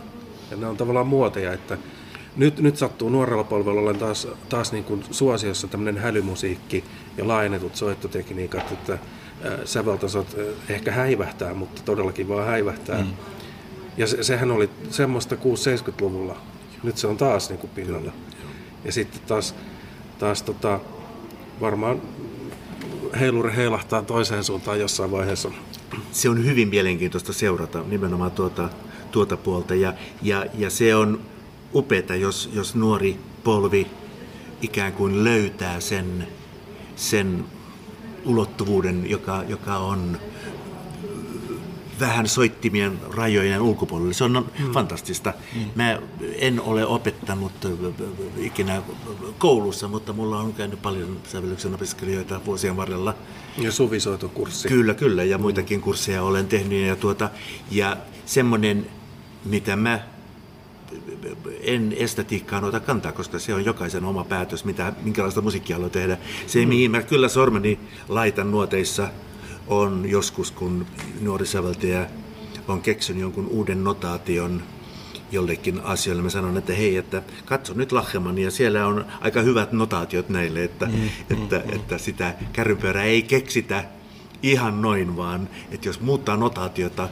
Ja 0.51 0.57
ne 0.57 0.67
on 0.67 0.77
tavallaan 0.77 1.07
muoteja, 1.07 1.53
että 1.53 1.79
nyt, 2.37 2.61
nyt 2.61 2.77
sattuu 2.77 3.09
nuorella 3.09 3.45
polvella 3.45 3.81
olen 3.81 3.99
taas, 3.99 4.29
taas 4.49 4.73
niin 4.73 4.85
kuin 4.85 5.05
suosiossa 5.11 5.69
tämmöinen 5.69 6.03
hälymusiikki 6.03 6.85
ja 7.17 7.29
laajennetut 7.29 7.77
soittotekniikat, 7.77 8.73
että 8.73 8.99
säveltasot 9.65 10.37
ehkä 10.69 10.93
häivähtää, 10.93 11.55
mutta 11.55 11.83
todellakin 11.85 12.29
vaan 12.29 12.47
häivähtää. 12.47 13.03
Mm. 13.03 13.13
Ja 13.97 14.07
se, 14.07 14.23
sehän 14.23 14.51
oli 14.51 14.71
semmoista 14.91 15.35
6-70-luvulla. 15.35 16.37
Nyt 16.83 16.99
se 16.99 17.07
on 17.07 17.17
taas 17.17 17.49
niin 17.49 17.59
kuin 17.59 17.71
pinnalla. 17.75 18.13
Ja 18.85 18.93
sitten 18.93 19.21
taas, 19.27 19.55
taas 20.21 20.43
tota, 20.43 20.81
varmaan 21.61 22.03
heiluri 23.21 23.57
heilahtaa 23.57 24.03
toiseen 24.03 24.45
suuntaan 24.45 24.81
jossain 24.81 25.11
vaiheessa. 25.11 25.51
Se 26.13 26.29
on 26.29 26.45
hyvin 26.45 26.69
mielenkiintoista 26.69 27.33
seurata 27.33 27.83
nimenomaan 27.89 28.31
tuota, 28.31 28.69
tuota 29.11 29.37
puolta 29.37 29.75
ja, 29.75 29.95
ja, 30.23 30.47
ja 30.59 30.71
se 30.71 30.95
on 30.95 31.21
upeaa, 31.75 32.17
jos, 32.21 32.51
jos 32.53 32.75
nuori 32.75 33.19
polvi 33.45 33.87
ikään 34.63 34.93
kuin 34.93 35.25
löytää 35.25 35.81
sen, 35.81 36.29
sen 36.97 37.45
ulottuvuuden, 38.25 39.11
joka, 39.11 39.45
joka 39.49 39.77
on 39.77 40.19
vähän 42.01 42.29
soittimien 42.29 42.99
rajojen 43.15 43.61
ulkopuolelle. 43.61 44.15
Se 44.15 44.25
on 44.25 44.47
mm. 44.59 44.73
fantastista. 44.73 45.33
Mm. 45.55 45.61
Mä 45.75 45.99
en 46.39 46.61
ole 46.61 46.87
opettanut 46.87 47.53
ikinä 48.37 48.83
koulussa, 49.39 49.89
mutta 49.89 50.13
mulla 50.13 50.39
on 50.39 50.53
käynyt 50.53 50.83
paljon 50.83 51.17
sävellyksen 51.25 51.75
opiskelijoita 51.75 52.41
vuosien 52.47 52.77
varrella. 52.77 53.15
Ja 53.59 53.73
suvisoitokurssi. 53.73 54.69
Kyllä, 54.69 54.95
kyllä. 54.95 55.25
Ja 55.25 55.39
muitakin 55.39 55.81
kursseja 55.81 56.23
olen 56.23 56.47
tehnyt. 56.47 56.87
Ja, 56.87 56.97
tuota, 56.97 57.31
ja 57.71 57.97
semmoinen, 58.27 58.87
mitä 59.45 59.77
mä 59.77 60.01
en 61.61 61.95
estetiikkaan 61.99 62.65
ota 62.65 62.81
kantaa, 62.81 63.13
koska 63.13 63.39
se 63.39 63.55
on 63.55 63.65
jokaisen 63.65 64.05
oma 64.05 64.25
päätös, 64.25 64.65
mitä, 64.65 64.93
minkälaista 65.03 65.41
musiikkia 65.41 65.77
haluaa 65.77 65.91
tehdä. 65.91 66.19
Se, 66.47 66.63
mm. 66.63 66.69
mihin 66.69 66.91
mä 66.91 67.03
kyllä 67.03 67.29
sormeni 67.29 67.79
laitan 68.09 68.51
nuoteissa, 68.51 69.09
on 69.71 70.05
joskus, 70.09 70.51
kun 70.51 70.87
nuori 71.21 71.47
säveltäjä 71.47 72.07
on 72.69 72.83
keksinyt 72.83 73.23
jonkun 73.23 73.47
uuden 73.47 73.85
notaation 73.85 74.63
jollekin 75.33 75.81
asioille. 75.81 76.23
Mä 76.23 76.31
sanon, 76.31 76.57
että 76.57 76.73
hei, 76.73 76.97
että 76.97 77.23
katso 77.45 77.75
nyt 77.75 77.93
Lacheman 77.93 78.39
ja 78.39 78.51
siellä 78.51 78.87
on 78.87 79.05
aika 79.21 79.43
hyvät 79.43 79.73
notaatiot 79.73 80.29
näille, 80.29 80.65
että, 80.65 80.87
mm, 80.87 81.11
että, 81.31 81.63
mm, 81.65 81.75
että 81.75 81.99
sitä 81.99 82.35
kärrypyörää 82.53 83.05
ei 83.05 83.23
keksitä 83.23 83.85
ihan 84.43 84.83
noin, 84.83 85.17
vaan 85.17 85.49
että 85.71 85.89
jos 85.89 86.01
muuttaa 86.01 86.37
notaatiota, 86.37 87.09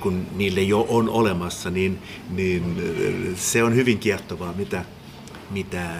kun 0.00 0.26
niille 0.34 0.62
jo 0.62 0.86
on 0.88 1.08
olemassa, 1.08 1.70
niin, 1.70 1.98
niin 2.30 2.76
se 3.36 3.64
on 3.64 3.74
hyvin 3.74 3.98
kiehtovaa, 3.98 4.52
mitä, 4.52 4.84
mitä, 5.50 5.90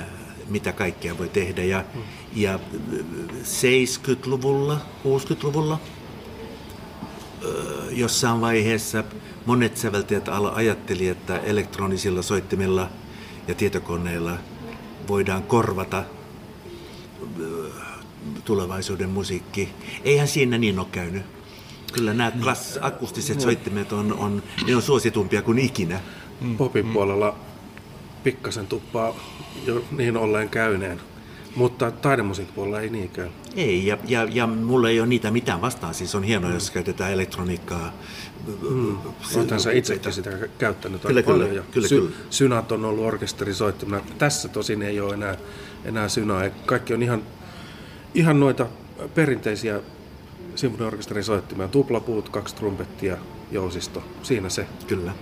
mitä 0.49 0.73
kaikkea 0.73 1.19
voi 1.19 1.29
tehdä. 1.29 1.65
Ja, 1.65 1.85
mm. 1.95 2.03
ja 2.35 2.61
70-luvulla, 3.43 4.81
60-luvulla 5.05 5.79
jossain 7.91 8.41
vaiheessa 8.41 9.05
monet 9.47 9.77
säveltäjät 9.77 10.29
ajatteli, 10.55 11.09
että 11.09 11.39
elektronisilla 11.39 12.23
soittimilla 12.23 12.89
ja 13.49 13.55
tietokoneilla 13.55 14.39
voidaan 15.09 15.43
korvata 15.43 16.05
tulevaisuuden 18.45 19.09
musiikki. 19.11 19.69
Eihän 20.05 20.29
siinä 20.29 20.59
niin 20.59 20.79
ole 20.79 20.87
käynyt. 20.93 21.23
Kyllä 21.93 22.15
nämä 22.15 22.33
klass, 22.43 22.79
akustiset 22.81 23.41
soittimet 23.41 23.93
on, 23.93 24.13
on, 24.13 24.43
ne 24.67 24.77
on 24.77 24.83
suositumpia 24.83 25.43
kuin 25.43 25.59
ikinä. 25.59 26.01
Popin 26.57 26.89
puolella 26.89 27.37
pikkasen 28.25 28.67
tuppaa 28.67 29.15
jo 29.67 29.85
niin 29.91 30.17
olleen 30.17 30.49
käyneen. 30.49 31.01
Mutta 31.57 31.91
taidemusiikkipuolella 31.91 32.81
ei 32.81 32.91
niinkään. 32.91 33.31
Ei, 33.57 33.87
ja, 33.87 33.99
ja, 34.05 34.29
ja 34.31 34.47
mulla 34.47 34.89
ei 34.89 35.01
ole 35.01 35.09
niitä 35.09 35.31
mitään 35.31 35.61
vastaan. 35.61 35.95
Siis 35.95 36.15
on 36.15 36.23
hienoa, 36.23 36.51
mm. 36.51 36.55
jos 36.55 36.71
käytetään 36.71 37.13
elektroniikkaa. 37.13 37.93
Mm. 38.71 38.97
Olethan 39.37 39.61
sä 39.61 39.73
itsekin 39.73 40.13
sitä 40.13 40.31
käyttänyt 40.59 41.03
kyllä, 41.03 41.23
paljon. 41.23 41.49
Kyllä, 41.49 41.65
kyllä, 41.71 41.89
Sy- 41.89 42.01
kyllä. 42.01 42.17
Synat 42.31 42.73
on 42.73 42.85
ollut 42.85 43.05
orkesterisoittimena. 43.05 44.05
Tässä 44.19 44.49
tosin 44.49 44.83
ei 44.83 45.01
ole 45.01 45.15
enää, 45.15 45.37
enää 45.85 46.09
synaa. 46.09 46.43
Kaikki 46.67 46.95
on 46.95 47.03
ihan, 47.03 47.23
ihan 48.15 48.41
noita 48.41 48.67
perinteisiä 49.15 49.81
sinfoniorkesterin 50.55 51.25
soittimia. 51.25 51.69
Tuplapuut, 51.69 52.29
kaksi 52.29 52.55
trumpettia, 52.55 53.17
jousisto. 53.51 54.03
Siinä 54.23 54.49
se. 54.49 54.67
Kyllä. 54.87 55.13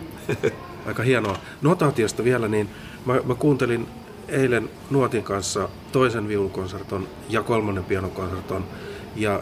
Aika 0.87 1.03
hienoa. 1.03 1.39
Notaatiosta 1.63 2.25
vielä, 2.25 2.49
niin 2.49 2.69
mä, 3.07 3.21
mä 3.25 3.35
kuuntelin 3.35 3.87
eilen 4.29 4.71
Nuotin 4.91 5.23
kanssa 5.23 5.69
toisen 5.93 6.29
viulukonserton 6.29 7.09
ja 7.29 7.43
kolmannen 7.43 7.85
pianokonserton. 7.85 8.65
Ja, 9.17 9.41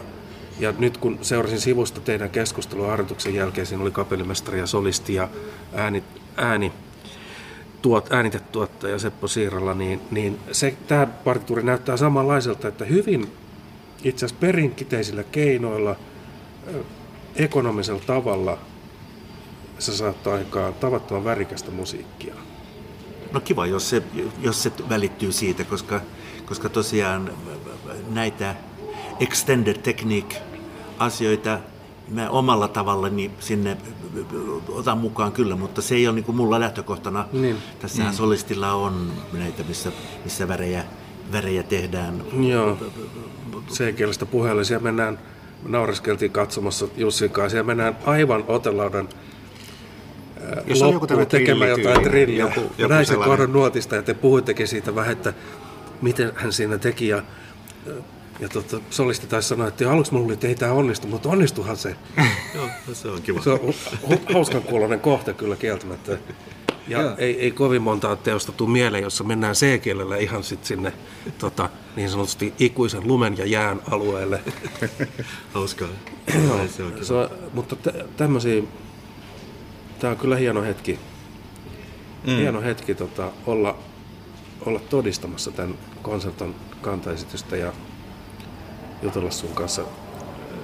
ja 0.59 0.73
nyt 0.77 0.97
kun 0.97 1.17
seurasin 1.21 1.59
sivusta 1.59 2.01
teidän 2.01 2.29
keskustelua 2.29 2.87
harjoituksen 2.87 3.35
jälkeen, 3.35 3.67
siinä 3.67 3.83
oli 3.83 3.91
kapellimestari 3.91 4.59
ja 4.59 4.67
solisti 4.67 5.13
ja 5.13 5.29
ääni, 5.73 6.03
ääni 6.37 6.73
tuot, 7.81 8.13
äänitetuottaja 8.13 8.99
Seppo 8.99 9.27
Siiralla, 9.27 9.73
niin, 9.73 10.01
niin 10.11 10.39
se, 10.51 10.77
tämä 10.87 11.05
partituuri 11.05 11.63
näyttää 11.63 11.97
samanlaiselta, 11.97 12.67
että 12.67 12.85
hyvin 12.85 13.31
itse 14.03 14.25
asiassa 14.25 14.41
perinkiteisillä 14.41 15.23
keinoilla, 15.23 15.95
ekonomisella 17.35 18.01
tavalla 18.07 18.57
se 19.79 19.91
saattaa 19.91 20.33
aikaan 20.33 20.73
tavattoman 20.73 21.23
värikästä 21.23 21.71
musiikkia. 21.71 22.35
No 23.31 23.39
kiva, 23.39 23.65
jos 23.65 23.89
se, 23.89 24.03
jos 24.41 24.63
se 24.63 24.71
välittyy 24.89 25.31
siitä, 25.31 25.63
koska, 25.63 26.01
koska 26.45 26.69
tosiaan 26.69 27.31
näitä 28.09 28.55
extended 29.19 29.77
technique 29.77 30.37
asioita 30.99 31.59
mä 32.07 32.29
omalla 32.29 32.67
tavallani 32.67 33.31
sinne 33.39 33.77
otan 34.69 34.97
mukaan 34.97 35.31
kyllä, 35.31 35.55
mutta 35.55 35.81
se 35.81 35.95
ei 35.95 36.07
ole 36.07 36.15
niin 36.15 36.25
kuin 36.25 36.35
mulla 36.35 36.59
lähtökohtana. 36.59 37.25
Niin. 37.33 37.57
Tässähän 37.79 38.13
mm. 38.13 38.17
solistilla 38.17 38.73
on 38.73 39.11
näitä, 39.33 39.63
missä, 39.67 39.91
missä 40.23 40.47
värejä, 40.47 40.83
värejä 41.31 41.63
tehdään. 41.63 42.23
Joo, 42.49 42.77
C-kielestä 43.69 44.25
puheelle. 44.25 44.63
Siellä 44.63 44.83
mennään, 44.83 45.19
me 45.63 45.69
naureskeltiin 45.69 46.31
katsomassa 46.31 46.87
Jussin 46.97 47.29
kanssa, 47.29 47.49
siellä 47.49 47.67
mennään 47.67 47.97
aivan 48.05 48.43
otelaudan 48.47 49.09
jos 50.65 50.81
on 50.81 50.93
joku 50.93 51.07
tekemään 51.29 51.69
jotain 51.69 52.03
trilliä. 52.03 52.39
Joku, 52.39 52.59
joku 52.77 52.93
näin 52.93 53.05
sen 53.05 53.19
kohdan 53.19 53.53
nuotista 53.53 53.95
ja 53.95 54.01
te 54.01 54.13
puhuittekin 54.13 54.67
siitä 54.67 54.95
vähän, 54.95 55.11
että 55.11 55.33
miten 56.01 56.31
hän 56.35 56.53
siinä 56.53 56.77
teki. 56.77 57.07
Ja, 57.07 57.23
ja 58.39 58.49
tota, 58.49 58.79
solisti 58.89 59.27
taisi 59.27 59.47
sanoa, 59.47 59.67
että 59.67 59.91
aluksi 59.91 60.13
mulla 60.13 60.25
oli, 60.25 60.33
että 60.33 60.47
ei 60.47 60.55
tämä 60.55 60.71
onnistu, 60.71 61.07
mutta 61.07 61.29
onnistuhan 61.29 61.77
se. 61.77 61.95
Joo, 62.55 62.67
se 62.93 63.07
on 63.07 63.21
kiva. 63.21 63.41
Se 63.41 63.49
on 63.49 63.59
hauskan 64.33 64.61
kuulonen 64.61 64.99
kohta 64.99 65.33
kyllä 65.33 65.55
kieltämättä. 65.55 66.17
Ja 66.87 67.15
ei, 67.17 67.39
ei 67.39 67.51
kovin 67.51 67.81
montaa 67.81 68.15
teosta 68.15 68.51
tule 68.51 68.69
mieleen, 68.69 69.03
jossa 69.03 69.23
mennään 69.23 69.55
C-kielellä 69.55 70.17
ihan 70.17 70.43
sit 70.43 70.65
sinne 70.65 70.93
tota, 71.37 71.69
niin 71.95 72.09
sanotusti 72.09 72.53
ikuisen 72.59 73.07
lumen 73.07 73.37
ja 73.37 73.45
jään 73.45 73.81
alueelle. 73.91 74.41
Hauskaa. 75.53 75.87
se 76.67 76.83
on 76.83 76.91
kiva. 76.91 77.03
Se 77.03 77.13
on, 77.13 77.29
mutta 77.53 77.75
tämmöisiä 78.17 78.63
Tämä 80.01 80.11
on 80.11 80.17
kyllä 80.17 80.35
hieno 80.35 80.61
hetki. 80.61 80.99
Mm. 82.27 82.37
Hieno 82.37 82.61
hetki 82.61 82.95
tota, 82.95 83.31
olla, 83.45 83.77
olla 84.65 84.79
todistamassa 84.79 85.51
tämän 85.51 85.75
konserton 86.01 86.55
kantaesitystä 86.81 87.55
ja 87.55 87.73
jutella 89.01 89.31
sun 89.31 89.49
kanssa 89.53 89.83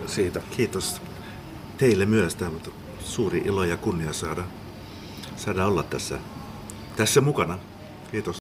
siitä. 0.05 0.41
Kiitos 0.57 1.01
teille 1.77 2.05
myös. 2.05 2.35
Tämä 2.35 2.51
on 2.51 2.73
suuri 2.99 3.41
ilo 3.45 3.63
ja 3.63 3.77
kunnia 3.77 4.13
saada, 4.13 4.43
saada 5.35 5.65
olla 5.65 5.83
tässä, 5.83 6.19
tässä 6.95 7.21
mukana. 7.21 7.59
Kiitos. 8.11 8.38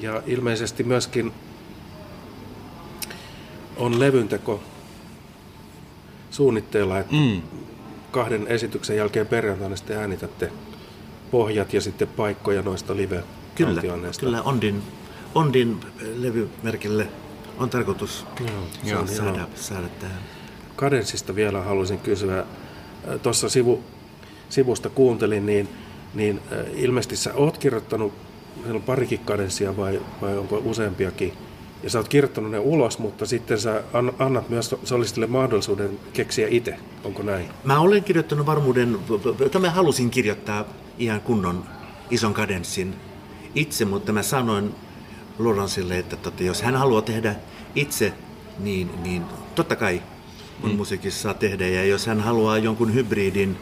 Ja 0.00 0.22
ilmeisesti 0.26 0.84
myöskin 0.84 1.32
on 3.76 4.00
levynteko 4.00 4.62
suunnitteilla, 6.30 6.98
että 6.98 7.14
mm. 7.14 7.42
kahden 8.10 8.46
esityksen 8.46 8.96
jälkeen 8.96 9.26
perjantaina 9.26 9.76
sitten 9.76 9.96
äänitätte 9.96 10.52
pohjat 11.30 11.74
ja 11.74 11.80
sitten 11.80 12.08
paikkoja 12.08 12.62
noista 12.62 12.96
live 12.96 13.22
Kyllä, 13.56 13.82
kyllä 14.20 14.42
Ondin, 14.42 14.82
Ondin 15.34 15.80
levymerkille 16.16 17.08
on 17.58 17.70
tarkoitus 17.70 18.26
Joo, 18.84 19.06
saada, 19.06 19.46
saada 19.54 19.88
tähän. 19.88 20.18
Kadenssista 20.76 21.34
vielä 21.34 21.60
haluaisin 21.60 21.98
kysyä. 21.98 22.44
Tuossa 23.22 23.48
sivu, 23.48 23.84
sivusta 24.48 24.90
kuuntelin, 24.90 25.46
niin, 25.46 25.68
niin 26.14 26.40
ilmeisesti 26.74 27.16
sä 27.16 27.34
oot 27.34 27.58
kirjoittanut, 27.58 28.12
on 28.70 28.82
parikin 28.82 29.18
kadenssia 29.18 29.76
vai, 29.76 30.00
vai 30.22 30.38
onko 30.38 30.62
useampiakin, 30.64 31.32
ja 31.86 31.90
sä 31.90 31.98
oot 31.98 32.08
kirjoittanut 32.08 32.50
ne 32.50 32.58
ulos, 32.58 32.98
mutta 32.98 33.26
sitten 33.26 33.58
sä 33.58 33.82
annat 34.18 34.48
myös 34.48 34.74
solistille 34.84 35.26
mahdollisuuden 35.26 35.98
keksiä 36.12 36.48
itse. 36.50 36.76
Onko 37.04 37.22
näin? 37.22 37.48
Mä 37.64 37.80
olen 37.80 38.04
kirjoittanut 38.04 38.46
varmuuden, 38.46 38.98
että 39.46 39.58
mä 39.58 39.70
halusin 39.70 40.10
kirjoittaa 40.10 40.64
ihan 40.98 41.20
kunnon 41.20 41.64
ison 42.10 42.34
kadenssin 42.34 42.94
itse, 43.54 43.84
mutta 43.84 44.12
mä 44.12 44.22
sanoin 44.22 44.74
Lorenzille, 45.38 45.98
että 45.98 46.16
tota, 46.16 46.42
jos 46.42 46.62
hän 46.62 46.76
haluaa 46.76 47.02
tehdä 47.02 47.34
itse, 47.74 48.12
niin, 48.58 48.90
niin 49.02 49.22
totta 49.54 49.76
kai 49.76 50.02
mun 50.62 50.70
mm. 50.70 50.76
musiikissa 50.76 51.22
saa 51.22 51.34
tehdä. 51.34 51.68
Ja 51.68 51.84
jos 51.84 52.06
hän 52.06 52.20
haluaa 52.20 52.58
jonkun 52.58 52.94
hybridin 52.94 53.56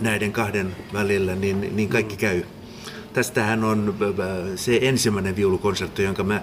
näiden 0.00 0.32
kahden 0.32 0.76
välillä, 0.92 1.34
niin, 1.34 1.76
niin 1.76 1.88
kaikki 1.88 2.14
mm. 2.14 2.20
käy. 2.20 2.42
Tästähän 3.12 3.64
on 3.64 3.94
se 4.56 4.78
ensimmäinen 4.82 5.36
viulukonsertto, 5.36 6.02
jonka 6.02 6.24
mä 6.24 6.42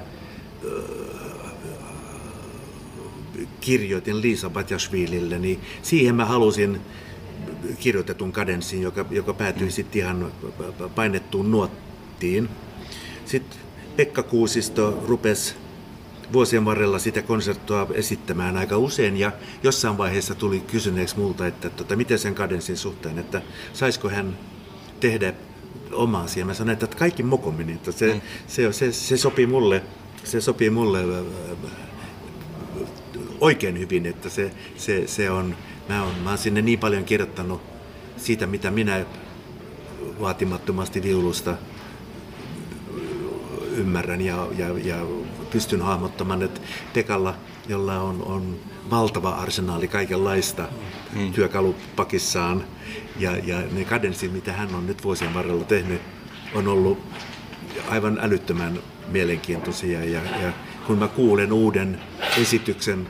kirjoitin 3.62 4.22
Liisa 4.22 4.50
Batjashvilille, 4.50 5.40
niin 5.40 5.60
siihen 5.82 6.16
mä 6.16 6.26
halusin 6.26 6.82
kirjoitetun 7.80 8.32
kadenssin, 8.32 8.82
joka, 8.82 9.06
joka 9.12 9.34
päätyi 9.34 9.68
mm. 9.68 9.72
sitten 9.72 10.02
ihan 10.02 10.32
painettuun 10.96 11.52
nuottiin. 11.52 12.50
Sitten 13.26 13.60
Pekka 13.96 14.24
Kuusisto 14.24 15.04
rupesi 15.08 15.56
vuosien 16.34 16.66
varrella 16.66 17.00
sitä 17.00 17.22
konserttoa 17.22 17.88
esittämään 17.94 18.58
aika 18.58 18.78
usein 18.78 19.18
ja 19.18 19.32
jossain 19.64 19.98
vaiheessa 19.98 20.36
tuli 20.36 20.60
kysyneeksi 20.60 21.20
multa, 21.20 21.48
että 21.48 21.70
tota, 21.70 21.96
miten 21.96 22.20
sen 22.20 22.36
kadenssin 22.36 22.78
suhteen, 22.78 23.20
että 23.20 23.42
saisiko 23.74 24.10
hän 24.10 24.38
tehdä 25.00 25.34
omaa 25.92 26.28
siihen. 26.28 26.48
Mä 26.48 26.54
sanoin, 26.54 26.74
että 26.74 26.98
kaikki 26.98 27.24
mokommin, 27.24 27.70
että 27.70 27.92
se, 27.92 28.14
mm. 28.14 28.22
se, 28.48 28.74
se, 28.74 28.92
se, 28.92 29.18
sopii 29.18 29.48
mulle, 29.48 29.84
se 30.24 30.42
sopii 30.42 30.70
mulle 30.70 31.00
oikein 33.42 33.80
hyvin, 33.80 34.06
että 34.06 34.30
se, 34.30 34.52
se, 34.78 35.08
se 35.08 35.32
on, 35.32 35.56
mä 35.90 36.04
oon, 36.04 36.16
mä 36.24 36.30
oon 36.30 36.38
sinne 36.38 36.62
niin 36.62 36.80
paljon 36.80 37.04
kirjoittanut 37.04 37.62
siitä, 38.18 38.48
mitä 38.48 38.72
minä 38.72 39.06
vaatimattomasti 40.20 41.04
viulusta 41.04 41.58
ymmärrän 43.72 44.22
ja, 44.22 44.48
ja, 44.58 44.68
ja 44.84 44.96
pystyn 45.52 45.82
hahmottamaan, 45.82 46.44
että 46.44 46.62
Pekalla, 46.94 47.36
jolla 47.68 48.02
on, 48.02 48.24
on 48.24 48.60
valtava 48.90 49.30
arsenaali 49.30 49.88
kaikenlaista 49.88 50.68
mm. 51.16 51.34
työkalupakissaan 51.34 52.64
ja, 53.20 53.38
ja 53.38 53.62
ne 53.72 53.86
kadenssit, 53.86 54.34
mitä 54.34 54.54
hän 54.54 54.76
on 54.76 54.88
nyt 54.88 55.04
vuosien 55.04 55.34
varrella 55.34 55.64
tehnyt, 55.64 56.02
on 56.54 56.68
ollut 56.68 57.00
aivan 57.90 58.20
älyttömän 58.22 58.80
mielenkiintoisia 59.08 60.06
ja, 60.06 60.22
ja 60.42 60.54
kun 60.88 60.98
mä 60.98 61.08
kuulen 61.08 61.54
uuden 61.54 62.00
esityksen 62.38 63.08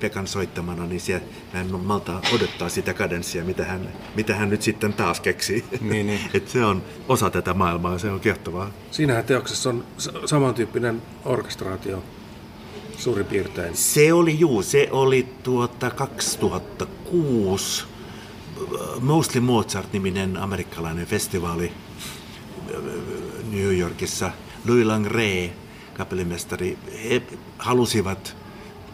Pekan 0.00 0.26
soittamana, 0.26 0.86
niin 0.86 1.00
siellä, 1.00 1.26
mä 1.54 1.60
en 1.60 1.80
malta 1.80 2.20
odottaa 2.34 2.68
sitä 2.68 2.94
kadenssia, 2.94 3.44
mitä 3.44 3.64
hän, 3.64 3.92
mitä 4.16 4.34
hän 4.34 4.50
nyt 4.50 4.62
sitten 4.62 4.92
taas 4.92 5.20
keksii. 5.20 5.64
Niin, 5.80 6.06
niin. 6.06 6.20
Et 6.34 6.48
se 6.48 6.64
on 6.64 6.82
osa 7.08 7.30
tätä 7.30 7.54
maailmaa, 7.54 7.98
se 7.98 8.10
on 8.10 8.20
kiehtovaa. 8.20 8.70
Siinähän 8.90 9.24
teoksessa 9.24 9.70
on 9.70 9.84
samantyyppinen 10.24 11.02
orkestraatio 11.24 12.02
suurin 12.98 13.26
piirtein. 13.26 13.76
Se 13.76 14.12
oli 14.12 14.38
juu, 14.38 14.62
se 14.62 14.88
oli 14.90 15.28
tuota 15.42 15.90
2006 15.90 17.84
Mostly 19.00 19.40
Mozart-niminen 19.40 20.36
amerikkalainen 20.36 21.06
festivaali 21.06 21.72
New 23.50 23.78
Yorkissa. 23.78 24.30
Louis 24.66 24.86
Langre, 24.86 25.52
kapellimestari, 25.96 26.78
he 27.10 27.22
halusivat 27.58 28.36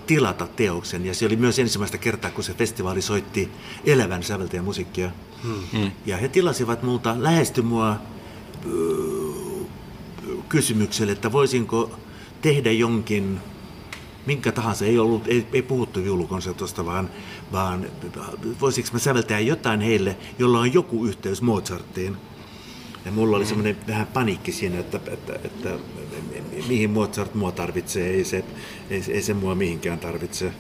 tilata 0.07 0.47
teoksen. 0.47 1.07
Ja 1.07 1.15
se 1.15 1.27
oli 1.27 1.37
myös 1.37 1.59
ensimmäistä 1.59 1.99
kertaa, 1.99 2.31
kun 2.31 2.45
se 2.45 2.55
festivaali 2.55 3.03
soitti 3.03 3.51
elävän 3.85 4.23
säveltäjän 4.23 4.65
musiikkia. 4.65 5.11
Hmm. 5.43 5.91
Ja 6.07 6.17
he 6.17 6.29
tilasivat 6.29 6.83
multa, 6.83 7.17
lähesty 7.19 7.63
mua 7.63 7.97
kysymykselle, 10.49 11.13
että 11.13 11.33
voisinko 11.33 11.91
tehdä 12.43 12.73
jonkin, 12.73 13.41
minkä 14.27 14.53
tahansa, 14.53 14.85
ei, 14.85 14.99
ollut, 14.99 15.27
ei, 15.27 15.47
ei 15.53 15.63
puhuttu 15.63 16.01
joulukonsertosta, 16.01 16.87
vaan, 16.87 17.11
vaan 17.53 17.87
voisinko 18.61 18.91
mä 18.93 18.99
säveltää 18.99 19.41
jotain 19.41 19.81
heille, 19.81 20.17
jolla 20.39 20.61
on 20.61 20.73
joku 20.73 21.07
yhteys 21.07 21.43
Mozartiin. 21.43 22.17
Ja 23.05 23.13
mulla 23.13 23.37
oli 23.37 23.47
semmoinen 23.47 23.77
vähän 23.89 24.07
paniikki 24.07 24.53
siinä, 24.53 24.79
että, 24.79 25.01
että, 25.13 25.35
että 25.45 25.69
mihin 26.69 26.91
Mozart 26.91 27.35
mua 27.35 27.53
tarvitsee, 27.53 28.11
ei 28.11 28.25
se, 28.25 28.45
ei, 28.91 29.03
ei 29.09 29.23
se 29.23 29.35
mua 29.35 29.55
mihinkään 29.55 29.99
tarvitse. 29.99 30.53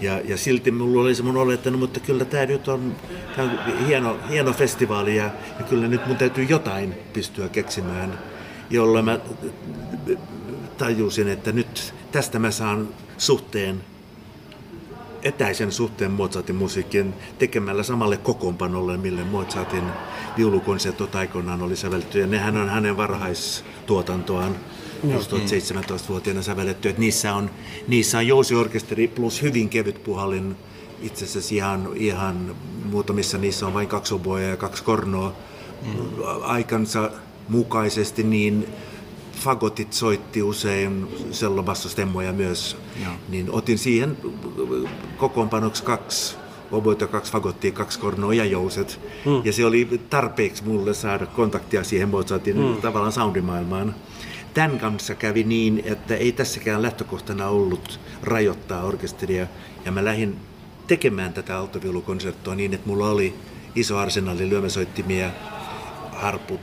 Ja, 0.00 0.20
ja 0.24 0.36
silti 0.36 0.70
mulla 0.70 1.02
oli 1.02 1.14
semmoinen 1.14 1.42
olo, 1.42 1.52
että 1.52 1.70
no, 1.70 1.78
mutta 1.78 2.00
kyllä 2.00 2.24
tämä 2.24 2.46
nyt 2.46 2.68
on, 2.68 2.96
tämä 3.36 3.50
on 3.50 3.86
hieno, 3.86 4.16
hieno 4.30 4.52
festivaali 4.52 5.16
ja, 5.16 5.24
ja 5.58 5.64
kyllä 5.68 5.88
nyt 5.88 6.06
mun 6.06 6.16
täytyy 6.16 6.44
jotain 6.44 6.94
pystyä 7.12 7.48
keksimään, 7.48 8.18
jolla 8.70 9.02
mä 9.02 9.18
tajusin, 10.78 11.28
että 11.28 11.52
nyt 11.52 11.94
tästä 12.12 12.38
mä 12.38 12.50
saan 12.50 12.88
suhteen 13.18 13.80
etäisen 15.22 15.72
suhteen 15.72 16.10
Mozartin 16.10 16.56
musiikin 16.56 17.14
tekemällä 17.38 17.82
samalle 17.82 18.16
kokoonpanolle, 18.16 18.96
mille 18.96 19.24
Mozartin 19.24 19.84
viulukonsertot 20.36 21.14
aikoinaan 21.14 21.62
oli 21.62 21.76
sävelletty. 21.76 22.20
Ja 22.20 22.26
nehän 22.26 22.56
on 22.56 22.68
hänen 22.68 22.96
varhaistuotantoaan 22.96 24.56
2017-vuotiaana 25.06 26.42
sävelletty. 26.42 26.88
Että 26.88 27.00
niissä 27.00 27.34
on, 27.34 27.50
niissä 27.88 28.18
on 28.18 28.26
jousiorkesteri 28.26 29.08
plus 29.08 29.42
hyvin 29.42 29.68
kevyt 29.68 30.04
puhallin. 30.04 30.56
Itse 31.02 31.24
asiassa 31.24 31.54
ihan, 31.54 31.88
ihan 31.94 32.56
muutamissa 32.90 33.38
niissä 33.38 33.66
on 33.66 33.74
vain 33.74 33.88
kaksi 33.88 34.14
oboja 34.14 34.48
ja 34.48 34.56
kaksi 34.56 34.84
kornoa. 34.84 35.36
Mm. 35.82 35.92
Aikansa 36.42 37.10
mukaisesti 37.48 38.22
niin 38.22 38.68
fagotit 39.42 39.92
soitti 39.92 40.42
usein 40.42 41.08
sellobastostemmoja 41.30 42.32
myös, 42.32 42.76
ja. 43.02 43.08
niin 43.28 43.50
otin 43.50 43.78
siihen 43.78 44.16
kokoonpanoksi 45.16 45.82
kaksi 45.82 46.36
oboita, 46.72 47.06
kaksi 47.06 47.32
fagottia, 47.32 47.72
kaksi 47.72 47.98
kornoa 47.98 48.34
ja 48.34 48.44
jouset. 48.44 49.00
Mm. 49.26 49.42
Ja 49.44 49.52
se 49.52 49.64
oli 49.64 50.00
tarpeeksi 50.10 50.64
mulle 50.64 50.94
saada 50.94 51.26
kontaktia 51.26 51.84
siihen 51.84 52.08
Mozartin 52.08 52.58
mm. 52.58 52.76
tavallaan 52.76 53.12
soundimaailmaan. 53.12 53.94
Tämän 54.54 54.78
kanssa 54.78 55.14
kävi 55.14 55.44
niin, 55.44 55.82
että 55.84 56.16
ei 56.16 56.32
tässäkään 56.32 56.82
lähtökohtana 56.82 57.48
ollut 57.48 58.00
rajoittaa 58.22 58.84
orkesteria. 58.84 59.46
Ja 59.84 59.92
mä 59.92 60.04
lähdin 60.04 60.36
tekemään 60.86 61.32
tätä 61.32 61.58
alttoviulukonserttoa 61.58 62.54
niin, 62.54 62.74
että 62.74 62.88
mulla 62.88 63.10
oli 63.10 63.34
iso 63.74 63.98
arsenaali 63.98 64.48
lyömäsoittimia, 64.48 65.30
harput, 66.12 66.60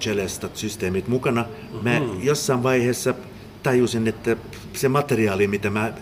celestat, 0.00 0.56
systeemit 0.56 1.08
mukana. 1.08 1.44
Mä 1.82 2.00
mm-hmm. 2.00 2.22
jossain 2.22 2.62
vaiheessa 2.62 3.14
tajusin, 3.62 4.08
että 4.08 4.36
se 4.72 4.88
materiaali, 4.88 5.46
mitä 5.46 5.70
mä 5.70 5.92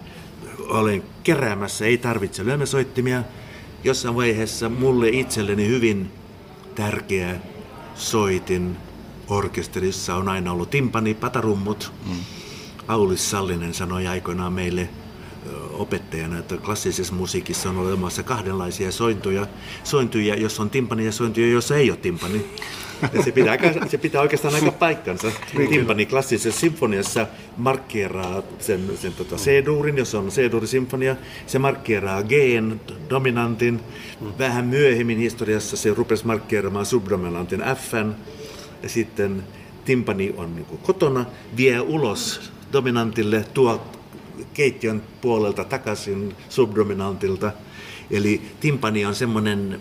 olen 0.69 1.03
keräämässä, 1.23 1.85
ei 1.85 1.99
tarvitse 1.99 2.45
lyömäsoittimia. 2.45 3.23
Jossain 3.85 4.15
vaiheessa 4.15 4.69
mulle 4.69 5.09
itselleni 5.09 5.69
hyvin 5.69 6.11
tärkeä 6.75 7.41
soitin 7.95 8.77
orkesterissa 9.29 10.15
on 10.15 10.29
aina 10.29 10.53
ollut 10.53 10.71
timpani, 10.71 11.15
patarummut. 11.15 11.93
Mm. 12.07 12.17
Aulis 12.89 13.31
Sallinen 13.31 13.75
sanoi 13.75 14.07
aikoinaan 14.07 14.53
meille 14.53 14.89
opettajana, 15.73 16.39
että 16.39 16.57
klassisessa 16.57 17.15
musiikissa 17.15 17.71
on 17.71 17.79
olemassa 17.79 18.23
kahdenlaisia 18.23 18.93
sointuja. 18.93 19.47
Sointuja, 19.85 20.35
jos 20.35 20.61
on 20.61 20.71
timpani 20.71 21.05
ja 21.05 21.13
sointuja, 21.13 21.49
jossa 21.49 21.77
ei 21.77 21.91
ole 21.91 21.99
timpani. 21.99 22.47
Ja 23.13 23.23
se, 23.23 23.33
pitää, 23.33 23.59
se 23.89 23.99
pitää 23.99 24.21
oikeastaan 24.23 24.55
aika 24.55 24.73
paikkansa. 24.73 25.33
Timpani 25.69 26.07
klassisessa 26.07 26.61
sinfoniassa 26.61 27.27
markkeeraa 27.57 28.43
sen, 28.59 28.81
sen 28.97 29.13
tota 29.13 29.37
C-duurin, 29.37 29.99
jos 29.99 30.15
on 30.15 30.29
C-duurisinfonia. 30.29 31.17
Se 31.47 31.59
markkeeraa 31.59 32.23
g 32.23 32.33
dominantin. 33.11 33.81
Vähän 34.39 34.65
myöhemmin 34.65 35.19
historiassa 35.19 35.77
se 35.77 35.95
rupesi 35.95 36.27
markkeeramaan 36.27 36.87
subdominantin 36.87 37.63
f 37.77 37.93
Ja 38.83 38.89
sitten 38.89 39.43
timpani 39.85 40.35
on 40.37 40.57
niin 40.57 40.67
kotona, 40.83 41.27
vie 41.57 41.81
ulos 41.81 42.53
dominantille, 42.73 43.45
tuo 43.55 43.83
keittiön 44.55 45.03
puolelta 45.21 45.65
takaisin 45.65 46.35
subdominantilta. 46.49 47.53
Eli 48.11 48.43
timpani 48.61 49.05
on 49.05 49.15
semmoinen 49.15 49.81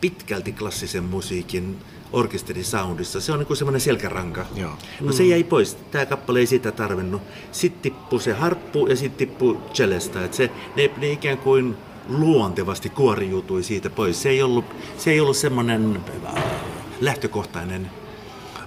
pitkälti 0.00 0.52
klassisen 0.52 1.04
musiikin 1.04 1.76
orkesterisoundissa. 2.12 3.20
Se 3.20 3.32
on 3.32 3.38
niin 3.38 3.46
kuin 3.46 3.56
semmoinen 3.56 3.80
selkäranka. 3.80 4.46
Joo. 4.56 4.72
No 5.00 5.12
se 5.12 5.24
jäi 5.24 5.44
pois. 5.44 5.74
Tämä 5.90 6.06
kappale 6.06 6.38
ei 6.38 6.46
sitä 6.46 6.72
tarvinnut. 6.72 7.22
Sitten 7.52 7.82
tippui 7.82 8.20
se 8.20 8.32
harppu 8.32 8.86
ja 8.86 8.96
sitten 8.96 9.28
tippui 9.28 9.58
celesta. 9.74 10.24
Et 10.24 10.34
se, 10.34 10.50
ne, 10.76 10.90
ne 10.96 11.10
ikään 11.10 11.38
kuin 11.38 11.76
luontevasti 12.08 12.90
kuoriutui 12.90 13.62
siitä 13.62 13.90
pois. 13.90 14.22
Se 14.22 14.28
ei 14.28 14.42
ollut, 14.42 14.64
se 14.98 15.10
ei 15.10 15.20
ollut 15.20 15.36
semmoinen 15.36 16.00
äh, 16.36 16.44
lähtökohtainen 17.00 17.90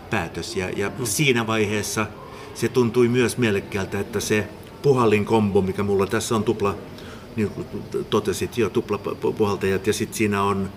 päätös. 0.09 0.55
Ja, 0.55 0.69
ja 0.69 0.91
siinä 1.03 1.47
vaiheessa 1.47 2.07
se 2.53 2.69
tuntui 2.69 3.07
myös 3.07 3.37
mielekkäältä, 3.37 3.99
että 3.99 4.19
se 4.19 4.47
puhallin 4.81 5.25
kombo, 5.25 5.61
mikä 5.61 5.83
mulla 5.83 6.07
tässä 6.07 6.35
on 6.35 6.43
tupla, 6.43 6.75
niin 7.35 7.49
kuin 7.49 7.67
totesit 8.09 8.57
jo, 8.57 8.69
tupla 8.69 8.97
puhaltajat 9.37 9.87
ja 9.87 9.93
sitten 9.93 10.17
siinä 10.17 10.43
on 10.43 10.69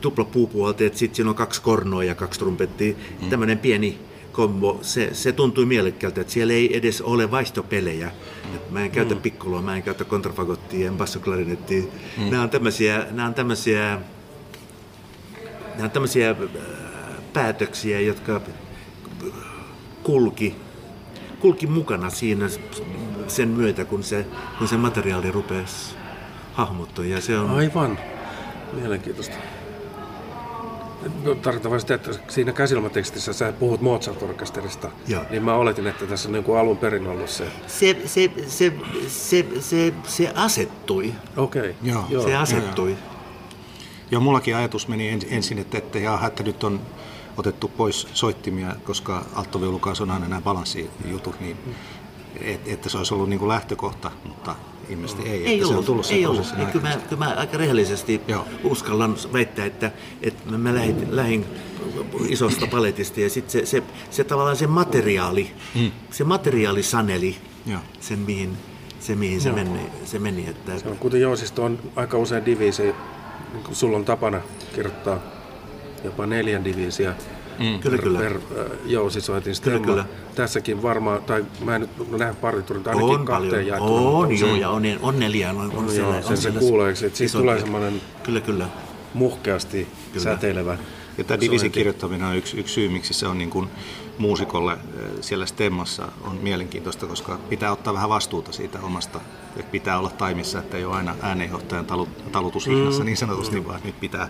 tupla 0.00 0.24
puupuhaltajat, 0.24 0.96
sitten 0.96 1.16
siinä 1.16 1.30
on 1.30 1.36
kaksi 1.36 1.62
kornoa 1.62 2.04
ja 2.04 2.14
kaksi 2.14 2.40
trumpettia. 2.40 2.94
Mm. 3.22 3.30
Tämmöinen 3.30 3.58
pieni 3.58 3.98
kombo, 4.32 4.78
se, 4.82 5.14
se 5.14 5.32
tuntui 5.32 5.66
mielekkäältä, 5.66 6.20
että 6.20 6.32
siellä 6.32 6.52
ei 6.52 6.76
edes 6.76 7.02
ole 7.02 7.30
vaihtopelejä. 7.30 8.10
Et 8.54 8.70
mä 8.70 8.84
en 8.84 8.90
käytä 8.90 9.14
mm. 9.14 9.20
pikkuloa, 9.20 9.62
mä 9.62 9.76
en 9.76 9.82
käytä 9.82 10.04
kontrafagottia, 10.04 10.88
en 10.88 10.96
bassoklarinettia. 10.96 11.82
Mm. 12.18 12.30
Nämä 12.30 12.42
on 12.42 12.50
tämmöisiä, 12.50 13.06
nämä 13.10 13.28
on 13.28 13.34
tämmöisiä, 13.34 13.98
nämä 15.74 15.84
on 15.84 15.90
tämmöisiä 15.90 16.30
äh, 16.30 16.36
päätöksiä, 17.32 18.00
jotka 18.00 18.40
kulki, 20.02 20.54
kulki 21.40 21.66
mukana 21.66 22.10
siinä 22.10 22.48
sen 23.28 23.48
myötä, 23.48 23.84
kun 23.84 24.02
se, 24.02 24.26
kun 24.58 24.68
se 24.68 24.76
materiaali 24.76 25.30
rupesi 25.30 25.94
hahmottua. 26.52 27.04
Ja 27.04 27.20
se 27.20 27.38
on... 27.38 27.50
Aivan. 27.50 27.98
Mielenkiintoista. 28.72 29.36
No, 31.24 31.34
tarkoitan 31.34 31.80
sitä, 31.80 31.94
että 31.94 32.10
siinä 32.28 32.52
käsilmatekstissä 32.52 33.32
sä 33.32 33.52
puhut 33.52 33.80
Mozart-orkesterista, 33.80 34.88
Joo. 35.08 35.24
niin 35.30 35.42
mä 35.42 35.54
oletin, 35.54 35.86
että 35.86 36.06
tässä 36.06 36.28
on 36.28 36.32
niin 36.32 36.44
kuin 36.44 36.58
alun 36.58 36.76
perin 36.76 37.06
ollut 37.06 37.30
se. 37.30 37.46
Se, 37.66 37.96
se, 38.06 38.30
se, 38.46 38.72
se, 39.08 39.46
se, 39.60 39.92
se 40.06 40.32
asettui. 40.34 41.14
Okei. 41.36 41.60
Okay. 41.60 41.74
Joo. 41.82 42.04
Joo. 42.08 42.22
Se 42.22 42.36
asettui. 42.36 42.96
Joo, 44.10 44.20
mullakin 44.20 44.56
ajatus 44.56 44.88
meni 44.88 45.18
ens- 45.18 45.26
ensin, 45.30 45.58
että, 45.58 45.78
että, 45.78 45.98
jaha, 45.98 46.26
että 46.26 46.42
nyt 46.42 46.64
on 46.64 46.80
otettu 47.36 47.68
pois 47.68 48.08
soittimia, 48.12 48.76
koska 48.84 49.24
alttoviulukaan 49.34 49.96
on 50.00 50.10
aina 50.10 50.28
nämä 50.28 50.40
balanssijutut, 50.40 51.40
niin 51.40 51.56
et, 52.40 52.68
että 52.68 52.88
se 52.88 52.98
olisi 52.98 53.14
ollut 53.14 53.28
niin 53.28 53.38
kuin 53.38 53.48
lähtökohta, 53.48 54.10
mutta 54.24 54.56
ilmeisesti 54.88 55.22
ei. 55.28 55.46
Ei 55.46 55.54
että 55.54 55.66
se 55.66 55.68
on 55.68 55.72
ollut, 55.72 55.86
tullut 55.86 56.06
ei 56.10 56.26
ollut. 56.26 56.46
Ja 56.58 56.64
Kyllä, 56.64 56.88
mä, 56.88 56.96
kyllä 57.08 57.24
mä 57.24 57.34
aika 57.36 57.58
rehellisesti 57.58 58.20
Joo. 58.28 58.46
uskallan 58.64 59.16
väittää, 59.32 59.66
että, 59.66 59.90
että 60.22 60.50
mä 60.58 60.74
lähdin, 60.74 61.16
lähdin 61.16 61.44
isosta 62.28 62.66
paletista 62.66 63.20
ja 63.20 63.30
sitten 63.30 63.52
se, 63.52 63.66
se, 63.66 63.82
se, 64.10 64.24
tavallaan 64.24 64.56
se 64.56 64.66
materiaali, 64.66 65.50
mm. 65.74 65.90
se 66.10 66.24
materiaali 66.24 66.82
saneli 66.82 67.36
Joo. 67.66 67.80
sen 68.00 68.18
mihin, 68.18 68.56
se, 69.00 69.14
mihin 69.14 69.40
se, 69.40 69.52
meni, 69.52 69.80
se 70.04 70.18
meni. 70.18 70.46
Että, 70.48 70.78
Se 70.78 70.88
on, 70.88 70.96
kuten 70.96 71.20
Joosisto 71.20 71.64
on 71.64 71.78
aika 71.96 72.18
usein 72.18 72.44
diviisi, 72.44 72.82
niin 72.82 73.64
kuin 73.64 73.76
sulla 73.76 73.96
on 73.96 74.04
tapana 74.04 74.40
kirjoittaa 74.74 75.18
jopa 76.04 76.26
neljän 76.26 76.64
divisiä 76.64 77.14
Mm. 77.58 77.78
Kyllä, 77.80 77.96
per, 77.96 78.04
kyllä. 78.04 78.18
per 78.18 78.36
äh, 78.36 78.66
joosisoitin 78.86 79.54
stemma. 79.54 79.86
kyllä. 79.86 80.04
Tässäkin 80.34 80.82
varmaan, 80.82 81.22
tai 81.22 81.44
mä 81.64 81.74
en 81.76 81.80
nyt 81.80 82.10
näe 82.10 82.34
partiturit, 82.34 82.86
ainakin 82.86 83.08
on 83.10 83.24
kahteen 83.24 83.50
paljon. 83.50 83.66
jaettuna. 83.66 84.00
On, 84.10 84.38
joo, 84.38 84.56
ja 84.56 84.70
on, 84.70 84.82
on 85.02 85.18
neljä. 85.20 85.50
On, 85.50 85.72
on, 85.76 85.86
No 85.86 85.90
siellä, 85.92 86.08
joo, 86.08 86.16
on 86.16 86.22
sen 86.22 86.36
se 86.36 86.40
siellä 86.42 86.60
kuulee, 86.60 86.88
että 86.88 87.00
siitä 87.00 87.24
isompi. 87.24 87.42
tulee 87.44 87.60
semmoinen 87.60 88.00
Kyllä, 88.22 88.40
kyllä. 88.40 88.66
muhkeasti 89.14 89.88
Kyllä. 90.12 90.24
säteilevä. 90.24 90.78
Ja 91.18 91.24
tämä 91.24 91.40
divisin 91.40 91.72
kirjoittaminen 91.72 92.26
on 92.26 92.36
yksi, 92.36 92.56
yksi 92.60 92.74
syy, 92.74 92.88
miksi 92.88 93.14
se 93.14 93.26
on 93.26 93.38
niin 93.38 93.50
kuin 93.50 93.68
muusikolle 94.18 94.72
eh, 94.72 94.78
siellä 95.20 95.46
stemmassa 95.46 96.08
on 96.24 96.36
mielenkiintoista, 96.42 97.06
koska 97.06 97.38
pitää 97.48 97.72
ottaa 97.72 97.94
vähän 97.94 98.08
vastuuta 98.08 98.52
siitä 98.52 98.78
omasta, 98.80 99.20
että 99.56 99.70
pitää 99.72 99.98
olla 99.98 100.10
taimissa, 100.10 100.58
että 100.58 100.76
ei 100.76 100.84
ole 100.84 100.96
aina 100.96 101.14
äänenjohtajan 101.22 101.86
talu, 101.86 102.08
talutushihnassa 102.32 103.04
niin 103.04 103.16
sanotusti, 103.16 103.66
vaan 103.66 103.80
nyt 103.84 104.00
pitää 104.00 104.28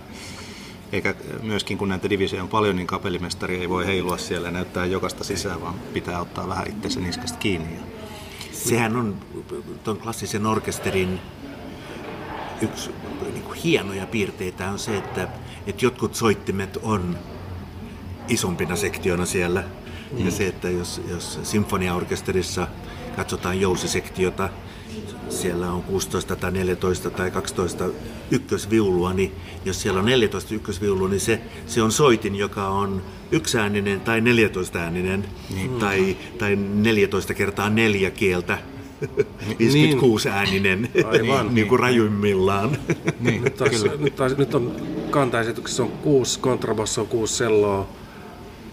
eikä 0.93 1.15
myöskin 1.43 1.79
kun 1.79 1.89
näitä 1.89 2.11
divisioita 2.11 2.43
on 2.43 2.49
paljon, 2.49 2.77
niin 2.77 2.87
kapellimestari 2.87 3.61
ei 3.61 3.69
voi 3.69 3.87
heilua 3.87 4.19
siellä 4.19 4.49
ja 4.49 4.53
näyttää 4.53 4.87
jokasta 4.87 5.25
sisään, 5.25 5.61
vaan 5.61 5.75
pitää 5.75 6.21
ottaa 6.21 6.49
vähän 6.49 6.69
itsensä 6.69 7.01
niskasta 7.01 7.39
kiinni. 7.39 7.75
Ja 7.75 7.81
Sehän 8.53 8.97
on 8.97 9.17
tuon 9.85 9.99
klassisen 9.99 10.47
orkesterin 10.47 11.21
yksi 12.63 12.91
niin 13.33 13.43
kuin 13.43 13.59
hienoja 13.59 14.07
piirteitä 14.07 14.71
on 14.71 14.79
se, 14.79 14.97
että, 14.97 15.29
että 15.67 15.85
jotkut 15.85 16.15
soittimet 16.15 16.79
on 16.83 17.19
isompina 18.29 18.77
sektiona 18.77 19.27
siellä. 19.27 19.65
Mm. 20.13 20.25
Ja 20.25 20.31
se, 20.31 20.47
että 20.47 20.71
jos, 20.71 21.01
jos 21.09 21.41
sinfoniaorkesterissa 21.43 22.69
katsotaan 23.17 23.61
jousisektiota, 23.61 24.49
siellä 25.29 25.73
on 25.73 25.83
16 25.83 26.37
tai 26.37 26.53
14 26.53 27.11
tai 27.11 27.31
12 27.31 27.85
ykkösviulua, 28.31 29.13
niin 29.13 29.33
jos 29.65 29.83
siellä 29.83 30.01
on 30.01 30.07
14 30.07 30.55
ykkösviulua, 30.55 31.09
niin 31.09 31.21
se, 31.21 31.41
se 31.67 31.83
on 31.83 31.93
soitin, 31.93 32.37
joka 32.37 32.69
on 32.69 33.03
yksiääninen 33.33 34.01
tai 34.01 34.21
14 34.21 34.79
ääninen 34.79 35.25
niin. 35.55 35.75
tai, 35.75 36.17
tai 36.39 36.57
14 36.57 37.35
kertaa 37.35 37.71
neljä 37.71 38.11
kieltä. 38.11 38.59
56 39.59 40.29
ääninen, 40.29 40.89
Aivan. 41.11 41.55
niin 41.55 41.69
kuin 41.69 41.81
rajuimmillaan. 41.81 42.79
Niin, 43.21 43.43
Nyt, 43.43 43.57
taas, 43.57 43.85
nyt, 43.99 44.17
taas, 44.17 44.37
nyt 44.37 44.55
on 44.55 44.77
kantaesityksessä 45.11 45.83
on 45.83 45.91
kuusi 45.91 46.39
kontrabasso, 46.39 47.05
kuusi 47.05 47.35
selloa, 47.35 47.89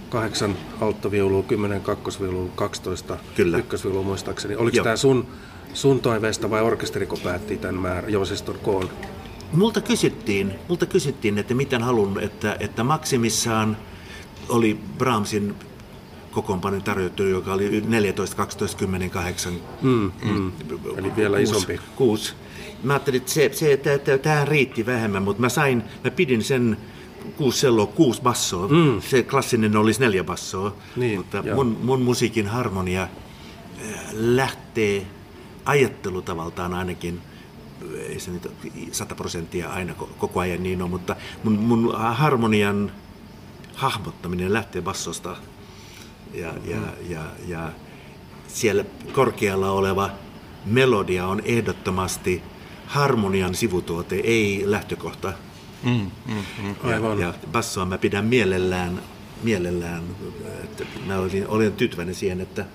kahdeksan 0.09 0.55
alttoviulua, 0.81 1.43
kymmenen 1.43 1.81
kakkosviulua, 1.81 2.49
12 2.55 3.17
Kyllä. 3.35 3.57
ykkösviulua 3.57 4.03
muistaakseni. 4.03 4.55
Oliko 4.55 4.77
Joo. 4.77 4.83
tämä 4.83 4.95
sun, 4.95 5.27
sun 5.73 5.99
toiveesta 5.99 6.49
vai 6.49 6.61
orkesteriko 6.61 7.17
päätti 7.17 7.57
tämän 7.57 7.75
määrän, 7.75 8.11
Joosiston 8.11 8.59
koon? 8.63 8.89
Multa 9.53 9.81
kysyttiin, 9.81 10.53
multa 10.67 10.85
kysyttiin, 10.85 11.37
että 11.37 11.53
miten 11.53 11.83
halunnut, 11.83 12.23
että, 12.23 12.57
että 12.59 12.83
maksimissaan 12.83 13.77
oli 14.49 14.79
Brahmsin 14.97 15.55
kokoonpanon 16.31 16.83
tarjottu, 16.83 17.23
joka 17.23 17.53
oli 17.53 17.83
14, 17.87 18.35
12, 18.35 18.77
10, 18.77 19.09
8, 19.09 19.53
Mm, 19.81 20.11
mm. 20.23 20.51
Eli 20.97 21.15
vielä 21.15 21.37
kuusi, 21.37 21.51
isompi. 21.51 21.79
Kuusi. 21.95 22.33
Mä 22.83 22.93
ajattelin, 22.93 23.17
että 23.17 23.31
se, 23.31 23.49
se, 23.53 23.73
että, 23.73 23.93
että 23.93 24.17
tähän 24.17 24.47
riitti 24.47 24.85
vähemmän, 24.85 25.23
mutta 25.23 25.41
mä 25.41 25.49
sain, 25.49 25.83
mä 26.03 26.11
pidin 26.11 26.43
sen 26.43 26.77
kuusi 27.37 27.59
selloa, 27.59 27.87
kuusi 27.87 28.21
bassoa. 28.21 28.67
Mm. 28.67 29.01
Se 29.01 29.23
klassinen 29.23 29.75
olisi 29.75 29.99
neljä 29.99 30.23
bassoa. 30.23 30.75
Niin, 30.95 31.17
mutta 31.17 31.37
joo. 31.45 31.55
mun, 31.55 31.77
mun 31.83 32.01
musiikin 32.01 32.47
harmonia 32.47 33.01
äh, 33.03 33.09
lähtee 34.13 35.05
ajattelutavaltaan 35.69 36.73
ainakin 36.73 37.21
ei 37.99 38.19
se 38.19 38.31
nyt 38.31 38.51
sata 38.91 39.15
prosenttia 39.15 39.69
aina 39.69 39.93
ko- 39.93 40.09
koko 40.17 40.39
ajan 40.39 40.63
niin 40.63 40.81
ole, 40.81 40.89
mutta 40.89 41.15
mun, 41.43 41.53
mun 41.53 41.95
harmonian 41.97 42.91
hahmottaminen 43.75 44.53
lähtee 44.53 44.81
bassosta 44.81 45.37
ja, 46.33 46.53
ja, 46.65 46.77
ja, 47.09 47.21
ja 47.47 47.71
siellä 48.47 48.85
korkealla 49.11 49.71
oleva 49.71 50.09
melodia 50.65 51.27
on 51.27 51.41
ehdottomasti 51.45 52.41
harmonian 52.85 53.55
sivutuote, 53.55 54.15
ei 54.15 54.63
lähtökohta. 54.65 55.33
mm, 55.83 56.11
mm, 56.25 56.43
mm. 56.63 56.75
Aivan. 56.83 57.19
Ja, 57.19 57.27
ja 57.27 57.33
bassoa 57.51 57.85
mä 57.85 57.97
pidän 57.97 58.25
mielellään, 58.25 59.01
mielellään 59.43 60.03
että 60.63 60.83
mä 61.05 61.17
olin, 61.17 61.47
olin 61.47 61.73
tyytyväinen 61.73 62.15
siihen, 62.15 62.41
että 62.41 62.65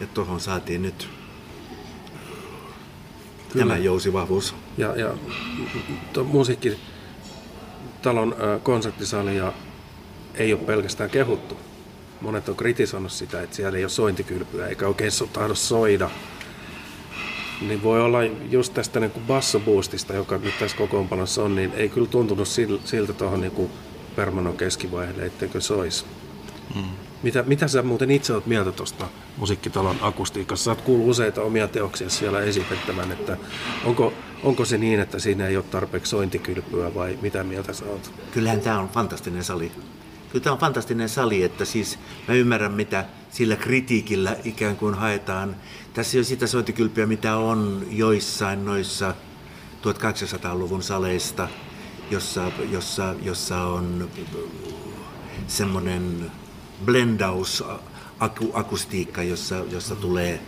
että 0.00 0.14
tuohon 0.14 0.40
saatiin 0.40 0.82
nyt 0.82 1.08
tämä 3.58 3.76
jousivahvuus. 3.76 4.54
Ja, 4.78 4.96
ja 4.96 5.14
tuo 6.12 6.24
musiikkitalon 6.24 8.32
äh, 8.32 8.62
konserttisalia 8.62 9.52
ei 10.34 10.52
ole 10.52 10.62
pelkästään 10.62 11.10
kehuttu. 11.10 11.56
Monet 12.20 12.48
on 12.48 12.56
kritisoinut 12.56 13.12
sitä, 13.12 13.42
että 13.42 13.56
siellä 13.56 13.78
ei 13.78 13.84
ole 13.84 13.90
sointikylpyä 13.90 14.66
eikä 14.66 14.88
oikein 14.88 15.12
so, 15.12 15.26
tahdo 15.26 15.54
soida. 15.54 16.10
Niin 17.60 17.82
voi 17.82 18.02
olla 18.02 18.24
just 18.24 18.74
tästä 18.74 19.00
niin 19.00 19.12
bassoboostista, 19.26 20.14
joka 20.14 20.38
nyt 20.38 20.58
tässä 20.58 20.76
kokoonpanossa 20.76 21.42
on, 21.42 21.54
niin 21.54 21.72
ei 21.72 21.88
kyllä 21.88 22.08
tuntunut 22.08 22.48
sil- 22.56 22.80
siltä 22.84 23.12
tuohon 23.12 23.40
niin 23.40 23.70
permanon 24.16 24.56
keskivaiheelle, 24.56 25.26
etteikö 25.26 25.60
soisi. 25.60 26.04
Mm. 26.74 27.05
Mitä, 27.26 27.42
mitä 27.42 27.68
sä 27.68 27.82
muuten 27.82 28.10
itse 28.10 28.32
olet 28.32 28.46
mieltä 28.46 28.72
tuosta 28.72 29.08
musiikkitalon 29.36 29.96
akustiikassa? 30.00 30.64
Sä 30.64 30.70
oot 30.70 30.80
kuullut 30.80 31.08
useita 31.08 31.42
omia 31.42 31.68
teoksia 31.68 32.10
siellä 32.10 32.40
esitettävän, 32.40 33.12
että 33.12 33.36
onko, 33.84 34.12
onko 34.42 34.64
se 34.64 34.78
niin, 34.78 35.00
että 35.00 35.18
siinä 35.18 35.46
ei 35.46 35.56
ole 35.56 35.64
tarpeeksi 35.70 36.10
sointikylpyä 36.10 36.94
vai 36.94 37.18
mitä 37.22 37.44
mieltä 37.44 37.72
sä 37.72 37.84
oot? 37.84 38.12
Kyllähän 38.32 38.60
tämä 38.60 38.78
on 38.78 38.88
fantastinen 38.88 39.44
sali. 39.44 39.72
Kyllä 40.32 40.42
tämä 40.42 40.52
on 40.52 40.60
fantastinen 40.60 41.08
sali, 41.08 41.42
että 41.42 41.64
siis 41.64 41.98
mä 42.28 42.34
ymmärrän 42.34 42.72
mitä 42.72 43.04
sillä 43.30 43.56
kritiikillä 43.56 44.36
ikään 44.44 44.76
kuin 44.76 44.94
haetaan. 44.94 45.56
Tässä 45.94 46.16
ei 46.16 46.18
ole 46.18 46.24
sitä 46.24 46.46
sointikylpyä, 46.46 47.06
mitä 47.06 47.36
on 47.36 47.86
joissain 47.90 48.64
noissa 48.64 49.14
1800-luvun 49.82 50.82
saleista, 50.82 51.48
jossa, 52.10 52.52
jossa, 52.70 53.14
jossa 53.22 53.62
on 53.62 54.08
semmoinen 55.46 56.30
blendaus 56.84 57.64
aku, 58.20 58.50
akustiikka, 58.54 59.22
jossa, 59.22 59.56
jossa 59.70 59.96
tulee 59.96 60.40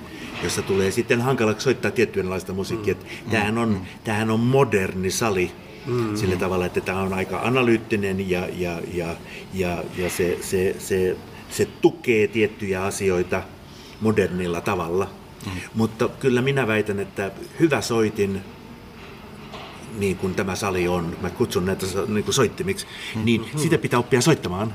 jossa 0.43 0.63
tulee 0.63 0.91
sitten 0.91 1.21
hankalaksi 1.21 1.65
soittaa 1.65 1.91
tietynlaista 1.91 2.53
musiikkia. 2.53 2.95
Mm. 2.95 3.31
Tämähän, 3.31 3.59
on, 3.59 3.81
tämähän 4.05 4.31
on 4.31 4.41
moderni 4.41 5.11
sali 5.11 5.51
mm. 5.87 6.17
sillä 6.17 6.37
tavalla, 6.37 6.67
että 6.67 6.81
tämä 6.81 7.01
on 7.01 7.13
aika 7.13 7.41
analyyttinen 7.41 8.31
ja, 8.31 8.49
ja, 8.57 8.81
ja, 8.95 9.17
ja, 9.55 9.85
ja 9.97 10.11
se, 10.11 10.39
se, 10.41 10.77
se, 10.79 11.17
se 11.51 11.69
tukee 11.81 12.27
tiettyjä 12.27 12.85
asioita 12.85 13.43
modernilla 14.01 14.61
tavalla. 14.61 15.11
Mm. 15.47 15.53
Mutta 15.75 16.09
kyllä 16.09 16.43
minä 16.43 16.67
väitän, 16.67 17.01
että 17.01 17.31
hyvä 17.61 17.81
soitin, 17.81 18.41
niin 19.99 20.17
kuin 20.17 20.35
tämä 20.35 20.55
sali 20.55 20.89
on, 20.89 21.17
mä 21.23 21.31
kutsun 21.31 21.67
näitä 21.67 21.87
niin 22.09 22.25
kuin 22.25 22.35
soittimiksi, 22.35 22.87
mm. 23.17 23.25
niin 23.25 23.45
sitä 23.57 23.79
pitää 23.79 23.99
oppia 23.99 24.21
soittamaan. 24.21 24.75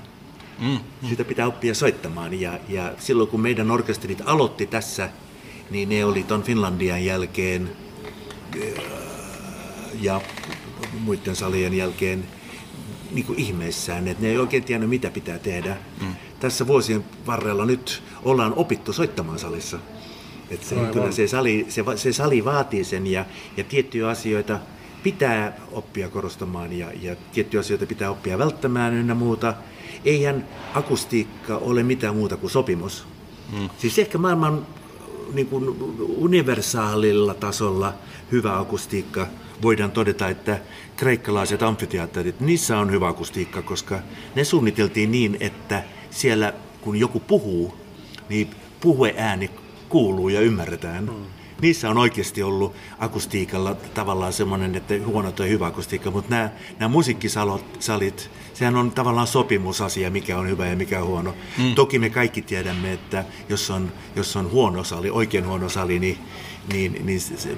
Mm. 0.60 0.80
Sitä 1.10 1.24
pitää 1.24 1.48
oppia 1.48 1.74
soittamaan. 1.74 2.42
Ja, 2.42 2.60
ja 2.70 2.94
silloin 3.00 3.30
kun 3.30 3.42
meidän 3.42 3.72
orkesterit 3.72 4.22
aloitti 4.26 4.66
tässä, 4.66 5.10
niin 5.70 5.90
ne 5.90 6.06
oli 6.06 6.24
ton 6.24 6.44
Finlandian 6.44 7.06
jälkeen 7.06 7.70
ja 10.02 10.22
muiden 11.00 11.36
salien 11.36 11.74
jälkeen 11.74 12.24
niin 13.12 13.26
kuin 13.26 13.40
ihmeissään, 13.40 14.08
että 14.08 14.24
ne 14.24 14.30
ei 14.30 14.38
oikein 14.38 14.64
tiennyt, 14.64 14.90
mitä 14.90 15.10
pitää 15.10 15.40
tehdä. 15.40 15.78
Mm. 16.02 16.16
Tässä 16.40 16.68
vuosien 16.68 17.06
varrella 17.28 17.66
nyt 17.66 18.04
ollaan 18.24 18.54
opittu 18.56 18.94
soittamaan 18.94 19.40
salissa. 19.40 19.80
Että 20.50 20.68
se, 20.68 20.76
kyllä 20.94 21.12
se 21.12 21.28
sali, 21.28 21.66
se, 21.70 21.84
se 21.96 22.14
sali 22.14 22.46
vaatii 22.46 22.84
sen 22.84 23.08
ja, 23.08 23.26
ja 23.58 23.64
tiettyjä 23.64 24.10
asioita 24.10 24.60
pitää 25.04 25.58
oppia 25.72 26.10
korostamaan 26.10 26.74
ja, 26.74 26.88
ja 27.02 27.16
tiettyjä 27.34 27.60
asioita 27.60 27.86
pitää 27.86 28.10
oppia 28.10 28.38
välttämään 28.38 28.94
ynnä 28.94 29.14
muuta. 29.14 29.54
Eihän 30.06 30.48
akustiikka 30.74 31.58
ole 31.58 31.84
mitään 31.84 32.16
muuta 32.16 32.38
kuin 32.38 32.52
sopimus. 32.52 33.06
Mm. 33.52 33.70
Siis 33.78 34.00
ehkä 34.00 34.18
maailman 34.18 34.68
niin 35.34 35.48
kuin 35.48 35.76
universaalilla 36.18 37.34
tasolla 37.34 37.94
hyvä 38.32 38.60
akustiikka 38.60 39.28
voidaan 39.62 39.92
todeta, 39.92 40.30
että 40.30 40.60
kreikkalaiset 40.96 41.64
amfiteatterit, 41.64 42.40
niissä 42.40 42.78
on 42.78 42.92
hyvä 42.92 43.08
akustiikka, 43.08 43.62
koska 43.62 44.00
ne 44.36 44.44
suunniteltiin 44.44 45.12
niin, 45.12 45.38
että 45.40 45.84
siellä 46.10 46.54
kun 46.82 46.96
joku 46.96 47.20
puhuu, 47.20 47.74
niin 48.30 48.50
puheääni 48.82 49.50
kuuluu 49.90 50.30
ja 50.30 50.42
ymmärretään. 50.42 51.04
Mm. 51.04 51.43
Niissä 51.64 51.90
on 51.90 51.98
oikeasti 51.98 52.44
ollut 52.44 52.76
akustiikalla 53.00 53.76
tavallaan 53.76 54.34
semmoinen, 54.34 54.76
että 54.76 54.94
huono 55.06 55.32
tai 55.32 55.50
hyvä 55.50 55.66
akustiikka, 55.66 56.12
mutta 56.12 56.30
nämä, 56.30 56.50
nämä 56.80 56.90
musiikkisalit, 56.90 58.30
sehän 58.54 58.76
on 58.76 58.92
tavallaan 58.92 59.28
sopimusasia, 59.28 60.12
mikä 60.12 60.38
on 60.38 60.48
hyvä 60.48 60.68
ja 60.68 60.76
mikä 60.76 61.02
on 61.02 61.08
huono. 61.08 61.36
Mm. 61.58 61.76
Toki 61.76 62.00
me 62.00 62.10
kaikki 62.10 62.42
tiedämme, 62.42 62.94
että 62.94 63.26
jos 63.50 63.70
on, 63.70 63.92
jos 64.16 64.36
on 64.36 64.52
huono 64.52 64.84
sali, 64.84 65.10
oikein 65.10 65.48
huono 65.48 65.70
sali, 65.70 66.00
niin, 66.00 66.18
niin, 66.74 67.06
niin 67.06 67.22
se, 67.22 67.38
se, 67.38 67.58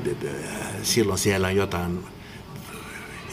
silloin 0.83 1.19
siellä 1.19 1.47
on 1.47 1.55
jotain, 1.55 1.99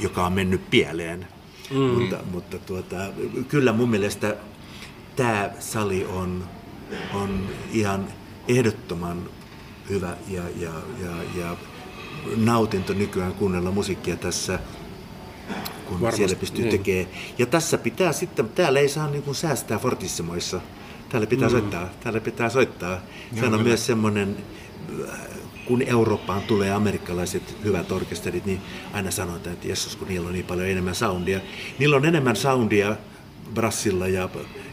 joka 0.01 0.27
on 0.27 0.33
mennyt 0.33 0.71
pieleen. 0.71 1.27
Mm. 1.71 1.79
Mutta, 1.79 2.19
mutta 2.31 2.59
tuota, 2.59 2.97
kyllä 3.49 3.73
mun 3.73 3.91
mielestä 3.91 4.37
tämä 5.17 5.51
sali 5.59 6.05
on, 6.05 6.45
on 7.15 7.49
ihan 7.73 8.07
ehdottoman 8.49 9.31
hyvä 9.89 10.17
ja, 10.29 10.43
ja, 10.57 10.73
ja, 11.03 11.43
ja 11.43 11.57
nautinto 12.37 12.93
nykyään 12.93 13.35
kuunnella 13.35 13.71
musiikkia 13.71 14.17
tässä, 14.17 14.59
kun 15.87 16.01
Varmasti, 16.01 16.17
siellä 16.17 16.37
pystyy 16.37 16.65
niin. 16.65 16.79
tekemään. 16.79 17.07
Ja 17.39 17.47
tässä 17.47 17.79
pitää 17.79 18.13
sitten, 18.13 18.49
täällä 18.49 18.81
ei 18.81 18.89
saa 18.89 19.11
niin 19.11 19.23
kuin 19.23 19.35
säästää 19.35 19.79
fortissimoissa. 19.79 20.61
Täällä 21.09 21.27
pitää 21.27 21.49
mm. 21.49 21.53
soittaa, 21.53 21.89
täällä 22.01 22.21
pitää 22.21 22.49
soittaa. 22.49 23.01
Se 23.41 23.47
on 23.47 23.63
myös 23.63 23.87
semmoinen, 23.87 24.37
kun 25.65 25.83
Eurooppaan 25.83 26.43
tulee 26.43 26.73
amerikkalaiset 26.73 27.57
hyvät 27.65 27.93
orkesterit, 27.93 28.45
niin 28.45 28.61
aina 28.93 29.11
sanotaan, 29.11 29.53
että 29.53 29.69
jessus, 29.69 29.97
kun 29.97 30.09
niillä 30.09 30.27
on 30.27 30.33
niin 30.33 30.47
paljon 30.47 30.69
enemmän 30.69 30.95
soundia. 30.95 31.41
Niillä 31.79 31.97
on 31.97 32.05
enemmän 32.05 32.37
soundia 32.37 32.97
brassilla 33.55 34.09
ja, 34.09 34.29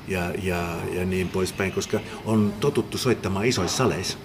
ja, 0.07 0.31
ja, 0.43 0.75
ja 0.93 1.05
niin 1.05 1.29
poispäin, 1.29 1.71
koska 1.71 1.99
on 2.25 2.53
totuttu 2.59 2.97
soittamaan 2.97 3.45
isoissa 3.45 3.77
saleissa. 3.77 4.17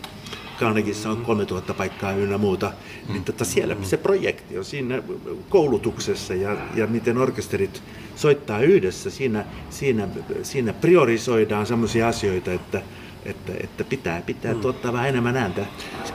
Carnegissa 0.59 1.11
on 1.11 1.17
3000 1.17 1.75
paikkaa 1.75 2.13
ynnä 2.13 2.39
muuta, 2.39 2.73
niin 3.09 3.25
tota 3.25 3.45
siellä 3.45 3.77
se 3.83 3.97
projekti 3.97 4.59
on 4.59 4.65
siinä 4.65 5.03
koulutuksessa 5.49 6.35
ja, 6.35 6.57
ja 6.75 6.87
miten 6.87 7.19
orkesterit 7.19 7.83
soittaa 8.17 8.61
yhdessä. 8.61 9.11
Siinä, 9.11 9.45
siinä, 9.71 10.09
siinä 10.43 10.73
priorisoidaan 10.73 11.67
sellaisia 11.67 12.09
asioita, 12.09 12.53
että, 12.53 12.83
että, 13.25 13.53
että 13.61 13.85
pitää, 13.85 14.23
pitää 14.23 14.55
mm. 14.55 14.61
tuottaa 14.61 14.93
vähän 14.93 15.09
enemmän 15.09 15.37
ääntä. 15.37 15.67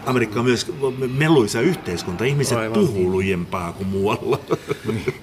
Amerikka 0.05 0.39
on 0.39 0.45
myös 0.45 0.71
meluisa 1.17 1.61
yhteiskunta. 1.61 2.23
Ihmiset 2.23 2.57
Aivan. 2.57 2.79
puhuu 2.79 3.11
lujempaa 3.11 3.73
kuin 3.73 3.87
muualla. 3.87 4.39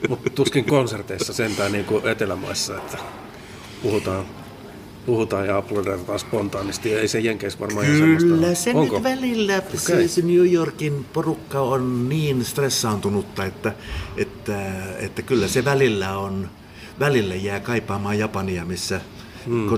Mutta 0.08 0.30
tuskin 0.30 0.64
konserteissa 0.64 1.32
sentään 1.32 1.72
niin 1.72 1.84
kuin 1.84 2.06
Etelämaissa, 2.06 2.76
että 2.76 2.98
puhutaan 3.82 4.24
puhutaan 5.06 5.46
ja 5.46 5.56
aplodeerataan 5.56 6.18
spontaanisti. 6.18 6.94
Ei 6.94 7.08
se 7.08 7.20
Jenkeissä 7.20 7.58
varmaan 7.60 7.86
Kyllä 7.86 8.18
semmoista. 8.20 8.54
se 8.54 8.70
Onko? 8.74 8.94
nyt 8.94 9.02
välillä, 9.02 9.56
okay. 9.58 9.78
siis 9.78 10.24
New 10.24 10.52
Yorkin 10.52 11.06
porukka 11.12 11.60
on 11.60 12.08
niin 12.08 12.44
stressaantunutta, 12.44 13.44
että, 13.44 13.72
että, 14.16 14.58
että 14.98 15.22
kyllä 15.22 15.48
se 15.48 15.64
välillä 15.64 16.18
on, 16.18 16.50
välillä 17.00 17.34
jää 17.34 17.60
kaipaamaan 17.60 18.18
Japania, 18.18 18.64
missä 18.64 19.00
hmm. 19.46 19.68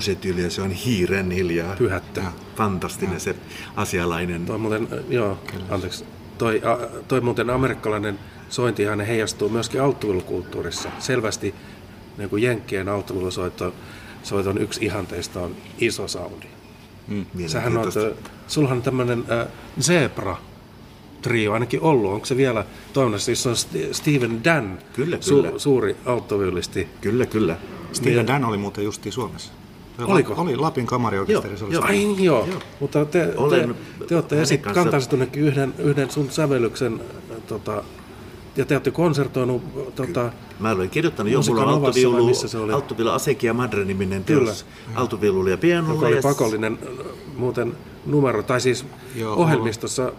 se 0.49 0.63
on 0.63 0.71
hiiren 0.71 1.31
hiljaa. 1.31 1.77
Pyhättä. 1.77 2.23
Fantastinen 2.57 3.15
ja. 3.15 3.21
se 3.21 3.35
asialainen. 3.77 4.47
Toi 4.47 4.59
muuten, 4.59 4.89
joo, 5.09 5.39
anteeksi. 5.71 6.05
Toi, 6.39 6.63
toi 7.09 7.21
muuten 7.21 7.51
amerikkalainen 7.51 8.19
sointihan 8.49 9.01
heijastuu 9.01 9.49
myöskin 9.49 9.83
alttuilukulttuurissa. 9.83 10.89
Selvästi 10.99 11.55
niin 12.19 12.31
kuin 12.31 12.43
Jenkkien 12.43 12.89
alttuilusoitto 12.89 13.75
soiton 14.29 14.59
yksi 14.59 14.85
ihanteista 14.85 15.41
on 15.41 15.57
iso 15.79 16.09
soundi. 16.09 16.47
Mm, 17.09 17.27
Sähän 17.47 17.77
on, 17.77 17.93
sulla 18.47 18.71
on 18.71 18.83
tämmöinen 18.83 19.25
äh, 19.31 19.47
Zebra 19.81 20.37
trio 21.23 21.53
ainakin 21.53 21.81
ollut. 21.81 22.13
Onko 22.13 22.27
se 22.27 22.37
vielä 22.37 22.65
toiminnassa? 22.93 23.27
Siis 23.27 23.47
on 23.47 23.57
Steven 23.93 24.45
Dan, 24.45 24.79
kyllä, 24.93 25.19
kyllä. 25.29 25.51
Su- 25.51 25.59
suuri 25.59 25.97
alttoviulisti. 26.05 26.89
Kyllä, 27.01 27.27
kyllä. 27.27 27.57
Steven 27.93 28.17
niin. 28.17 28.27
Dan 28.27 28.45
oli 28.45 28.57
muuten 28.57 28.85
justiin 28.85 29.13
Suomessa. 29.13 29.53
Oliko? 29.99 30.35
Oli 30.37 30.57
Lapin 30.57 30.87
kamariorkesteri. 30.87 31.55
Joo, 31.61 31.71
joo. 31.71 31.85
Ai 31.85 32.25
joo. 32.25 32.47
joo. 32.47 32.61
Mutta 32.81 33.05
te, 33.05 33.33
Olen 33.37 33.75
te, 33.99 34.05
te 34.05 34.15
olette 34.15 34.43
esit, 34.43 34.63
kantaisitte 34.63 35.29
yhden, 35.37 35.75
yhden 35.79 36.11
sun 36.11 36.31
sävellyksen 36.31 37.01
tota, 37.47 37.85
ja 38.59 38.65
te 38.65 38.75
olette 38.75 38.91
konsertoinut... 38.91 39.63
Tota, 39.95 40.33
Mä 40.61 40.71
olen 40.71 40.91
kirjoittanut 40.91 41.33
jonkun 41.33 41.59
alttoviulu, 41.59 42.33
alttoviulu 42.75 43.11
Asekia 43.11 43.55
Madre-niminen 43.55 44.25
teos 44.25 44.67
alttoviululla 44.95 45.51
ja 45.51 45.59
pianolla. 45.59 45.95
Joka 45.95 46.07
oli 46.07 46.23
pakollinen 46.23 46.79
muuten 47.37 47.77
numero, 48.07 48.43
tai 48.43 48.61
siis 48.61 48.87
Joo, 49.15 49.35
ohjelmistossa 49.35 50.13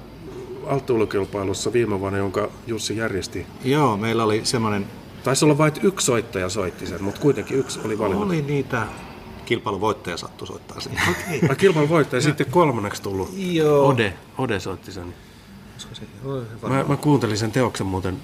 alttoviulukilpailussa 0.68 1.74
viime 1.74 2.00
vuonna, 2.00 2.18
jonka 2.18 2.50
Jussi 2.68 2.98
järjesti. 2.98 3.46
Joo, 3.66 3.98
meillä 3.98 4.24
oli 4.24 4.42
semmoinen... 4.44 4.88
Taisi 5.24 5.46
olla 5.46 5.58
vain 5.58 5.74
yksi 5.84 6.06
soittaja 6.06 6.50
soitti 6.50 6.88
sen, 6.88 7.04
mutta 7.04 7.22
kuitenkin 7.22 7.58
yksi 7.58 7.80
oli 7.86 8.00
valinnut. 8.00 8.26
Oli 8.26 8.42
niitä 8.42 8.88
kilpailun 9.46 9.82
voittaja 9.82 10.18
sattui 10.18 10.48
soittaa 10.48 10.80
sen. 10.80 10.94
Okay. 11.44 11.56
kilpailun 11.56 11.90
voittaja, 11.90 12.22
sitten 12.22 12.52
kolmanneksi 12.52 13.02
tullut 13.02 13.30
Joo. 13.38 13.88
Ode, 13.88 14.14
Ode 14.38 14.60
soitti 14.60 14.92
sen. 14.92 15.14
Mä, 16.70 16.84
mä 16.84 16.98
kuuntelin 16.98 17.38
sen 17.38 17.52
teoksen 17.52 17.88
muuten 17.88 18.18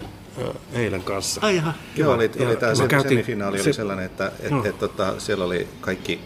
eilen 0.74 1.04
kanssa. 1.04 1.42
Ai 1.44 1.56
jaha. 1.56 1.74
Joo, 1.96 2.14
oli, 2.14 2.32
oli 2.40 2.56
tämä 2.56 2.76
se, 2.76 2.88
käytiin, 2.88 3.10
semifinaali 3.10 3.58
se, 3.58 3.64
oli 3.64 3.74
sellainen, 3.74 4.06
että 4.06 4.32
et, 4.40 4.52
no. 4.52 4.64
et, 4.66 4.80
tota, 4.80 5.20
siellä 5.20 5.46
oli 5.46 5.68
kaikki, 5.82 6.20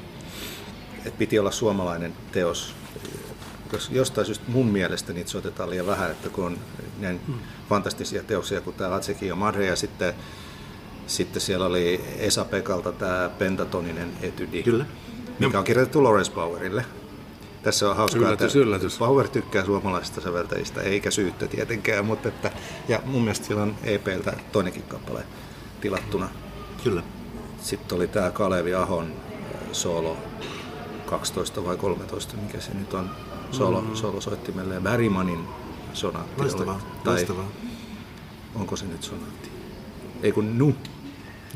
että 0.98 1.18
piti 1.18 1.40
olla 1.40 1.52
suomalainen 1.52 2.14
teos. 2.32 2.76
Jostain 3.92 4.26
syystä 4.26 4.46
mun 4.48 4.68
mielestä 4.68 5.14
niitä 5.14 5.30
soitetaan 5.30 5.70
liian 5.70 5.88
vähän, 5.88 6.12
että 6.12 6.30
kun 6.30 6.46
on 6.46 6.58
näin 7.00 7.22
hmm. 7.28 7.40
fantastisia 7.70 8.24
teoksia 8.24 8.62
kuin 8.62 8.76
tämä 8.76 8.96
Atseki 8.96 9.28
ja 9.28 9.36
Madre 9.36 9.66
ja 9.66 9.76
sitten, 9.76 10.14
sitten 11.08 11.42
siellä 11.42 11.66
oli 11.66 12.02
Esa 12.18 12.46
Pekalta 12.46 12.92
tämä 12.92 13.30
pentatoninen 13.40 14.12
etydi, 14.22 14.64
Kyllä. 14.64 14.86
mikä 15.40 15.58
on 15.58 15.64
kirjoitettu 15.64 16.04
Lawrence 16.04 16.32
Powerille. 16.32 16.86
Tässä 17.64 17.89
on 17.89 17.95
hauskaa, 17.95 18.22
yllätys, 18.22 18.45
että 18.45 18.60
yllätys. 18.60 18.97
Power 18.97 19.28
tykkää 19.28 19.66
suomalaisista 19.66 20.22
säveltäjistä, 20.22 20.82
eikä 20.82 21.12
syyttä 21.12 21.47
tietenkään, 21.47 22.05
mutta 22.05 22.30
että, 22.30 22.51
ja 22.88 22.99
mun 23.05 23.22
mielestä 23.22 23.47
sillä 23.47 23.62
on 23.62 23.76
EPltä 23.84 24.34
toinenkin 24.51 24.84
kappale 24.84 25.24
tilattuna. 25.82 26.30
Kyllä. 26.84 27.03
Sitten 27.62 27.95
oli 27.95 28.07
tämä 28.07 28.32
Kalevi 28.32 28.74
Ahon 28.74 29.05
äh, 29.05 29.62
solo 29.72 30.18
12 31.05 31.66
vai 31.66 31.78
13, 31.78 32.38
mikä 32.38 32.60
se 32.60 32.74
nyt 32.74 32.93
on, 32.93 33.10
solo, 33.51 33.82
mm-hmm. 33.82 33.95
solosoittimelle, 33.95 34.74
ja 34.74 34.82
Bergmanin 34.82 35.47
sonaatti 35.93 36.41
loistavaa, 36.41 36.74
oli. 36.74 36.84
Tai 37.03 37.14
loistavaa. 37.14 37.47
onko 38.55 38.76
se 38.76 38.86
nyt 38.86 39.03
sonaatti? 39.03 39.51
Ei 40.24 40.32
kun 40.32 40.57
Nu. 40.57 40.76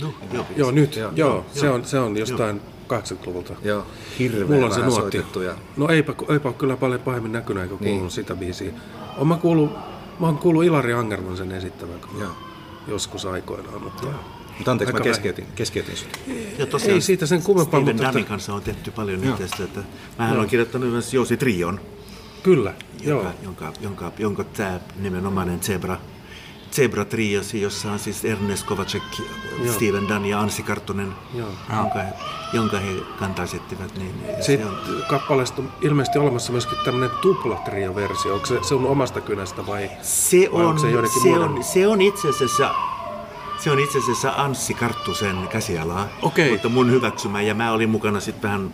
No, 0.01 0.13
joo, 0.33 0.45
joo, 0.55 0.71
nyt, 0.71 0.95
joo, 0.95 1.11
joo, 1.15 1.45
se, 1.53 1.69
on, 1.69 1.85
se 1.85 1.99
on 1.99 2.17
jostain 2.17 2.61
joo 2.63 2.72
80-luvulta. 2.87 3.53
Joo, 3.63 3.85
hirveän 4.19 4.51
Mulla 4.51 4.65
on 4.65 4.73
se 4.73 4.81
nuotti. 4.81 5.17
Ja... 5.45 5.55
No 5.77 5.89
eipä, 5.89 6.13
eipä 6.29 6.47
ole 6.49 6.55
kyllä 6.57 6.77
paljon 6.77 6.99
pahemmin 7.01 7.31
näkynyt 7.31 7.63
eikä 7.63 7.75
kuulunut 7.75 8.01
Niin. 8.01 8.11
sitä 8.11 8.35
biisiä. 8.35 8.73
Oon 9.17 9.27
mä 9.27 9.37
kuullut, 9.37 9.71
mä 10.19 10.25
oon 10.25 10.37
kuullut 10.37 10.63
Ilari 10.63 10.93
Angerman 10.93 11.37
sen 11.37 11.51
esittävän 11.51 11.99
kyllä. 11.99 12.23
Joo. 12.23 12.33
joskus 12.87 13.25
aikoinaan, 13.25 13.81
mutta 13.83 14.07
Mutta 14.57 14.71
anteeksi, 14.71 14.93
mä 14.93 14.97
Aika 14.97 15.03
keskeytin, 15.03 15.45
keskeytin 15.55 15.97
sut. 15.97 16.19
Ja 16.57 16.65
ei 16.93 17.01
siitä 17.01 17.25
sen 17.25 17.41
kummempaa, 17.41 17.79
Steven 17.79 17.95
mutta 17.95 18.07
Dunnin 18.07 18.21
että, 18.21 18.29
kanssa 18.29 18.53
on 18.53 18.61
tehty 18.61 18.91
paljon 18.91 19.23
yhteistyötä. 19.23 19.79
Mähän 20.19 20.37
olen 20.37 20.49
kirjoittanut 20.49 20.89
myös 20.91 21.13
Jousi 21.13 21.37
Trion, 21.37 21.79
kyllä, 22.43 22.73
joo. 23.03 23.21
jonka, 23.23 23.33
jonka, 23.43 23.73
jonka, 23.81 24.11
jonka 24.19 24.43
tämä 24.43 24.79
nimenomainen 24.99 25.59
Zebra, 25.59 25.97
Zebra 26.75 27.05
Triosi, 27.05 27.61
jossa 27.61 27.91
on 27.91 27.99
siis 27.99 28.25
Ernest 28.25 28.65
Kovacek, 28.65 29.03
Joo. 29.63 29.73
Steven 29.73 30.07
Dunn 30.07 30.25
ja 30.25 30.39
Anssi 30.39 30.63
Karttunen, 30.63 31.13
Joo. 31.33 31.49
jonka, 31.77 31.99
he, 31.99 32.13
jonka 32.53 32.79
he 32.79 32.89
kantaisettivat. 33.19 33.97
Niin 33.97 34.13
se 34.37 34.43
Sitten 34.43 34.67
on, 34.67 34.77
kappaleesta 35.09 35.61
on 35.61 35.71
ilmeisesti 35.81 36.19
olemassa 36.19 36.51
myöskin 36.51 36.77
tämmöinen 36.85 37.17
tuplatrio-versio. 37.21 38.33
Onko 38.33 38.45
se 38.45 38.59
sun 38.61 38.85
omasta 38.85 39.21
kynästä 39.21 39.67
vai? 39.67 39.89
se, 40.01 40.49
vai 40.53 40.61
on, 40.63 40.69
onko 40.69 40.81
se 40.81 40.89
joidenkin 40.91 41.21
se, 41.21 41.39
on, 41.39 41.63
se 41.63 41.87
on 41.87 42.01
itse 42.01 42.29
asiassa 42.29 42.75
se 43.59 43.71
on 43.71 43.79
itse 43.79 43.97
asiassa 43.97 44.33
Anssi 44.37 44.73
Karttusen 44.73 45.47
käsialaa, 45.47 46.07
Okei. 46.21 46.51
mutta 46.51 46.69
mun 46.69 46.91
hyväksymä 46.91 47.41
ja 47.41 47.55
mä 47.55 47.71
olin 47.71 47.89
mukana 47.89 48.19
sitten 48.19 48.41
vähän 48.51 48.71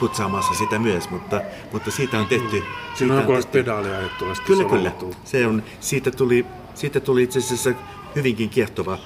putsaamassa 0.00 0.54
sitä 0.54 0.78
myös, 0.78 1.10
mutta, 1.10 1.40
mutta 1.72 1.90
siitä 1.90 2.18
on 2.18 2.26
tehty. 2.26 2.48
Siinä 2.50 2.66
siitä 2.94 3.14
on 3.14 3.18
on 3.20 3.26
tehty- 3.26 3.52
pedaalia 3.52 3.98
ajettu. 3.98 4.24
Kyllä, 4.46 4.64
kyllä. 4.64 4.92
Se 5.24 5.46
on, 5.46 5.62
siitä, 5.80 6.10
tuli, 6.10 6.46
siitä 6.74 7.00
tuli 7.00 7.22
itse 7.22 7.38
asiassa 7.38 7.70
hyvinkin 8.14 8.50
kiehtova, 8.50 8.98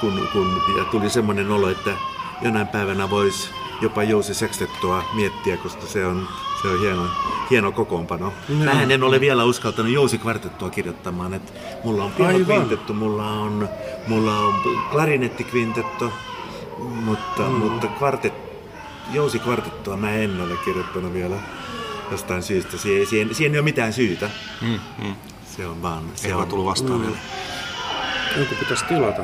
kun, 0.00 0.28
kun 0.32 0.62
ja 0.78 0.84
tuli 0.84 1.10
semmoinen 1.10 1.50
olo, 1.50 1.68
että 1.68 1.90
jonain 2.42 2.66
päivänä 2.66 3.10
voisi 3.10 3.50
jopa 3.80 4.02
Jousi 4.02 4.34
Sextettoa 4.34 5.04
miettiä, 5.14 5.56
koska 5.56 5.86
se 5.86 6.06
on, 6.06 6.28
se 6.62 6.68
on 6.68 6.80
hieno, 6.80 7.06
hieno 7.50 7.72
kokoonpano. 7.72 8.32
Mähän 8.48 8.90
en 8.90 9.02
ole 9.02 9.20
vielä 9.20 9.44
uskaltanut 9.44 9.92
Jousi 9.92 10.18
Kvartettoa 10.18 10.70
kirjoittamaan. 10.70 11.34
että 11.34 11.52
mulla 11.84 12.04
on 12.04 12.12
Aivan. 12.18 12.44
pianokvintetto, 12.44 12.92
mulla 12.92 13.30
on, 13.30 13.68
mulla 14.06 14.38
on 14.38 14.54
klarinettikvintetto, 14.90 16.12
mutta, 16.78 17.42
mm. 17.42 17.52
mutta 17.52 17.86
kvartet, 17.86 18.34
Jousi 19.12 19.38
Kvartettoa 19.38 19.96
mä 19.96 20.12
en 20.12 20.40
ole 20.40 20.56
kirjoittanut 20.64 21.12
vielä 21.12 21.36
jostain 22.10 22.42
syystä. 22.42 22.78
Siihen, 22.78 23.06
siihen, 23.06 23.34
siihen 23.34 23.54
ei 23.54 23.58
ole 23.58 23.64
mitään 23.64 23.92
syytä. 23.92 24.30
Mm, 24.60 24.80
mm. 24.98 25.14
Se 25.56 25.66
on 25.66 25.82
vaan... 25.82 26.04
Se 26.14 26.28
Ei 26.28 26.34
on, 26.34 26.48
tullut 26.48 26.66
vastaan 26.66 27.00
vielä. 27.00 27.16
Joku 28.36 28.54
pitäisi 28.54 28.84
tilata. 28.84 29.22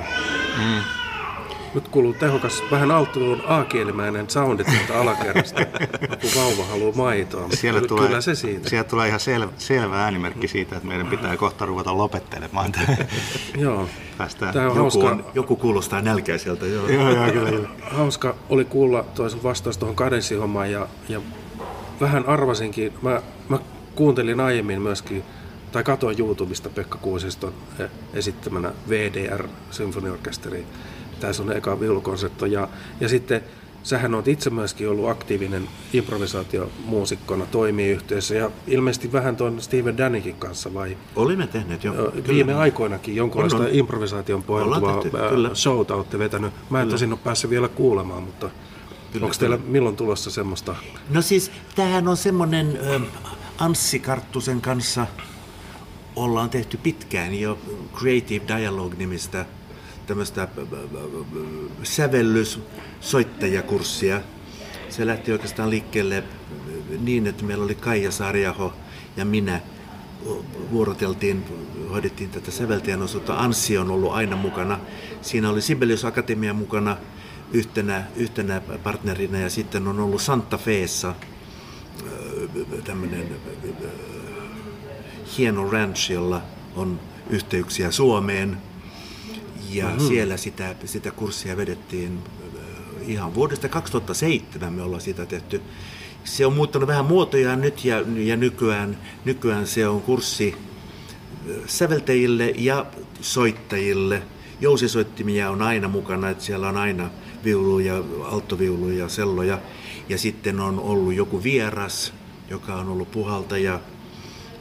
Nyt 1.74 1.89
kuuluu 1.89 2.14
tehokas, 2.14 2.62
vähän 2.70 2.91
alttuun 2.91 3.43
A-kielimäinen 3.47 4.31
soundi 4.31 4.64
tuolta 4.64 5.01
alakerrasta. 5.01 5.61
Joku 6.11 6.26
vauva 6.37 6.64
haluaa 6.64 6.93
maitoa. 6.97 7.49
Siellä 7.53 7.81
tulee, 7.81 8.07
kyllä 8.07 8.20
se 8.20 8.35
siitä. 8.35 8.70
sieltä 8.70 8.89
tulee 8.91 9.09
ihan 9.09 9.20
sel, 9.20 9.49
selvä 9.59 10.05
äänimerkki 10.05 10.49
siitä, 10.49 10.76
että 10.76 10.89
meidän 10.89 11.07
pitää 11.07 11.37
kohta 11.37 11.66
ruveta 11.66 11.97
lopettelemaan. 11.97 12.72
Joo. 13.59 13.89
Päästään. 14.18 14.55
Tämä 14.55 14.64
on 14.64 14.70
joku, 14.70 14.81
hauska, 14.81 15.11
on, 15.11 15.24
joku 15.35 15.57
kuulostaa 15.57 16.03
nälkäiseltä, 16.03 16.66
joo. 16.66 16.89
Joo, 16.89 17.11
joo, 17.11 17.33
kyllä, 17.33 17.51
kyllä. 17.51 17.68
hauska 17.99 18.35
oli 18.49 18.64
kuulla 18.64 19.05
toisen 19.14 19.43
vastaus 19.43 19.78
tuohon 19.78 19.97
kadenssihommaan 19.97 20.70
ja, 20.70 20.89
ja 21.09 21.20
vähän 22.01 22.28
arvasinkin, 22.28 22.93
mä, 23.03 23.22
mä 23.49 23.59
kuuntelin 23.95 24.41
aiemmin 24.41 24.83
myöskin, 24.83 25.24
tai 25.73 25.85
katoin 25.85 26.18
YouTubesta 26.21 26.68
Pekka 26.68 26.99
Kuusiston 26.99 27.53
eh, 27.79 27.91
esittämänä 28.14 28.73
VDR 28.89 29.49
Symfoniorkesteri. 29.71 30.66
Tässä 31.21 31.43
on 31.43 31.53
eka 31.57 31.81
viulukonsertto 31.81 32.47
ja, 32.47 32.68
ja 33.01 33.09
sitten 33.09 33.43
sähän 33.83 34.14
oot 34.14 34.29
itse 34.29 34.51
myöskin 34.51 34.89
ollut 34.89 35.09
aktiivinen 35.09 35.68
improvisaatiomuusikkona 35.93 37.47
toimiyhteisössä 37.47 38.35
ja 38.35 38.51
ilmeisesti 38.66 39.12
vähän 39.12 39.37
tuon 39.37 39.62
Steven 39.62 39.99
Danikin 39.99 40.35
kanssa 40.35 40.75
vai 40.75 40.97
Olimme 41.16 41.47
tehneet 41.47 41.85
jo. 41.85 41.93
Ö, 41.93 42.11
kyllä. 42.11 42.29
Viime 42.29 42.55
aikoinakin 42.55 43.16
jonkunlaista 43.16 43.59
On, 43.59 43.64
on. 43.64 43.71
improvisaation 43.73 44.43
pohjautuvaa 44.43 45.03
kyllä. 45.31 45.55
showta 45.55 45.95
olette 45.95 46.18
vetänyt. 46.18 46.53
Mä 46.71 46.83
en 46.83 46.89
tosin 46.89 47.12
ole 47.12 47.21
päässyt 47.25 47.51
vielä 47.51 47.68
kuulemaan, 47.68 48.23
mutta 48.23 48.51
onko 49.23 49.35
teillä 49.39 49.59
milloin 49.66 49.97
tulossa 49.97 50.31
semmoista? 50.31 50.75
No 51.11 51.23
siis, 51.23 51.51
tämähän 51.75 52.09
on 52.09 52.16
semmoinen 52.16 52.79
Anssi 53.59 53.99
Karttusen 53.99 54.61
kanssa 54.61 55.07
ollaan 56.17 56.51
tehty 56.51 56.77
pitkään 56.77 57.41
jo 57.41 57.59
Creative 57.95 58.45
Dialogue-nimistä 58.49 59.47
tämmöistä 60.07 60.49
ö, 60.59 60.61
ö, 60.61 60.67
sävellyssoittajakurssia. 61.83 64.21
Se 64.89 65.07
lähti 65.07 65.33
oikeastaan 65.33 65.71
liikkeelle 65.71 66.25
niin, 67.01 67.27
että 67.27 67.45
meillä 67.45 67.65
oli 67.65 67.75
Kaija 67.75 68.11
Saariaho 68.11 68.73
ja 69.17 69.25
minä 69.25 69.61
vuoroteltiin, 70.71 71.45
hoidettiin 71.91 72.31
tätä 72.31 72.51
säveltäjän 72.51 73.03
osuutta. 73.03 73.39
Anssi 73.39 73.79
on 73.79 73.91
ollut 73.91 74.13
aina 74.13 74.37
mukana. 74.37 74.81
Siinä 75.23 75.51
oli 75.51 75.63
Sibelius 75.63 76.05
Akatemia 76.05 76.55
mukana 76.55 76.97
yhtenä, 77.53 78.05
yhtenä 78.17 78.61
partnerina 78.83 79.39
ja 79.39 79.51
sitten 79.51 79.89
on 79.89 80.01
ollut 80.01 80.23
Santa 80.23 80.59
Feessa 80.59 81.15
tämmöinen 82.85 83.29
hieno 85.39 85.70
ranch, 85.70 86.11
jolla 86.11 86.43
on 86.76 87.01
yhteyksiä 87.31 87.91
Suomeen. 87.91 88.57
Ja 89.70 89.85
mm-hmm. 89.85 90.09
siellä 90.09 90.37
sitä, 90.37 90.74
sitä 90.85 91.11
kurssia 91.11 91.57
vedettiin 91.57 92.18
ö, 92.55 92.59
ihan 93.07 93.35
vuodesta 93.35 93.68
2007 93.68 94.72
me 94.72 94.83
ollaan 94.83 95.01
sitä 95.01 95.26
tehty. 95.26 95.62
Se 96.24 96.47
on 96.47 96.53
muuttanut 96.53 96.89
vähän 96.89 97.05
muotojaan 97.05 97.61
nyt 97.61 97.85
ja, 97.85 98.05
ja 98.16 98.37
nykyään, 98.37 98.99
nykyään 99.24 99.66
se 99.66 99.89
on 99.89 100.03
kurssi 100.03 100.57
ö, 101.49 101.61
säveltäjille 101.66 102.55
ja 102.57 102.87
soittajille. 103.20 104.22
Jousisoittimia 104.61 105.51
on 105.51 105.62
aina 105.62 105.89
mukana, 105.89 106.31
että 106.31 106.45
siellä 106.45 106.68
on 106.68 106.76
aina 106.76 107.11
viuluja, 107.45 108.03
alttoviuluja 108.24 108.99
ja 108.99 109.09
selloja. 109.09 109.59
Ja 110.09 110.18
sitten 110.18 110.61
on 110.61 110.81
ollut 110.81 111.14
joku 111.14 111.43
vieras, 111.43 112.12
joka 112.51 112.74
on 112.74 112.89
ollut 112.89 113.11
puhaltaja, 113.11 113.81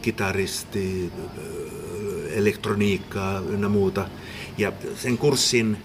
kitaristi, 0.01 1.11
elektroniikkaa 2.29 3.39
ynnä 3.39 3.69
muuta. 3.69 4.07
Ja 4.57 4.71
sen 4.95 5.17
kurssin 5.17 5.77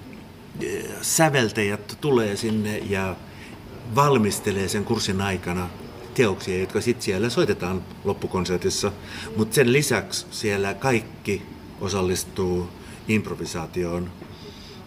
eh, 0.61 0.85
säveltäjät 1.03 1.99
tulee 2.01 2.37
sinne 2.37 2.79
ja 2.79 3.17
valmistelee 3.95 4.69
sen 4.69 4.85
kurssin 4.85 5.21
aikana 5.21 5.69
teoksia, 6.15 6.61
jotka 6.61 6.81
sitten 6.81 7.05
siellä 7.05 7.31
soitetaan 7.31 7.83
loppukonsertissa. 8.05 8.93
Mutta 9.37 9.55
sen 9.55 9.73
lisäksi 9.73 10.27
siellä 10.31 10.75
kaikki 10.75 11.43
osallistuu 11.81 12.69
improvisaatioon. 13.09 14.11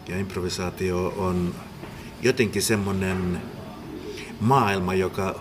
Ja 0.09 0.19
improvisaatio 0.19 1.13
on 1.17 1.55
jotenkin 2.21 2.61
semmoinen 2.61 3.41
maailma, 4.39 4.93
joka 4.93 5.39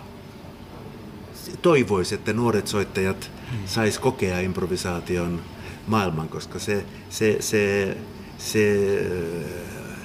toivoisi, 1.61 2.15
että 2.15 2.33
nuoret 2.33 2.67
soittajat 2.67 3.31
sais 3.65 3.99
kokea 3.99 4.39
improvisaation 4.39 5.41
maailman, 5.87 6.29
koska 6.29 6.59
se, 6.59 6.85
se, 7.09 7.37
se, 7.39 7.97
se, 8.37 8.87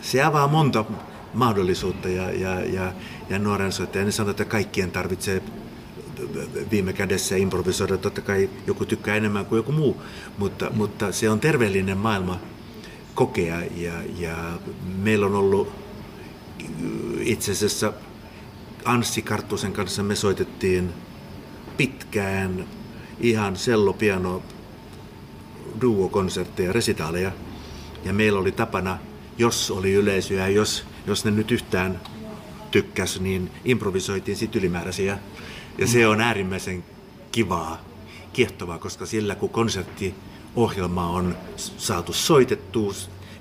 se 0.02 0.22
avaa 0.22 0.46
monta 0.46 0.84
mahdollisuutta 1.34 2.08
ja, 2.08 2.30
ja, 2.30 2.60
ja, 2.60 2.92
ja 3.30 3.38
nuoren 3.38 3.72
soittajan 3.72 4.06
ne 4.06 4.12
sanoo, 4.12 4.30
että 4.30 4.44
kaikkien 4.44 4.90
tarvitsee 4.90 5.42
viime 6.70 6.92
kädessä 6.92 7.36
improvisoida. 7.36 7.98
Totta 7.98 8.20
kai 8.20 8.50
joku 8.66 8.84
tykkää 8.84 9.16
enemmän 9.16 9.46
kuin 9.46 9.56
joku 9.56 9.72
muu, 9.72 10.02
mutta, 10.38 10.70
mutta 10.74 11.12
se 11.12 11.30
on 11.30 11.40
terveellinen 11.40 11.98
maailma 11.98 12.40
kokea 13.14 13.62
ja, 13.76 13.92
ja 14.18 14.36
meillä 14.96 15.26
on 15.26 15.34
ollut 15.34 15.72
itse 17.20 17.52
asiassa 17.52 17.92
Anssi 18.84 19.22
Karttusen 19.22 19.72
kanssa 19.72 20.02
me 20.02 20.14
soitettiin 20.16 20.92
pitkään 21.76 22.64
ihan 23.22 23.56
sellopiano 23.56 24.42
duo-konsertteja, 25.80 26.72
resitaaleja. 26.72 27.32
Ja 28.04 28.12
meillä 28.12 28.40
oli 28.40 28.52
tapana, 28.52 28.98
jos 29.38 29.70
oli 29.70 29.92
yleisöä, 29.92 30.48
jos, 30.48 30.84
jos 31.06 31.24
ne 31.24 31.30
nyt 31.30 31.50
yhtään 31.50 32.00
tykkäs, 32.70 33.20
niin 33.20 33.50
improvisoitiin 33.64 34.36
sit 34.36 34.56
ylimääräisiä. 34.56 35.18
Ja 35.78 35.86
se 35.86 36.06
on 36.06 36.20
äärimmäisen 36.20 36.84
kivaa, 37.32 37.84
kiehtovaa, 38.32 38.78
koska 38.78 39.06
sillä 39.06 39.34
kun 39.34 39.50
konserttiohjelma 39.50 41.08
on 41.08 41.36
saatu 41.56 42.12
soitettua, 42.12 42.92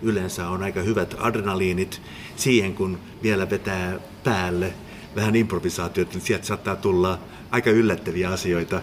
yleensä 0.02 0.50
on 0.50 0.64
aika 0.64 0.82
hyvät 0.82 1.16
adrenaliinit 1.20 2.02
siihen, 2.36 2.76
kun 2.76 3.00
vielä 3.24 3.50
vetää 3.50 4.00
päälle 4.24 4.74
vähän 5.16 5.36
improvisaatiota, 5.36 6.14
niin 6.14 6.22
sieltä 6.22 6.46
saattaa 6.46 6.76
tulla 6.76 7.20
aika 7.52 7.70
yllättäviä 7.70 8.30
asioita 8.30 8.82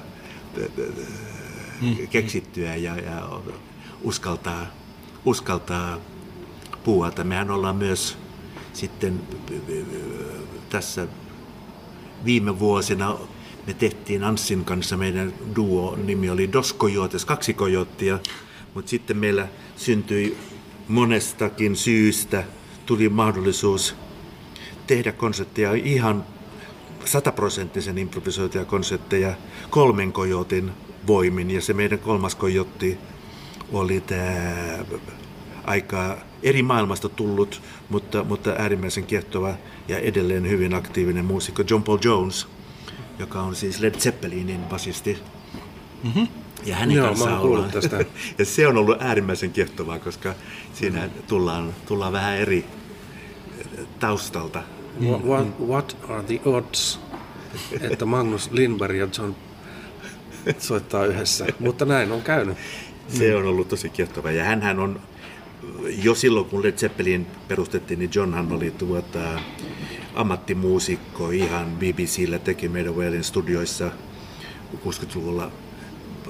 keksittyä 2.11 2.77
ja, 2.77 2.97
ja 2.97 3.41
uskaltaa, 4.03 4.67
uskaltaa 5.25 5.99
puuata. 6.85 7.25
Mehän 7.25 7.51
ollaan 7.51 7.77
myös 7.77 8.19
sitten 8.73 9.21
tässä 10.71 11.07
viime 12.25 12.59
vuosina 12.59 13.19
me 13.69 13.75
tehtiin 13.75 14.25
Anssin 14.25 14.65
kanssa, 14.65 14.97
meidän 14.97 15.33
duo 15.57 15.99
nimi 16.05 16.31
oli 16.31 16.53
Dos 16.53 16.77
Coyotes, 16.77 17.25
kaksi 17.25 17.55
kojottia, 17.55 18.19
mutta 18.75 18.91
sitten 18.91 19.17
meillä 19.17 19.49
syntyi 19.77 20.37
monestakin 20.89 21.77
syystä, 21.77 22.45
tuli 22.87 23.09
mahdollisuus 23.09 23.95
tehdä 24.87 25.13
konsertteja 25.13 25.75
ihan 25.75 26.25
sataprosenttisen 27.09 27.99
improvisoituja 27.99 28.65
konsertteja 28.65 29.35
kolmen 29.71 30.13
kojotin 30.13 30.71
voimin. 31.07 31.51
Ja 31.51 31.61
se 31.61 31.73
meidän 31.73 31.99
kolmas 31.99 32.35
kojotti 32.35 32.99
oli 33.73 34.01
tämä 34.01 34.79
aika 35.65 36.17
eri 36.43 36.63
maailmasta 36.63 37.09
tullut, 37.09 37.63
mutta, 37.89 38.25
mutta 38.25 38.51
äärimmäisen 38.51 39.07
kiehtova 39.07 39.55
ja 39.89 39.99
edelleen 39.99 40.49
hyvin 40.49 40.75
aktiivinen 40.75 41.25
muusikko 41.25 41.63
John 41.71 41.83
Paul 41.83 41.99
Jones, 42.05 42.47
joka 43.19 43.41
on 43.41 43.55
siis 43.57 43.81
Led 43.81 43.95
Zeppelinin 43.95 44.61
basisti. 44.61 45.19
Mm-hmm. 46.05 46.29
Ja 46.65 46.77
hänen 46.77 46.97
Joo, 46.97 47.07
kanssaan 47.07 47.41
ollaan. 47.41 47.71
tästä. 47.71 48.05
ja 48.39 48.45
se 48.45 48.67
on 48.67 48.77
ollut 48.77 49.03
äärimmäisen 49.03 49.53
kiehtovaa, 49.53 49.99
koska 49.99 50.35
siinä 50.73 51.09
tullaan, 51.27 51.75
tullaan 51.87 52.13
vähän 52.13 52.37
eri 52.37 52.65
taustalta. 53.99 54.63
What, 55.01 55.25
what, 55.25 55.61
what 55.69 55.97
are 56.09 56.23
the 56.23 56.41
odds, 56.45 57.01
että 57.81 58.05
Magnus 58.05 58.51
Lindberg 58.51 58.97
ja 58.97 59.09
John 59.19 59.35
soittaa 60.59 61.05
yhdessä? 61.05 61.47
Mutta 61.61 61.85
näin 61.85 62.13
on 62.13 62.23
käynyt. 62.23 62.57
Se 63.09 63.37
on 63.37 63.47
ollut 63.47 63.69
tosi 63.69 63.89
kiehtova. 63.89 64.31
Ja 64.31 64.45
hänhän 64.45 64.79
on, 64.79 65.01
jo 66.03 66.15
silloin 66.15 66.47
kun 66.47 66.63
Led 66.63 66.73
Zeppelin 66.73 67.27
perustettiin, 67.49 67.99
niin 67.99 68.11
Johnhan 68.15 68.53
oli 68.53 68.71
tuota, 68.71 69.41
ammattimuusikko 70.15 71.31
ihan 71.31 71.67
BBCllä 71.77 72.39
teki 72.39 72.69
meidän 72.69 72.97
Whalen 72.97 73.25
studioissa 73.25 73.91
60-luvulla 74.87 75.51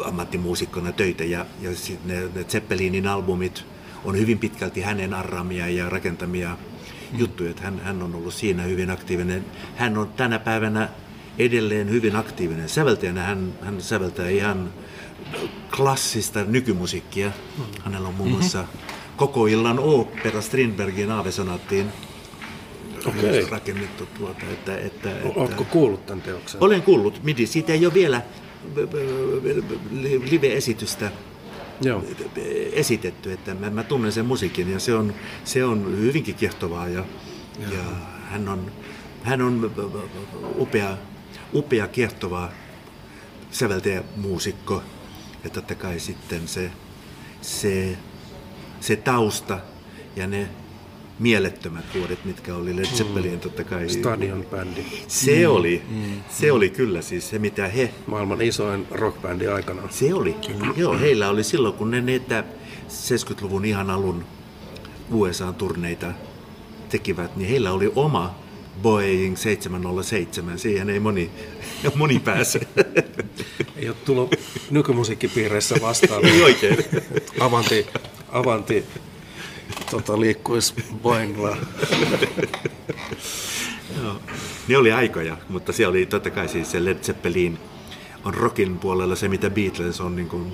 ammattimuusikkona 0.04 0.92
töitä. 0.92 1.24
Ja, 1.24 1.46
ja 1.60 1.74
sit 1.74 2.04
ne, 2.04 2.20
ne 2.34 2.44
Zeppelinin 2.44 3.06
albumit 3.06 3.64
on 4.04 4.18
hyvin 4.18 4.38
pitkälti 4.38 4.80
hänen 4.80 5.14
arraamia 5.14 5.68
ja 5.68 5.88
rakentamia 5.88 6.56
juttuja. 7.12 7.50
Että 7.50 7.62
hän, 7.62 7.80
hän 7.84 8.02
on 8.02 8.14
ollut 8.14 8.34
siinä 8.34 8.62
hyvin 8.62 8.90
aktiivinen. 8.90 9.44
Hän 9.76 9.98
on 9.98 10.09
tänä 10.09 10.38
päivänä 10.38 10.88
edelleen 11.38 11.90
hyvin 11.90 12.16
aktiivinen 12.16 12.68
säveltäjänä. 12.68 13.22
Hän, 13.22 13.52
hän 13.62 13.82
säveltää 13.82 14.28
ihan 14.28 14.72
klassista 15.76 16.44
nykymusiikkia. 16.44 17.32
Hänellä 17.84 18.09
on 18.09 18.14
muun 18.14 18.30
muassa 18.30 18.64
koko 19.16 19.46
illan 19.46 19.78
opera 19.78 20.40
Strindbergin 20.40 21.11
aavesonaattiin 21.11 21.86
Okei. 23.06 23.46
rakennettu 23.50 24.06
tuota, 24.06 24.46
että, 24.52 24.76
että, 24.76 25.11
että 25.11 25.40
Oletko 25.40 25.64
kuullut 25.64 26.06
tämän 26.06 26.22
teoksen? 26.22 26.62
olen 26.62 26.82
kuullut 26.82 27.24
MIDI, 27.24 27.46
siitä 27.46 27.72
ei 27.72 27.86
ole 27.86 27.94
vielä 27.94 28.22
live-esitystä 30.30 31.11
Joo. 31.81 32.05
esitetty, 32.72 33.33
että 33.33 33.55
mä, 33.55 33.70
mä 33.70 33.83
tunnen 33.83 34.12
sen 34.12 34.26
musiikin 34.26 34.72
ja 34.72 34.81
se 34.81 34.95
on, 34.95 35.14
se 35.45 35.64
on 35.64 35.99
hyvinkin 35.99 36.35
kiehtovaa 36.35 36.89
ja, 36.89 37.05
ja 37.70 37.83
hän 38.31 38.49
on, 38.49 38.72
hän 39.22 39.43
on 39.43 39.70
upea, 40.59 40.97
upea 41.55 41.89
kiehtova 41.89 42.51
säveltäjä 43.51 44.03
muusikko 44.16 44.83
ja 45.45 45.51
totta 45.51 45.74
kai 45.74 46.01
sitten 46.01 46.49
se, 46.49 46.70
se, 47.41 47.99
se 48.81 48.97
tausta 48.97 49.61
ja 50.16 50.26
ne 50.26 50.49
mielettömät 51.18 51.84
vuodet, 51.94 52.24
mitkä 52.24 52.54
oli 52.54 52.76
Led 52.76 52.84
Zeppelin 52.84 53.40
totta 53.40 53.64
kai. 53.64 53.88
Stadion 53.88 54.46
bändi. 54.50 54.84
Se 55.08 55.48
oli, 55.48 55.82
se 56.30 56.52
oli 56.52 56.70
kyllä 56.70 57.02
siis 57.02 57.30
se 57.30 57.38
mitä 57.38 57.68
he 57.68 57.94
Maailman 58.06 58.42
isoin 58.42 58.86
rockbändi 58.90 59.46
aikanaan. 59.48 59.88
se 59.92 60.14
oli. 60.14 60.36
Joo, 60.76 60.98
heillä 60.98 61.28
oli 61.28 61.44
silloin, 61.44 61.74
kun 61.74 61.90
ne 61.90 62.00
niitä 62.00 62.44
70-luvun 62.88 63.64
ihan 63.64 63.90
alun 63.90 64.24
USA-turneita 65.10 66.12
tekivät, 66.88 67.36
niin 67.36 67.50
heillä 67.50 67.72
oli 67.72 67.92
oma 67.96 68.34
Boeing 68.82 69.36
707. 69.36 70.58
Siihen 70.58 70.90
ei 70.90 71.00
moni, 71.00 71.30
moni 71.94 72.18
pääse. 72.18 72.60
Ei 73.76 73.88
ole 73.88 73.96
tullut 74.04 74.34
nykymusiikkipiireissä 74.70 75.76
vastaan. 75.80 76.24
ei 76.24 76.42
oikein. 76.42 76.76
Avanti, 77.40 77.86
Avanti 78.32 78.84
tota, 79.90 80.20
liikkuisi 80.20 80.74
Boeingilla. 81.02 81.56
Joo. 84.02 84.16
Ne 84.68 84.76
oli 84.76 84.92
aikoja, 84.92 85.36
mutta 85.48 85.72
se 85.72 85.86
oli 85.86 86.06
totta 86.06 86.30
kai 86.30 86.48
siis 86.48 86.70
se 86.70 86.84
Led 86.84 86.98
Zeppelin 86.98 87.58
on 88.24 88.34
rockin 88.34 88.78
puolella 88.78 89.16
se, 89.16 89.28
mitä 89.28 89.50
Beatles 89.50 90.00
on 90.00 90.16
niin 90.16 90.28
kuin 90.28 90.52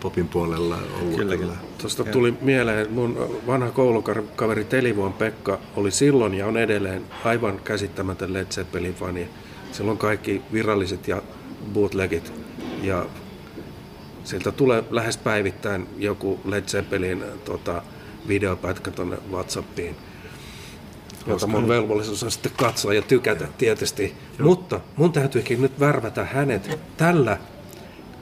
popin 0.00 0.28
puolella 0.28 0.78
ollut. 1.00 1.16
Kyllä, 1.16 1.36
kyllä. 1.36 1.52
Tuosta 1.78 2.04
tuli 2.04 2.34
mieleen, 2.40 2.92
mun 2.92 3.40
vanha 3.46 3.70
koulukaveri 3.70 4.64
Telivuon 4.64 5.12
Pekka 5.12 5.58
oli 5.76 5.90
silloin 5.90 6.34
ja 6.34 6.46
on 6.46 6.56
edelleen 6.56 7.04
aivan 7.24 7.60
käsittämätön 7.64 8.32
Led 8.32 8.46
Zeppelin 8.50 8.94
fani. 8.94 9.28
Silloin 9.72 9.98
kaikki 9.98 10.42
viralliset 10.52 11.08
ja 11.08 11.22
bootlegit 11.72 12.32
ja 12.82 13.06
sieltä 14.24 14.52
tulee 14.52 14.84
lähes 14.90 15.16
päivittäin 15.16 15.86
joku 15.98 16.40
Led 16.44 16.64
Zeppelin 16.64 17.24
tota, 17.44 17.82
videopätkä 18.28 18.90
tuonne 18.90 19.18
Whatsappiin, 19.32 19.96
jota 21.26 21.46
mun 21.46 21.68
velvollisuus 21.68 22.22
on 22.22 22.30
sitten 22.30 22.52
katsoa 22.56 22.94
ja 22.94 23.02
tykätä 23.02 23.48
tietysti. 23.58 24.14
Mutta 24.38 24.80
mun 24.96 25.12
täytyykin 25.12 25.62
nyt 25.62 25.80
värvätä 25.80 26.24
hänet 26.24 26.78
tällä 26.96 27.38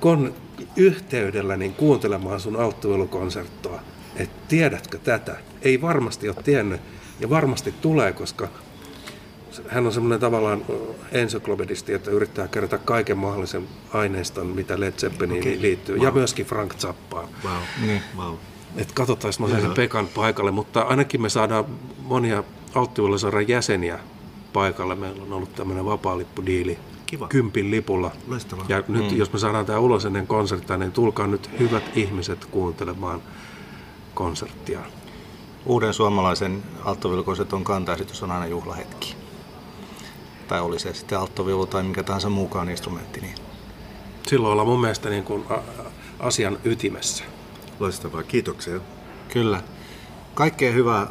kon 0.00 0.34
yhteydellä 0.76 1.56
niin 1.56 1.74
kuuntelemaan 1.74 2.40
sun 2.40 2.56
alttuilukonserttoa. 2.56 3.80
että 4.16 4.36
tiedätkö 4.48 4.98
tätä? 4.98 5.36
Ei 5.62 5.80
varmasti 5.80 6.28
ole 6.28 6.36
tiennyt 6.44 6.80
ja 7.20 7.30
varmasti 7.30 7.74
tulee, 7.80 8.12
koska 8.12 8.48
hän 9.68 9.86
on 9.86 9.92
semmoinen 9.92 10.20
tavallaan 10.20 10.64
ensyklopedisti, 11.12 11.92
että 11.92 12.10
yrittää 12.10 12.48
kerätä 12.48 12.78
kaiken 12.78 13.18
mahdollisen 13.18 13.68
aineiston, 13.92 14.46
mitä 14.46 14.80
Led 14.80 14.92
Zeppeliniin 14.92 15.42
Okei. 15.42 15.60
liittyy, 15.60 15.96
ja 15.96 16.10
myöskin 16.10 16.46
Frank 16.46 16.74
Zappaan. 16.74 17.28
Wow. 17.44 17.62
Niin. 17.86 18.02
Wow. 18.16 18.34
Et 18.76 18.92
katsotaan, 18.92 19.28
jos 19.28 19.40
mä 19.40 19.48
sen 19.48 19.70
Pekan 19.70 20.06
paikalle, 20.06 20.50
mutta 20.50 20.80
ainakin 20.80 21.22
me 21.22 21.28
saadaan 21.28 21.64
monia 22.02 22.44
alttivuollisarjan 22.74 23.48
jäseniä 23.48 23.98
paikalle. 24.52 24.94
Meillä 24.94 25.22
on 25.22 25.32
ollut 25.32 25.54
tämmöinen 25.54 25.84
vapaalippudiili 25.84 26.78
Kiva. 27.06 27.28
kympin 27.28 27.70
lipulla. 27.70 28.10
Loistavaa. 28.26 28.64
Ja 28.68 28.82
nyt 28.88 29.12
jos 29.12 29.32
me 29.32 29.38
saadaan 29.38 29.66
tämä 29.66 29.78
ulos 29.78 30.04
ennen 30.04 30.26
konserttia, 30.26 30.76
niin 30.76 30.92
tulkaa 30.92 31.26
nyt 31.26 31.50
hyvät 31.58 31.96
ihmiset 31.96 32.44
kuuntelemaan 32.44 33.22
konserttia. 34.14 34.80
Uuden 35.66 35.94
suomalaisen 35.94 36.62
alttoviulukonserton 36.84 37.64
kantaesitys 37.64 38.22
on 38.22 38.30
aina 38.30 38.46
juhlahetki. 38.46 39.14
Tai 40.48 40.60
oli 40.60 40.78
se 40.78 40.94
sitten 40.94 41.18
alttoviulu 41.18 41.66
tai 41.66 41.82
mikä 41.82 42.02
tahansa 42.02 42.30
muukaan 42.30 42.70
instrumentti. 42.70 43.20
Niin 43.20 43.34
Silloin 44.26 44.52
ollaan 44.52 44.68
mun 44.68 44.80
mielestä 44.80 45.10
niin 45.10 45.24
kuin 45.24 45.44
asian 46.20 46.58
ytimessä. 46.64 47.24
Loistavaa. 47.80 48.22
Kiitoksia. 48.22 48.80
Kyllä. 49.32 49.62
Kaikkea 50.34 50.72
hyvää 50.72 51.06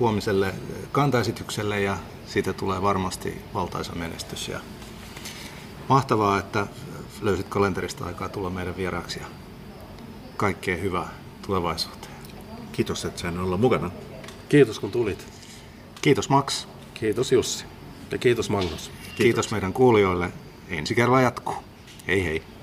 huomiselle 0.00 0.54
kantaesitykselle 0.92 1.80
ja 1.80 1.96
siitä 2.26 2.52
tulee 2.52 2.82
varmasti 2.82 3.42
valtaisa 3.54 3.92
menestys. 3.94 4.48
Ja 4.48 4.60
mahtavaa, 5.88 6.38
että 6.38 6.66
löysit 7.20 7.48
kalenterista 7.48 8.04
aikaa 8.04 8.28
tulla 8.28 8.50
meidän 8.50 8.76
vieraaksi 8.76 9.20
ja 9.20 9.26
kaikkea 10.36 10.76
hyvää 10.76 11.08
tulevaisuuteen. 11.46 12.12
Kiitos, 12.72 13.04
että 13.04 13.20
sain 13.20 13.38
olla 13.38 13.56
mukana. 13.56 13.90
Kiitos 14.48 14.78
kun 14.80 14.90
tulit. 14.90 15.26
Kiitos 16.02 16.28
Max. 16.28 16.66
Kiitos 16.94 17.32
Jussi. 17.32 17.64
Ja 18.10 18.18
kiitos 18.18 18.50
Magnus. 18.50 18.88
Kiitos, 18.88 19.16
Kiitos 19.16 19.50
meidän 19.50 19.72
kuulijoille. 19.72 20.32
Ensi 20.68 20.94
kerralla 20.94 21.20
jatkuu. 21.20 21.56
Hei 22.06 22.24
hei. 22.24 22.55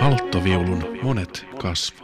Alttoviulun 0.00 0.98
monet 1.02 1.46
kasvot. 1.58 2.03